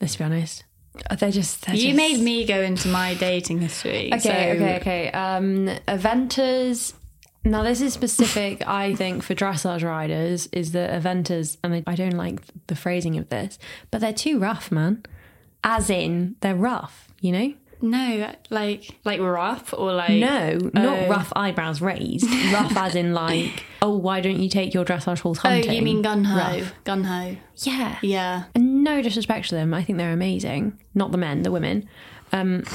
Let's 0.00 0.16
be 0.16 0.24
honest. 0.24 0.64
They're 1.18 1.30
just. 1.30 1.66
They're 1.66 1.74
you 1.74 1.88
just- 1.92 1.96
made 1.96 2.20
me 2.20 2.44
go 2.46 2.60
into 2.60 2.88
my 2.88 3.14
dating 3.14 3.60
history. 3.60 4.08
Okay, 4.12 4.18
so 4.18 4.30
okay, 4.30 4.76
okay. 4.76 5.10
Um, 5.12 5.68
eventers. 5.88 6.94
Now, 7.44 7.62
this 7.62 7.80
is 7.80 7.92
specific, 7.92 8.66
I 8.66 8.96
think, 8.96 9.22
for 9.22 9.34
dressage 9.34 9.84
riders. 9.84 10.48
Is 10.52 10.72
that 10.72 10.90
eventers, 11.00 11.58
and 11.62 11.74
I, 11.74 11.84
I 11.86 11.94
don't 11.94 12.16
like 12.16 12.40
the 12.66 12.74
phrasing 12.74 13.18
of 13.18 13.28
this, 13.28 13.58
but 13.90 14.00
they're 14.00 14.12
too 14.12 14.38
rough, 14.40 14.72
man. 14.72 15.04
As 15.62 15.88
in, 15.90 16.34
they're 16.40 16.56
rough. 16.56 17.08
You 17.20 17.32
know? 17.32 17.54
No, 17.82 18.32
like 18.50 18.90
like 19.04 19.20
rough 19.20 19.72
or 19.74 19.92
like 19.92 20.10
No, 20.12 20.58
not 20.72 20.98
Oh. 20.98 21.08
rough 21.08 21.32
eyebrows 21.36 21.80
raised. 21.80 22.24
rough 22.52 22.76
as 22.76 22.94
in 22.94 23.12
like, 23.14 23.64
oh, 23.82 23.96
why 23.96 24.20
don't 24.20 24.40
you 24.40 24.48
take 24.48 24.74
your 24.74 24.84
dressage 24.84 25.20
horse 25.20 25.38
hunting? 25.38 25.70
Oh, 25.70 25.72
you 25.72 25.82
mean 25.82 26.02
gun 26.02 26.24
ho? 26.24 26.64
Gun 26.84 27.04
ho. 27.04 27.36
Yeah. 27.56 27.98
Yeah. 28.02 28.44
And 28.54 28.82
no 28.84 29.02
disrespect 29.02 29.48
to 29.50 29.54
them, 29.54 29.72
I 29.74 29.82
think 29.84 29.98
they're 29.98 30.12
amazing. 30.12 30.78
Not 30.94 31.12
the 31.12 31.18
men, 31.18 31.42
the 31.42 31.52
women. 31.52 31.88
Um, 32.32 32.64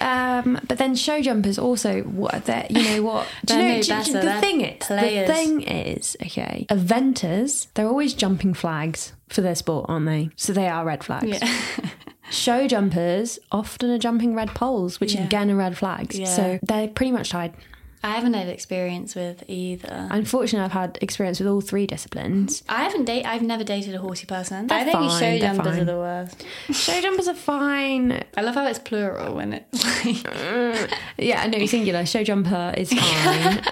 um, 0.00 0.58
but 0.66 0.78
then 0.78 0.94
show 0.94 1.20
jumpers 1.20 1.58
also, 1.58 2.02
what 2.02 2.46
you 2.70 2.82
know 2.84 3.02
what? 3.02 3.26
Do 3.46 3.54
you 3.54 3.60
know, 3.62 3.68
no 3.68 3.74
do- 3.76 3.82
do- 3.82 3.88
better, 3.88 4.20
the 4.22 4.40
thing 4.40 4.60
is, 4.62 4.86
players. 4.86 5.28
the 5.28 5.34
thing 5.34 5.62
is, 5.62 6.16
okay, 6.22 6.66
eventers, 6.70 7.66
they're 7.74 7.86
always 7.88 8.14
jumping 8.14 8.54
flags 8.54 9.12
for 9.28 9.40
their 9.40 9.54
sport, 9.54 9.86
aren't 9.88 10.06
they? 10.06 10.30
So 10.36 10.52
they 10.52 10.68
are 10.68 10.84
red 10.84 11.04
flags. 11.04 11.26
Yeah. 11.26 11.58
Show 12.30 12.66
jumpers 12.66 13.38
often 13.52 13.90
are 13.90 13.98
jumping 13.98 14.34
red 14.34 14.48
poles, 14.54 14.98
which 15.00 15.14
Yeah. 15.14 15.24
again 15.24 15.50
are 15.50 15.56
red 15.56 15.76
flags. 15.76 16.18
Yeah. 16.18 16.26
So 16.26 16.58
they're 16.62 16.88
pretty 16.88 17.12
much 17.12 17.30
tied. 17.30 17.52
I 18.02 18.10
haven't 18.16 18.34
had 18.34 18.48
experience 18.48 19.14
with 19.14 19.44
either. 19.48 20.08
Unfortunately, 20.10 20.62
I've 20.62 20.72
had 20.72 20.98
experience 21.00 21.38
with 21.40 21.48
all 21.48 21.62
three 21.62 21.86
disciplines. 21.86 22.62
I 22.68 22.82
haven't 22.82 23.06
date. 23.06 23.24
I've 23.24 23.40
never 23.40 23.64
dated 23.64 23.94
a 23.94 23.98
horsey 23.98 24.26
person. 24.26 24.66
They're 24.66 24.78
I 24.80 24.84
think 24.84 24.92
fine, 24.94 25.20
show 25.20 25.38
jumpers 25.38 25.78
are 25.78 25.84
the 25.86 25.96
worst. 25.96 26.44
Show 26.70 27.00
jumpers 27.00 27.28
are 27.28 27.34
fine. 27.34 28.22
I 28.36 28.42
love 28.42 28.56
how 28.56 28.66
it's 28.66 28.78
plural 28.78 29.34
when 29.34 29.54
it's 29.54 30.04
like. 30.04 30.90
Yeah, 31.16 31.46
no, 31.46 31.64
singular. 31.64 32.04
Show 32.04 32.22
jumper 32.24 32.74
is 32.76 32.92
fine. 32.94 33.62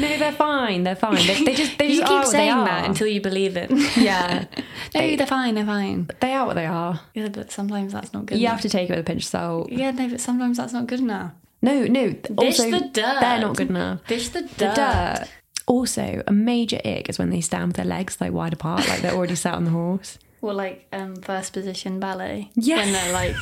No, 0.00 0.18
they're 0.18 0.32
fine. 0.32 0.82
They're 0.82 0.96
fine. 0.96 1.26
They, 1.26 1.44
they 1.44 1.54
just 1.54 1.78
they 1.78 1.86
you 1.92 1.96
just 2.00 2.06
keep 2.08 2.10
are 2.10 2.18
what 2.22 2.26
they 2.26 2.30
saying 2.38 2.52
are. 2.52 2.64
that 2.64 2.84
until 2.88 3.06
you 3.06 3.20
believe 3.20 3.56
it. 3.56 3.70
yeah, 3.96 4.44
no, 4.94 5.16
they're 5.16 5.26
fine. 5.26 5.54
They're 5.54 5.64
fine. 5.66 6.10
they 6.20 6.32
are 6.34 6.46
what 6.46 6.54
they 6.54 6.66
are. 6.66 7.00
Yeah, 7.14 7.28
but 7.28 7.52
sometimes 7.52 7.92
that's 7.92 8.12
not 8.12 8.26
good. 8.26 8.38
You 8.38 8.46
enough. 8.46 8.54
have 8.54 8.62
to 8.62 8.68
take 8.68 8.88
it 8.88 8.92
with 8.92 9.00
a 9.00 9.04
pinch 9.04 9.22
of 9.24 9.28
salt. 9.28 9.70
Yeah, 9.70 9.90
no, 9.90 10.08
but 10.08 10.20
sometimes 10.20 10.56
that's 10.56 10.72
not 10.72 10.86
good 10.86 11.00
enough. 11.00 11.32
No, 11.62 11.84
no. 11.84 12.14
Also, 12.38 12.70
the 12.70 12.80
dirt. 12.80 13.20
they're 13.20 13.40
not 13.40 13.56
good 13.56 13.68
enough. 13.68 14.06
Dish 14.06 14.28
the 14.30 14.42
dirt. 14.42 14.58
The 14.58 14.72
dirt. 14.74 15.28
Also, 15.66 16.22
a 16.26 16.32
major 16.32 16.80
ick 16.84 17.08
is 17.08 17.18
when 17.18 17.30
they 17.30 17.40
stand 17.40 17.68
with 17.68 17.76
their 17.76 17.84
legs 17.84 18.18
like 18.20 18.32
wide 18.32 18.52
apart, 18.54 18.88
like 18.88 19.02
they're 19.02 19.12
already 19.14 19.34
sat 19.36 19.54
on 19.54 19.64
the 19.64 19.70
horse. 19.70 20.18
Or 20.42 20.54
like 20.54 20.86
um, 20.90 21.16
first 21.16 21.52
position 21.52 22.00
ballet. 22.00 22.50
Yeah. 22.54 22.76
When 22.78 22.92
their 22.92 23.12
like 23.12 23.36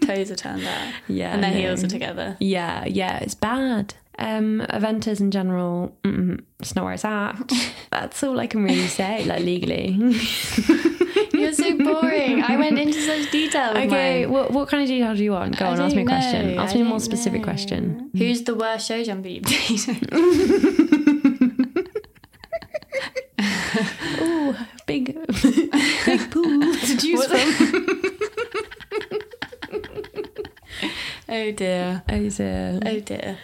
toes 0.00 0.30
are 0.30 0.34
turned 0.36 0.64
out. 0.64 0.92
Yeah, 1.06 1.34
And 1.34 1.44
their 1.44 1.50
no. 1.52 1.56
heels 1.58 1.84
are 1.84 1.88
together. 1.88 2.38
Yeah, 2.40 2.86
yeah, 2.86 3.18
it's 3.18 3.34
bad. 3.34 3.94
Um, 4.18 4.60
Eventers 4.70 5.20
in 5.20 5.30
general, 5.30 5.96
mm-mm, 6.04 6.44
it's 6.60 6.76
not 6.76 6.84
where 6.84 6.92
it's 6.94 7.04
at. 7.04 7.50
That's 7.90 8.22
all 8.22 8.38
I 8.38 8.46
can 8.46 8.62
really 8.62 8.86
say, 8.86 9.24
like 9.24 9.40
legally. 9.42 9.92
You're 11.32 11.52
so 11.52 11.76
boring. 11.78 12.42
I 12.42 12.56
went 12.56 12.78
into 12.78 13.00
such 13.00 13.30
detail. 13.32 13.70
Okay, 13.76 14.26
what, 14.26 14.50
what 14.52 14.68
kind 14.68 14.82
of 14.82 14.88
detail 14.88 15.16
do 15.16 15.24
you 15.24 15.32
want? 15.32 15.58
Go 15.58 15.64
I 15.64 15.70
on, 15.72 15.80
ask 15.80 15.96
me 15.96 16.02
a 16.02 16.04
don't 16.04 16.14
question. 16.14 16.54
know, 16.56 16.62
Ask 16.62 16.72
I 16.74 16.76
me 16.76 16.80
a 16.82 16.84
more 16.84 16.92
don't 16.98 17.00
specific 17.00 17.40
know. 17.40 17.44
question. 17.46 18.10
Who's 18.16 18.42
the 18.44 18.54
worst 18.54 18.86
show 18.86 19.02
jumper 19.02 19.28
you've 19.28 19.44
dated? 19.44 20.08
Ooh, 24.20 24.54
big, 24.86 25.14
big 26.04 26.30
pool 26.30 26.60
to 26.74 26.96
choose 26.96 27.24
from. 27.26 28.00
oh 31.28 31.50
dear. 31.52 32.02
Oh, 32.08 32.28
dear. 32.28 32.80
Oh 32.84 33.00
dear. 33.00 33.38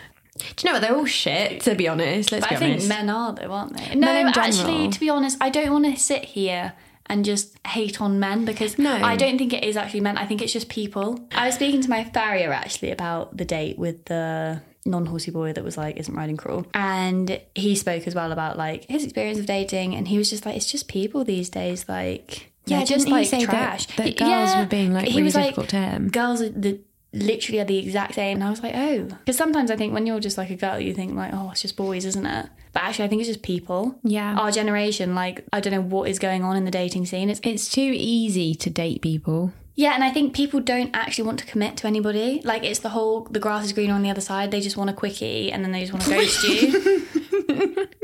Do 0.59 0.67
you 0.69 0.73
know 0.73 0.79
what? 0.81 0.87
They're 0.87 0.97
all 0.97 1.05
shit, 1.07 1.63
to 1.63 1.75
be 1.75 1.89
honest. 1.89 2.33
Let's 2.33 2.45
But 2.45 2.51
be 2.51 2.57
I 2.57 2.59
think 2.59 2.73
honest. 2.75 2.89
men 2.89 3.11
are 3.11 3.33
though, 3.33 3.51
aren't 3.53 3.77
they? 3.77 3.89
Men 3.95 4.01
No, 4.01 4.21
in 4.21 4.27
actually, 4.29 4.89
to 4.89 5.01
be 5.01 5.09
honest, 5.09 5.37
I 5.41 5.51
don't 5.51 5.71
want 5.73 5.85
to 5.87 5.97
sit 6.01 6.25
here 6.25 6.73
and 7.07 7.25
just 7.25 7.57
hate 7.67 8.01
on 8.03 8.19
men 8.21 8.45
because 8.45 8.79
No. 8.79 8.93
I 8.93 9.17
don't 9.17 9.39
think 9.39 9.53
it 9.55 9.65
is 9.65 9.77
actually 9.77 10.01
men. 10.01 10.19
I 10.19 10.27
think 10.27 10.43
it's 10.43 10.53
just 10.53 10.69
people. 10.69 11.19
I 11.33 11.47
was 11.47 11.55
speaking 11.55 11.81
to 11.81 11.89
my 11.89 12.05
farrier 12.05 12.53
actually 12.53 12.91
about 12.91 13.37
the 13.37 13.45
date 13.47 13.79
with 13.79 14.05
the 14.07 14.61
non-horsey 14.85 15.31
boy 15.31 15.53
that 15.53 15.63
was 15.65 15.77
like 15.77 15.97
isn't 15.99 16.15
riding 16.15 16.37
cruel 16.39 16.65
and 16.73 17.39
he 17.55 17.75
spoke 17.75 18.07
as 18.07 18.15
well 18.15 18.33
about 18.33 18.57
like 18.57 18.87
his 18.89 19.05
experience 19.05 19.39
of 19.39 19.45
dating 19.45 19.95
and 19.95 20.09
he 20.09 20.17
was 20.17 20.31
just 20.31 20.47
like 20.47 20.57
it's 20.57 20.71
just 20.71 20.89
people 20.89 21.25
these 21.25 21.51
days 21.51 21.87
like 21.91 22.51
Yeah, 22.65 22.85
just 22.85 23.05
he 23.07 23.13
like 23.13 23.27
say 23.27 23.45
that- 23.45 23.51
trash 23.51 23.87
that 23.97 24.17
girls 24.17 24.55
were 24.57 24.65
being, 24.67 24.95
like, 24.95 25.07
really 25.09 25.31
difficult 25.31 25.69
to 25.71 25.77
him? 25.77 26.09
girls 26.09 26.41
are 26.41 26.49
the 26.49 26.81
literally 27.13 27.59
are 27.61 27.65
the 27.65 27.79
exact 27.79 28.15
same. 28.15 28.37
And 28.37 28.45
i 28.45 28.51
was 28.51 28.63
like 28.63 28.75
oh. 28.75 29.05
Because 29.05 29.37
sometimes 29.37 29.71
i 29.71 29.77
think 29.77 29.93
when 29.95 30.07
you're 30.07 30.21
just 30.21 30.37
like 30.39 30.51
a 30.51 30.57
girl 30.57 30.79
you 30.79 30.93
think 30.95 31.15
like 31.15 31.33
oh 31.33 31.51
it's 31.53 31.63
just 31.63 31.77
boys 31.77 32.05
isn't 32.05 32.27
it? 32.27 32.47
But 32.73 32.83
actually 32.83 33.07
i 33.07 33.09
think 33.09 33.21
it's 33.21 33.29
just 33.29 33.43
people. 33.43 33.99
Yeah. 34.03 34.37
our 34.37 34.51
generation 34.51 35.15
like 35.15 35.45
i 35.53 35.61
don't 35.61 35.73
know 35.73 35.81
what 35.81 36.09
is 36.11 36.19
going 36.19 36.43
on 36.45 36.57
in 36.57 36.65
the 36.65 36.71
dating 36.71 37.07
scene. 37.07 37.31
It's 37.31 37.41
It's 37.43 37.69
too 37.69 37.93
easy 37.95 38.55
to 38.57 38.69
date 38.71 39.01
people. 39.03 39.53
yeah 39.75 39.93
and 39.95 40.05
i 40.05 40.11
think 40.11 40.35
people 40.35 40.61
don't 40.61 40.91
actually 40.95 41.25
want 41.25 41.39
to 41.41 41.47
commit 41.47 41.77
to 41.79 41.87
anybody. 41.87 42.43
Like 42.45 42.63
it's 42.65 42.81
the 42.81 42.91
whole 42.91 43.23
the 43.31 43.41
grass 43.41 43.65
is 43.65 43.73
greener 43.73 43.95
on 43.95 44.03
the 44.03 44.11
other 44.11 44.21
side. 44.21 44.51
They 44.51 44.61
just 44.61 44.77
want 44.77 44.91
a 44.91 44.93
quickie 44.93 45.51
and 45.53 45.65
then 45.65 45.73
they 45.73 45.81
just 45.85 45.93
want 45.95 46.05
to 46.05 46.11
ghost 46.11 46.45
you. 46.45 47.89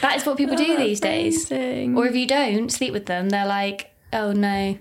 That 0.00 0.16
is 0.16 0.26
what 0.26 0.36
people 0.36 0.56
do 0.56 0.76
these 0.76 1.00
days. 1.00 1.50
Or 1.52 2.06
if 2.06 2.14
you 2.16 2.26
don't 2.26 2.70
sleep 2.70 2.92
with 2.92 3.06
them 3.06 3.28
they're 3.30 3.46
like 3.46 3.94
oh 4.12 4.32
no 4.32 4.76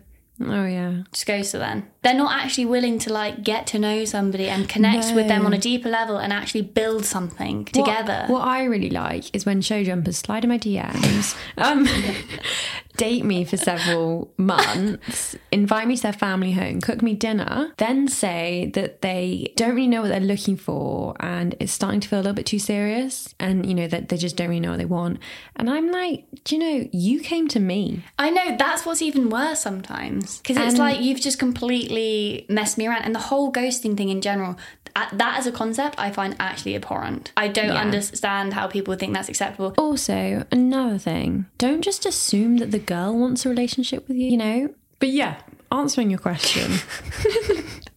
Oh 0.50 0.66
yeah. 0.66 1.04
just 1.12 1.26
goes 1.26 1.52
to 1.52 1.58
them. 1.58 1.88
They're 2.02 2.14
not 2.14 2.34
actually 2.34 2.66
willing 2.66 2.98
to 3.00 3.14
like 3.14 3.44
get 3.44 3.68
to 3.68 3.80
know 3.80 4.06
somebody 4.06 4.50
and 4.50 4.68
connect 4.68 5.14
with 5.14 5.28
them 5.28 5.46
on 5.46 5.54
a 5.54 5.58
deeper 5.58 5.90
level 5.90 6.18
and 6.18 6.34
actually 6.34 6.64
build 6.64 7.06
something 7.06 7.66
together. 7.66 8.26
What, 8.28 8.40
what 8.42 8.48
I 8.48 8.64
really 8.64 8.90
like 8.90 9.34
is 9.36 9.46
when 9.46 9.62
show 9.62 9.84
jumpers 9.84 10.18
slide 10.18 10.44
in 10.44 10.50
my 10.50 10.58
DMs, 10.58 11.36
um, 11.58 11.88
date 13.02 13.26
me 13.26 13.44
for 13.44 13.58
several 13.58 14.32
months, 14.38 15.36
invite 15.52 15.88
me 15.88 15.96
to 15.96 16.04
their 16.04 16.14
family 16.14 16.52
home, 16.52 16.80
cook 16.82 17.02
me 17.02 17.16
dinner, 17.16 17.74
then 17.78 18.08
say 18.08 18.70
that 18.76 19.02
they 19.02 19.52
don't 19.56 19.74
really 19.76 19.88
know 19.88 20.02
what 20.04 20.10
they're 20.10 20.20
looking 20.20 20.56
for 20.56 21.16
and 21.20 21.56
it's 21.60 21.72
starting 21.72 22.00
to 22.00 22.08
feel 22.08 22.20
a 22.20 22.22
little 22.22 22.34
bit 22.42 22.46
too 22.46 22.60
serious 22.60 23.34
and, 23.40 23.66
you 23.66 23.74
know, 23.74 23.88
that 23.88 24.10
they 24.10 24.18
just 24.18 24.36
don't 24.38 24.50
really 24.50 24.60
know 24.60 24.70
what 24.70 24.78
they 24.78 24.86
want. 24.86 25.18
And 25.56 25.68
I'm 25.68 25.90
like, 25.92 26.26
do 26.44 26.56
you 26.56 26.62
know, 26.62 26.90
you 26.92 27.20
came 27.22 27.48
to 27.50 27.60
me. 27.60 28.04
I 28.20 28.30
know 28.30 28.56
that's 28.56 28.86
what's 28.86 29.02
even 29.02 29.30
worse 29.32 29.60
sometimes 29.60 30.38
because 30.38 30.58
it's 30.58 30.70
And- 30.74 30.78
like 30.78 31.02
you've 31.02 31.22
just 31.22 31.40
completely 31.40 32.46
messed 32.50 32.78
me 32.78 32.86
around, 32.88 33.04
and 33.04 33.16
the 33.16 33.20
whole 33.20 33.52
ghosting 33.52 33.98
thing 33.98 34.10
in 34.10 34.22
general. 34.22 34.58
Uh, 34.96 35.06
That 35.14 35.38
as 35.40 35.48
a 35.48 35.52
concept, 35.52 35.96
I 35.98 36.12
find 36.12 36.36
actually 36.40 36.76
abhorrent. 36.76 37.32
I 37.38 37.48
don't 37.48 37.68
Yeah. 37.74 37.82
understand 37.82 38.54
how 38.54 38.68
people 38.68 38.96
think 38.96 39.14
that's 39.14 39.30
acceptable. 39.30 39.74
Also, 39.78 40.46
another 40.52 40.98
thing, 40.98 41.46
don't 41.58 41.82
just 41.82 42.06
assume 42.06 42.58
that 42.58 42.72
the 42.72 42.80
girl 42.80 43.18
wants 43.18 43.46
a 43.46 43.50
relationship 43.50 44.08
with 44.08 44.18
you, 44.18 44.28
you 44.32 44.38
know? 44.38 44.70
But 45.00 45.10
yeah, 45.10 45.36
answering 45.72 46.10
your 46.10 46.20
question. 46.20 46.72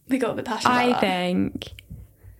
We 0.07 0.19
got 0.19 0.31
a 0.31 0.33
bit 0.35 0.45
passionate. 0.45 0.71
I 0.71 0.99
think 0.99 1.71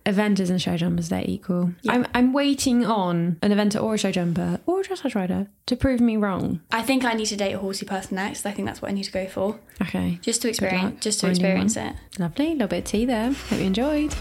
eventers 0.06 0.48
and 0.50 0.62
show 0.62 0.76
jumpers 0.76 1.08
they're 1.08 1.24
equal. 1.26 1.72
I'm 1.88 2.06
I'm 2.14 2.32
waiting 2.32 2.86
on 2.86 3.38
an 3.42 3.50
eventer 3.52 3.82
or 3.82 3.94
a 3.94 3.98
show 3.98 4.12
jumper 4.12 4.60
or 4.64 4.80
a 4.80 4.84
dressage 4.84 5.14
rider 5.14 5.48
to 5.66 5.76
prove 5.76 6.00
me 6.00 6.16
wrong. 6.16 6.60
I 6.70 6.82
think 6.82 7.04
I 7.04 7.12
need 7.12 7.26
to 7.26 7.36
date 7.36 7.52
a 7.52 7.58
horsey 7.58 7.84
person 7.84 8.14
next. 8.16 8.46
I 8.46 8.52
think 8.52 8.66
that's 8.66 8.80
what 8.80 8.90
I 8.90 8.94
need 8.94 9.04
to 9.04 9.12
go 9.12 9.26
for, 9.26 9.58
Okay. 9.82 10.18
just 10.22 10.42
to 10.42 10.48
experience, 10.48 11.02
just 11.02 11.20
to 11.20 11.28
experience 11.28 11.76
it. 11.76 11.92
Lovely, 12.18 12.46
a 12.46 12.52
little 12.52 12.68
bit 12.68 12.78
of 12.78 12.84
tea 12.84 13.04
there. 13.04 13.32
Hope 13.32 13.58
you 13.58 13.66
enjoyed. 13.66 14.14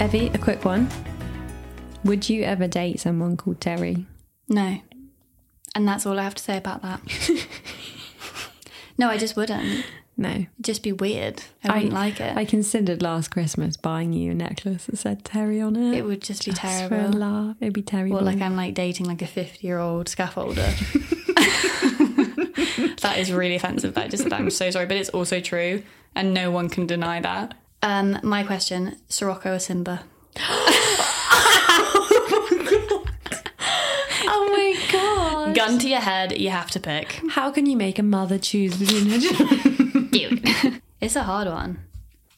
Evie, 0.00 0.30
a 0.34 0.38
quick 0.38 0.64
one. 0.64 0.88
Would 2.04 2.28
you 2.28 2.42
ever 2.42 2.66
date 2.66 2.98
someone 2.98 3.36
called 3.36 3.60
Terry? 3.60 4.06
No. 4.48 4.78
And 5.76 5.86
that's 5.86 6.04
all 6.04 6.18
I 6.18 6.24
have 6.24 6.34
to 6.34 6.42
say 6.42 6.56
about 6.56 6.82
that. 6.82 7.00
no, 8.98 9.08
I 9.08 9.16
just 9.16 9.36
wouldn't. 9.36 9.84
No. 10.16 10.30
It'd 10.30 10.48
just 10.60 10.82
be 10.82 10.92
weird. 10.92 11.42
I 11.64 11.74
wouldn't 11.74 11.92
like 11.92 12.20
it. 12.20 12.36
I 12.36 12.44
considered 12.44 13.02
last 13.02 13.30
Christmas 13.30 13.76
buying 13.76 14.12
you 14.12 14.32
a 14.32 14.34
necklace 14.34 14.86
that 14.86 14.98
said 14.98 15.24
Terry 15.24 15.60
on 15.60 15.74
it. 15.74 15.96
it 15.96 16.04
would 16.04 16.20
just 16.20 16.44
be 16.44 16.52
Just 16.52 16.88
For 16.88 16.96
a 16.96 17.08
laugh. 17.08 17.56
It'd 17.60 17.72
be 17.72 17.82
terrible. 17.82 18.18
Or 18.18 18.22
like 18.22 18.40
I'm 18.40 18.56
like 18.56 18.74
dating 18.74 19.06
like 19.06 19.22
a 19.22 19.26
50 19.26 19.66
year 19.66 19.78
old 19.78 20.06
scaffolder. 20.06 20.68
that 23.00 23.18
is 23.18 23.32
really 23.32 23.56
offensive. 23.56 23.94
That 23.94 24.04
I 24.04 24.08
just 24.08 24.32
I'm 24.32 24.50
so 24.50 24.70
sorry, 24.70 24.86
but 24.86 24.96
it's 24.96 25.08
also 25.10 25.40
true, 25.40 25.82
and 26.14 26.34
no 26.34 26.50
one 26.50 26.68
can 26.68 26.86
deny 26.86 27.20
that. 27.20 27.54
Um, 27.82 28.18
my 28.22 28.44
question: 28.44 28.96
Sirocco 29.08 29.54
or 29.54 29.58
Simba? 29.58 30.04
oh 34.28 34.48
my 34.50 34.76
god. 34.92 35.54
Gun 35.54 35.78
to 35.78 35.88
your 35.88 36.00
head, 36.00 36.38
you 36.38 36.50
have 36.50 36.70
to 36.72 36.80
pick. 36.80 37.20
How 37.30 37.50
can 37.50 37.66
you 37.66 37.76
make 37.76 37.98
a 37.98 38.02
mother 38.02 38.38
choose 38.38 38.76
between 38.76 39.08
her 39.10 39.18
children? 39.18 39.81
It's 41.02 41.16
a 41.16 41.24
hard 41.24 41.48
one. 41.48 41.80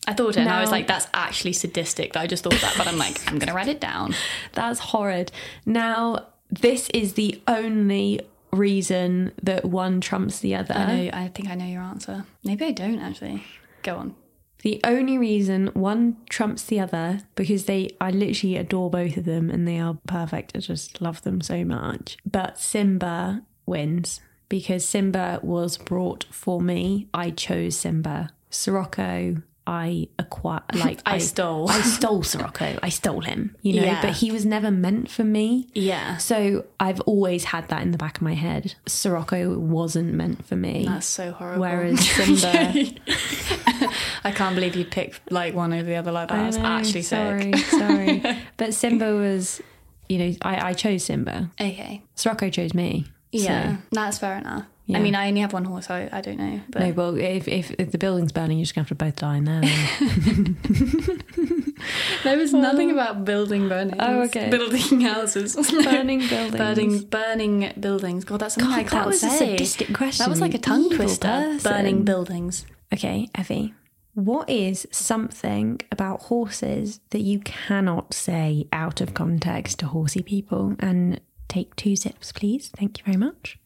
I 0.07 0.13
thought 0.13 0.37
it, 0.37 0.39
and 0.39 0.51
I 0.51 0.61
was 0.61 0.71
like, 0.71 0.87
"That's 0.87 1.07
actually 1.15 1.53
sadistic." 1.53 2.13
That 2.15 2.21
I 2.21 2.27
just 2.27 2.43
thought 2.45 2.61
that, 2.61 2.75
but 2.77 2.87
I'm 2.87 2.99
like, 2.99 3.21
I'm 3.31 3.39
gonna 3.39 3.55
write 3.55 3.69
it 3.69 3.81
down. 3.81 4.15
That's 4.53 4.81
horrid. 4.81 5.31
Now, 5.65 6.27
this 6.51 6.91
is 6.91 7.15
the 7.15 7.41
only 7.47 8.21
reason 8.53 9.33
that 9.43 9.65
one 9.65 10.01
trumps 10.01 10.41
the 10.41 10.55
other. 10.55 10.75
I 10.75 10.97
know. 10.97 11.11
I 11.13 11.29
think 11.29 11.49
I 11.49 11.55
know 11.55 11.67
your 11.67 11.83
answer. 11.83 12.27
Maybe 12.43 12.65
I 12.65 12.73
don't 12.73 12.99
actually. 12.99 13.45
Go 13.83 13.97
on. 13.97 14.15
The 14.63 14.81
only 14.83 15.19
reason 15.19 15.67
one 15.75 16.17
trumps 16.31 16.65
the 16.65 16.81
other 16.81 17.21
because 17.35 17.67
they 17.67 17.91
I 18.01 18.11
literally 18.11 18.57
adore 18.57 18.91
both 18.91 19.19
of 19.19 19.27
them 19.27 19.51
and 19.51 19.69
they 19.69 19.79
are 19.79 19.99
perfect. 20.07 20.53
I 20.57 20.61
just 20.61 21.03
love 21.03 21.21
them 21.23 21.43
so 21.43 21.65
much. 21.65 22.17
But 22.25 22.59
Simba 22.59 23.43
wins 23.67 24.21
because 24.49 24.87
Simba 24.87 25.41
was 25.43 25.77
brought 25.77 26.25
for 26.31 26.63
me. 26.63 27.09
I 27.13 27.31
chose 27.31 27.77
Simba. 27.77 28.31
Sirocco 28.55 29.37
I 29.67 30.09
acquired 30.19 30.63
like 30.75 31.01
I 31.07 31.17
stole. 31.19 31.71
I 31.71 31.81
stole 31.81 32.23
Sirocco. 32.23 32.79
I 32.83 32.91
stole 32.91 33.23
him, 33.23 33.57
you 33.63 33.81
know, 33.81 33.87
Yeah. 33.87 34.03
but 34.03 34.13
he 34.13 34.31
was 34.31 34.45
never 34.45 34.71
meant 34.71 35.11
for 35.11 35.25
me. 35.25 35.69
Yeah. 35.73 36.19
So 36.19 36.67
I've 36.79 37.01
always 37.03 37.45
had 37.45 37.69
that 37.69 37.81
in 37.81 37.91
the 37.91 37.97
back 37.97 38.17
of 38.19 38.23
my 38.23 38.35
head. 38.35 38.75
Sirocco 38.87 39.59
wasn't 39.59 40.13
meant 40.13 40.45
for 40.45 40.55
me. 40.57 40.85
That's 40.87 41.07
so 41.07 41.33
horrible. 41.33 41.63
Whereas 41.63 42.07
Simba 42.41 42.93
I 44.25 44.33
can't 44.33 44.55
believe 44.55 44.77
you 44.77 44.85
picked 44.85 45.33
like 45.33 45.55
one 45.55 45.73
over 45.73 45.85
the 45.85 45.97
other 45.97 46.13
like 46.13 46.29
that. 46.29 46.37
That's 46.45 46.57
I 46.59 46.63
know, 46.63 46.69
actually 46.69 47.03
sorry, 47.03 47.53
sick. 47.55 47.65
sorry. 47.67 48.23
But 48.59 48.75
Simba 48.75 49.15
was 49.15 49.63
you 50.11 50.19
know, 50.19 50.37
I, 50.43 50.69
I 50.69 50.73
chose 50.75 51.05
Simba. 51.05 51.51
Okay. 51.59 52.03
Sirocco 52.15 52.51
chose 52.51 52.75
me. 52.75 53.07
Yeah, 53.33 53.77
So, 53.77 53.83
that's 53.93 54.19
fair 54.19 54.37
enough. 54.37 54.65
Yeah. 54.87 54.99
I 54.99 55.01
mean, 55.01 55.15
I 55.15 55.29
only 55.29 55.41
have 55.41 55.55
one 55.55 55.65
horse, 55.65 55.87
so 55.87 56.11
I 56.13 56.21
don't 56.21 56.37
know. 56.37 56.61
But 56.69 56.83
no, 56.83 56.93
well, 56.93 57.17
if, 57.17 57.49
if, 57.49 57.71
if 57.79 57.91
the 57.91 57.97
building's 57.97 58.33
burning, 58.33 58.59
you're 58.59 58.65
just 58.65 58.75
going 58.75 58.85
to 58.85 58.91
have 58.91 58.99
to 58.99 59.05
both 59.05 59.17
die 59.17 59.39
in 59.39 59.45
there. 59.45 59.63
there 62.25 62.37
was 62.37 62.53
nothing 62.53 62.91
about 62.91 63.25
building 63.25 63.67
burning. 63.69 63.97
Oh, 63.99 64.23
okay. 64.25 64.51
Building 64.51 65.01
houses. 65.01 65.57
burning 65.85 66.19
buildings. 66.29 66.57
burning, 66.57 67.01
burning 67.05 67.73
buildings. 67.81 68.25
God, 68.25 68.41
that's 68.41 68.57
something 68.57 68.71
God, 68.71 68.81
I 68.81 68.85
can't 68.85 69.07
was 69.07 69.23
a 69.23 69.31
say. 69.31 69.57
sadistic 69.57 69.95
question, 69.95 70.23
That 70.23 70.29
was 70.31 70.41
like 70.43 70.53
a 70.55 70.59
tongue 70.59 70.85
evil 70.85 70.99
twister. 70.99 71.29
person. 71.29 71.73
Burning 71.73 72.05
buildings. 72.05 72.67
Okay, 72.93 73.29
Evie. 73.39 73.73
What 74.13 74.49
is 74.49 74.87
something 74.93 75.81
about 75.91 76.23
horses 76.25 77.01
that 77.11 77.23
you 77.23 77.41
cannot 77.41 78.15
say 78.15 78.69
out 78.73 79.01
of 79.01 79.15
context 79.15 79.81
to 79.81 79.87
horsey 79.87 80.23
people? 80.23 80.77
And 80.79 81.21
take 81.49 81.75
two 81.75 81.97
sips, 81.97 82.31
please. 82.33 82.69
Thank 82.77 82.99
you 82.99 83.05
very 83.05 83.17
much. 83.17 83.59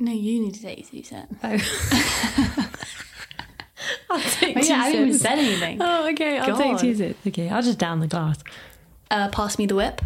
No, 0.00 0.12
you 0.12 0.40
need 0.40 0.54
to 0.54 0.62
take 0.62 0.88
two 0.90 1.02
cents. 1.02 1.34
Oh. 1.42 1.48
I'll 4.10 4.20
take 4.20 4.56
Oh, 4.56 4.60
yeah, 4.60 4.74
I 4.74 4.88
haven't 4.88 5.08
even 5.08 5.18
said 5.18 5.38
anything. 5.38 5.78
Oh, 5.80 6.08
okay. 6.10 6.38
I'll 6.38 6.56
take 6.56 6.72
God. 6.72 6.78
two 6.80 6.94
sips. 6.94 7.26
Okay, 7.26 7.48
I'll 7.48 7.62
just 7.62 7.78
down 7.78 8.00
the 8.00 8.06
glass. 8.06 8.38
Uh, 9.10 9.28
pass 9.28 9.58
me 9.58 9.66
the 9.66 9.74
whip. 9.74 10.00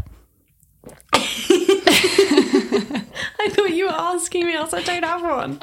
I 1.15 1.19
thought 3.51 3.71
you 3.71 3.87
were 3.87 3.93
asking 3.95 4.47
me 4.47 4.55
else. 4.55 4.73
I 4.75 4.83
don't 4.83 5.05
have 5.05 5.23
one. 5.23 5.61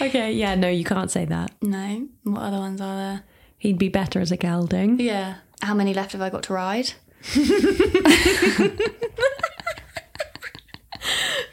Okay, 0.00 0.32
yeah, 0.32 0.54
no, 0.54 0.68
you 0.68 0.84
can't 0.84 1.10
say 1.10 1.24
that. 1.26 1.50
No. 1.62 2.08
What 2.24 2.42
other 2.42 2.58
ones 2.58 2.80
are 2.80 2.96
there? 2.96 3.22
He'd 3.58 3.78
be 3.78 3.88
better 3.88 4.20
as 4.20 4.30
a 4.30 4.36
gelding. 4.36 5.00
Yeah. 5.00 5.36
How 5.62 5.74
many 5.74 5.94
left 5.94 6.12
have 6.12 6.20
I 6.20 6.30
got 6.30 6.42
to 6.44 6.52
ride? 6.52 6.92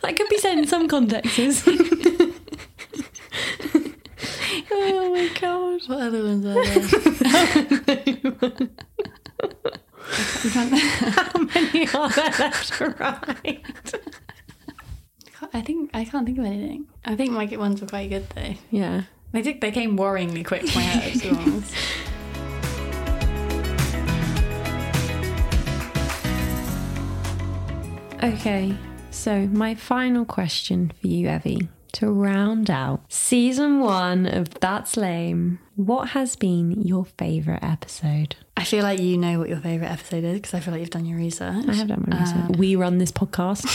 That 0.01 0.15
could 0.15 0.29
be 0.29 0.37
said 0.37 0.57
in 0.57 0.67
some 0.67 0.87
contexts. 0.87 1.63
oh 4.71 5.11
my 5.13 5.29
god. 5.39 5.81
What 5.87 6.01
other 6.01 6.23
ones 6.23 6.45
are 6.45 6.53
there? 6.53 6.81
How 10.51 11.39
many 11.39 11.87
are 11.93 12.09
there 12.09 12.33
left 12.39 12.73
to 12.73 12.89
ride? 12.99 13.61
I 15.53 15.61
think 15.61 15.91
I 15.93 16.05
can't 16.05 16.25
think 16.25 16.37
of 16.39 16.45
anything. 16.45 16.87
I 17.05 17.15
think 17.15 17.31
my 17.31 17.45
ones 17.57 17.81
were 17.81 17.87
quite 17.87 18.09
good 18.09 18.27
though. 18.35 18.55
Yeah. 18.69 19.03
They 19.31 19.41
did. 19.41 19.61
They 19.61 19.71
came 19.71 19.97
worryingly 19.97 20.45
quick 20.45 20.63
my 20.75 20.81
head. 20.81 21.21
be. 21.21 21.63
Okay, 28.23 28.77
so 29.11 29.47
my 29.47 29.75
final 29.75 30.25
question 30.25 30.91
for 30.99 31.07
you, 31.07 31.29
Evie, 31.29 31.69
to 31.93 32.09
round 32.11 32.69
out 32.71 33.01
season 33.11 33.79
one 33.81 34.25
of 34.25 34.49
That's 34.61 34.95
Lame, 34.95 35.59
what 35.75 36.09
has 36.09 36.35
been 36.35 36.81
your 36.81 37.05
favourite 37.05 37.63
episode? 37.63 38.35
I 38.55 38.63
feel 38.63 38.83
like 38.83 38.99
you 38.99 39.17
know 39.17 39.39
what 39.39 39.49
your 39.49 39.59
favorite 39.59 39.89
episode 39.89 40.23
is 40.23 40.35
because 40.35 40.53
I 40.53 40.59
feel 40.59 40.71
like 40.73 40.79
you've 40.81 40.89
done 40.91 41.05
your 41.05 41.17
research. 41.17 41.65
I 41.67 41.73
have 41.73 41.87
done 41.87 42.05
my 42.07 42.19
research. 42.19 42.57
we 42.57 42.75
run 42.75 42.97
this 42.99 43.11
podcast. 43.11 43.65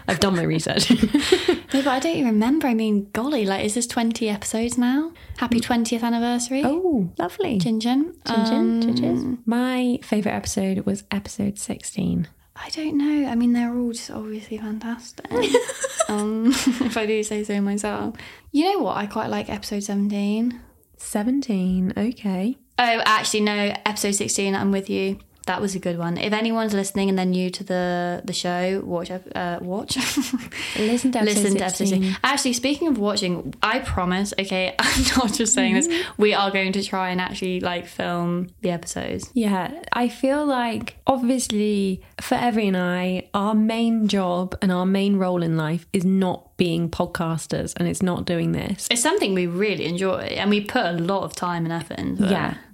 I've 0.08 0.20
done 0.20 0.36
my 0.36 0.42
research. 0.44 0.90
No, 0.90 1.80
but 1.82 1.88
I 1.88 1.98
don't 1.98 2.16
even 2.16 2.32
remember. 2.32 2.66
I 2.68 2.74
mean, 2.74 3.08
golly, 3.12 3.44
like, 3.46 3.64
is 3.64 3.74
this 3.74 3.86
20 3.86 4.28
episodes 4.28 4.76
now? 4.78 5.12
Happy 5.38 5.58
20th 5.58 6.02
anniversary. 6.02 6.62
oh, 6.64 7.10
lovely. 7.18 7.58
Chin 7.58 7.80
Chin. 7.80 8.14
Chin 8.26 8.94
chin, 8.96 9.04
Um. 9.04 9.42
My 9.46 9.98
favourite 10.02 10.36
episode 10.36 10.80
was 10.86 11.04
episode 11.10 11.58
16. 11.58 12.28
I 12.54 12.68
don't 12.70 12.96
know. 12.98 13.28
I 13.28 13.34
mean, 13.34 13.52
they're 13.52 13.76
all 13.76 13.92
just 13.92 14.10
obviously 14.10 14.58
fantastic. 14.58 15.30
um, 16.08 16.46
if 16.52 16.96
I 16.96 17.06
do 17.06 17.22
say 17.22 17.44
so 17.44 17.60
myself. 17.60 18.16
You 18.50 18.72
know 18.72 18.78
what? 18.80 18.96
I 18.96 19.06
quite 19.06 19.28
like 19.28 19.48
episode 19.48 19.82
17. 19.82 20.60
17, 20.98 21.94
okay. 21.96 22.58
Oh, 22.78 23.02
actually, 23.04 23.40
no. 23.40 23.74
Episode 23.86 24.12
16, 24.12 24.54
I'm 24.54 24.70
with 24.70 24.88
you. 24.90 25.18
That 25.46 25.60
was 25.60 25.74
a 25.74 25.78
good 25.78 25.98
one. 25.98 26.18
If 26.18 26.32
anyone's 26.32 26.72
listening 26.72 27.08
and 27.08 27.18
they're 27.18 27.26
new 27.26 27.50
to 27.50 27.64
the 27.64 28.22
the 28.24 28.32
show, 28.32 28.80
watch 28.84 29.10
uh, 29.10 29.58
watch. 29.60 29.96
Listen 30.76 31.12
to 31.12 31.18
episode 31.18 31.42
Listen 31.42 31.56
to 31.56 31.64
episode 31.64 31.88
16. 31.88 32.02
16. 32.02 32.16
Actually, 32.22 32.52
speaking 32.52 32.88
of 32.88 32.98
watching, 32.98 33.54
I 33.62 33.80
promise. 33.80 34.32
Okay, 34.38 34.74
I'm 34.78 35.02
not 35.16 35.32
just 35.32 35.54
saying 35.54 35.74
this. 35.74 35.88
We 36.16 36.32
are 36.34 36.50
going 36.50 36.72
to 36.72 36.82
try 36.82 37.10
and 37.10 37.20
actually 37.20 37.60
like 37.60 37.86
film 37.86 38.48
the 38.60 38.70
episodes. 38.70 39.30
Yeah, 39.34 39.82
I 39.92 40.08
feel 40.08 40.46
like 40.46 40.96
obviously 41.06 42.02
for 42.20 42.36
Evie 42.36 42.68
and 42.68 42.76
I, 42.76 43.28
our 43.34 43.54
main 43.54 44.08
job 44.08 44.54
and 44.62 44.70
our 44.70 44.86
main 44.86 45.16
role 45.16 45.42
in 45.42 45.56
life 45.56 45.86
is 45.92 46.04
not 46.04 46.56
being 46.56 46.88
podcasters 46.88 47.74
and 47.76 47.88
it's 47.88 48.02
not 48.02 48.24
doing 48.24 48.52
this. 48.52 48.86
It's 48.90 49.02
something 49.02 49.34
we 49.34 49.46
really 49.46 49.86
enjoy, 49.86 50.20
and 50.20 50.50
we 50.50 50.60
put 50.60 50.84
a 50.84 50.92
lot 50.92 51.24
of 51.24 51.34
time 51.34 51.64
and 51.64 51.72
effort 51.72 51.98
into 51.98 52.24
it. 52.24 52.30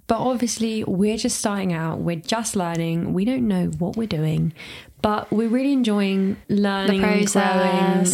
But 0.08 0.18
obviously, 0.18 0.82
we're 0.84 1.16
just 1.18 1.38
starting 1.38 1.72
out. 1.72 2.00
We're 2.00 2.16
just 2.16 2.56
learning. 2.56 3.12
We 3.14 3.24
don't 3.24 3.46
know 3.46 3.66
what 3.78 3.96
we're 3.96 4.08
doing, 4.08 4.52
but 5.02 5.30
we're 5.30 5.48
really 5.48 5.72
enjoying 5.72 6.36
learning 6.48 7.04
and 7.04 7.30
growing 7.30 8.06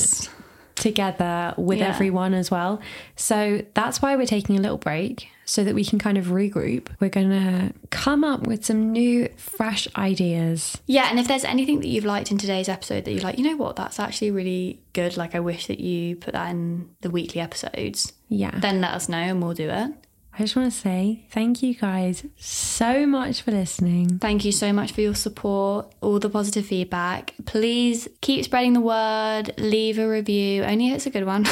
together 0.75 1.55
with 1.57 1.79
Yeah. 1.79 1.89
everyone 1.89 2.35
as 2.35 2.51
well. 2.51 2.81
So 3.17 3.63
that's 3.75 4.03
why 4.03 4.17
we're 4.17 4.27
taking 4.27 4.57
a 4.59 4.61
little 4.61 4.77
break 4.77 5.29
so 5.45 5.63
that 5.63 5.75
we 5.75 5.85
can 5.85 5.99
kind 5.99 6.19
of 6.19 6.27
regroup. 6.27 6.89
We're 7.01 7.11
going 7.11 7.31
to 7.31 7.73
come 7.91 8.25
up 8.25 8.47
with 8.47 8.65
some 8.65 8.91
new, 8.91 9.29
fresh 9.37 9.87
ideas. 9.97 10.77
Yeah, 10.87 11.07
and 11.11 11.21
if 11.21 11.29
there's 11.29 11.45
anything 11.45 11.79
that 11.81 11.87
you've 11.87 12.05
liked 12.05 12.33
in 12.33 12.39
today's 12.39 12.69
episode 12.69 13.05
that 13.05 13.13
you're 13.13 13.23
like, 13.23 13.39
you 13.39 13.45
know 13.45 13.57
what, 13.57 13.77
that's 13.77 14.01
actually 14.01 14.33
really 14.33 14.81
good. 14.95 15.17
Like, 15.17 15.35
I 15.35 15.41
wish 15.41 15.69
that 15.69 15.79
you 15.81 16.17
put 16.17 16.33
that 16.33 16.51
in 16.51 16.89
the 17.03 17.11
weekly 17.11 17.41
episodes. 17.41 18.13
Yeah. 18.29 18.59
Then 18.59 18.81
let 18.81 18.95
us 18.95 19.09
know, 19.09 19.19
and 19.19 19.41
we'll 19.43 19.55
do 19.55 19.71
it. 19.71 19.93
I 20.37 20.39
just 20.43 20.57
want 20.57 20.73
to 20.73 20.77
say 20.77 21.25
thank 21.31 21.63
you 21.63 21.75
guys 21.75 22.25
so 22.37 23.07
much 23.07 23.43
for 23.43 23.53
listening. 23.53 24.19
Thank 24.19 24.45
you 24.45 24.51
so 24.51 24.73
much 24.73 24.91
for 24.91 25.01
your 25.01 25.15
support, 25.15 25.93
all 26.01 26.19
the 26.19 26.29
positive 26.29 26.67
feedback. 26.67 27.35
Please 27.47 28.09
keep 28.21 28.45
spreading 28.45 28.73
the 28.73 28.81
word, 28.81 29.53
leave 29.59 29.97
a 29.99 30.09
review, 30.09 30.65
only 30.65 30.89
if 30.89 30.95
it's 30.97 31.07
a 31.07 31.11
good 31.11 31.25
one. 31.25 31.47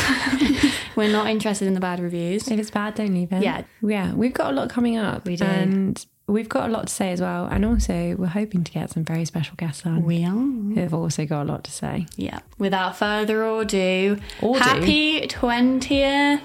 We're 0.97 1.12
not 1.12 1.28
interested 1.28 1.68
in 1.68 1.74
the 1.74 1.80
bad 1.80 2.01
reviews. 2.01 2.49
If 2.49 2.59
it's 2.59 2.72
bad, 2.72 2.97
don't 2.97 3.14
leave 3.14 3.33
it. 3.33 3.45
Yeah. 3.45 3.62
Yeah, 3.83 4.12
we've 4.14 4.35
got 4.35 4.51
a 4.53 4.55
lot 4.57 4.68
coming 4.68 4.97
up. 4.97 5.26
We 5.26 5.37
do. 5.37 5.45
And 5.45 6.05
we've 6.26 6.49
got 6.49 6.68
a 6.68 6.72
lot 6.72 6.89
to 6.89 6.93
say 6.93 7.12
as 7.12 7.20
well. 7.20 7.47
And 7.47 7.64
also, 7.64 8.16
we're 8.16 8.26
hoping 8.26 8.64
to 8.64 8.72
get 8.72 8.91
some 8.91 9.05
very 9.05 9.24
special 9.26 9.55
guests 9.57 9.87
on 9.87 10.03
We 10.03 10.24
are. 10.24 10.30
who 10.30 10.74
have 10.80 10.93
also 10.93 11.24
got 11.24 11.43
a 11.43 11.49
lot 11.53 11.62
to 11.64 11.70
say. 11.70 12.07
Yeah. 12.16 12.41
Without 12.59 12.97
further 12.97 13.45
ado, 13.45 14.18
Ado. 14.41 14.53
happy 14.55 15.20
20th 15.28 16.41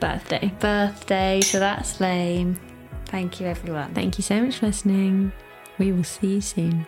Birthday. 0.00 0.52
birthday 0.60 1.40
so 1.40 1.58
That's 1.58 2.00
Lame. 2.00 2.58
Thank 3.06 3.40
you, 3.40 3.46
everyone. 3.46 3.94
Thank 3.94 4.18
you 4.18 4.22
so 4.22 4.40
much 4.42 4.58
for 4.58 4.66
listening. 4.66 5.32
We 5.78 5.92
will 5.92 6.04
see 6.04 6.34
you 6.34 6.40
soon. 6.40 6.86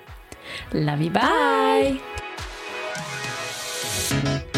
Love 0.73 1.01
you. 1.01 1.11
Bye. 1.11 2.01
Bye. 4.11 4.51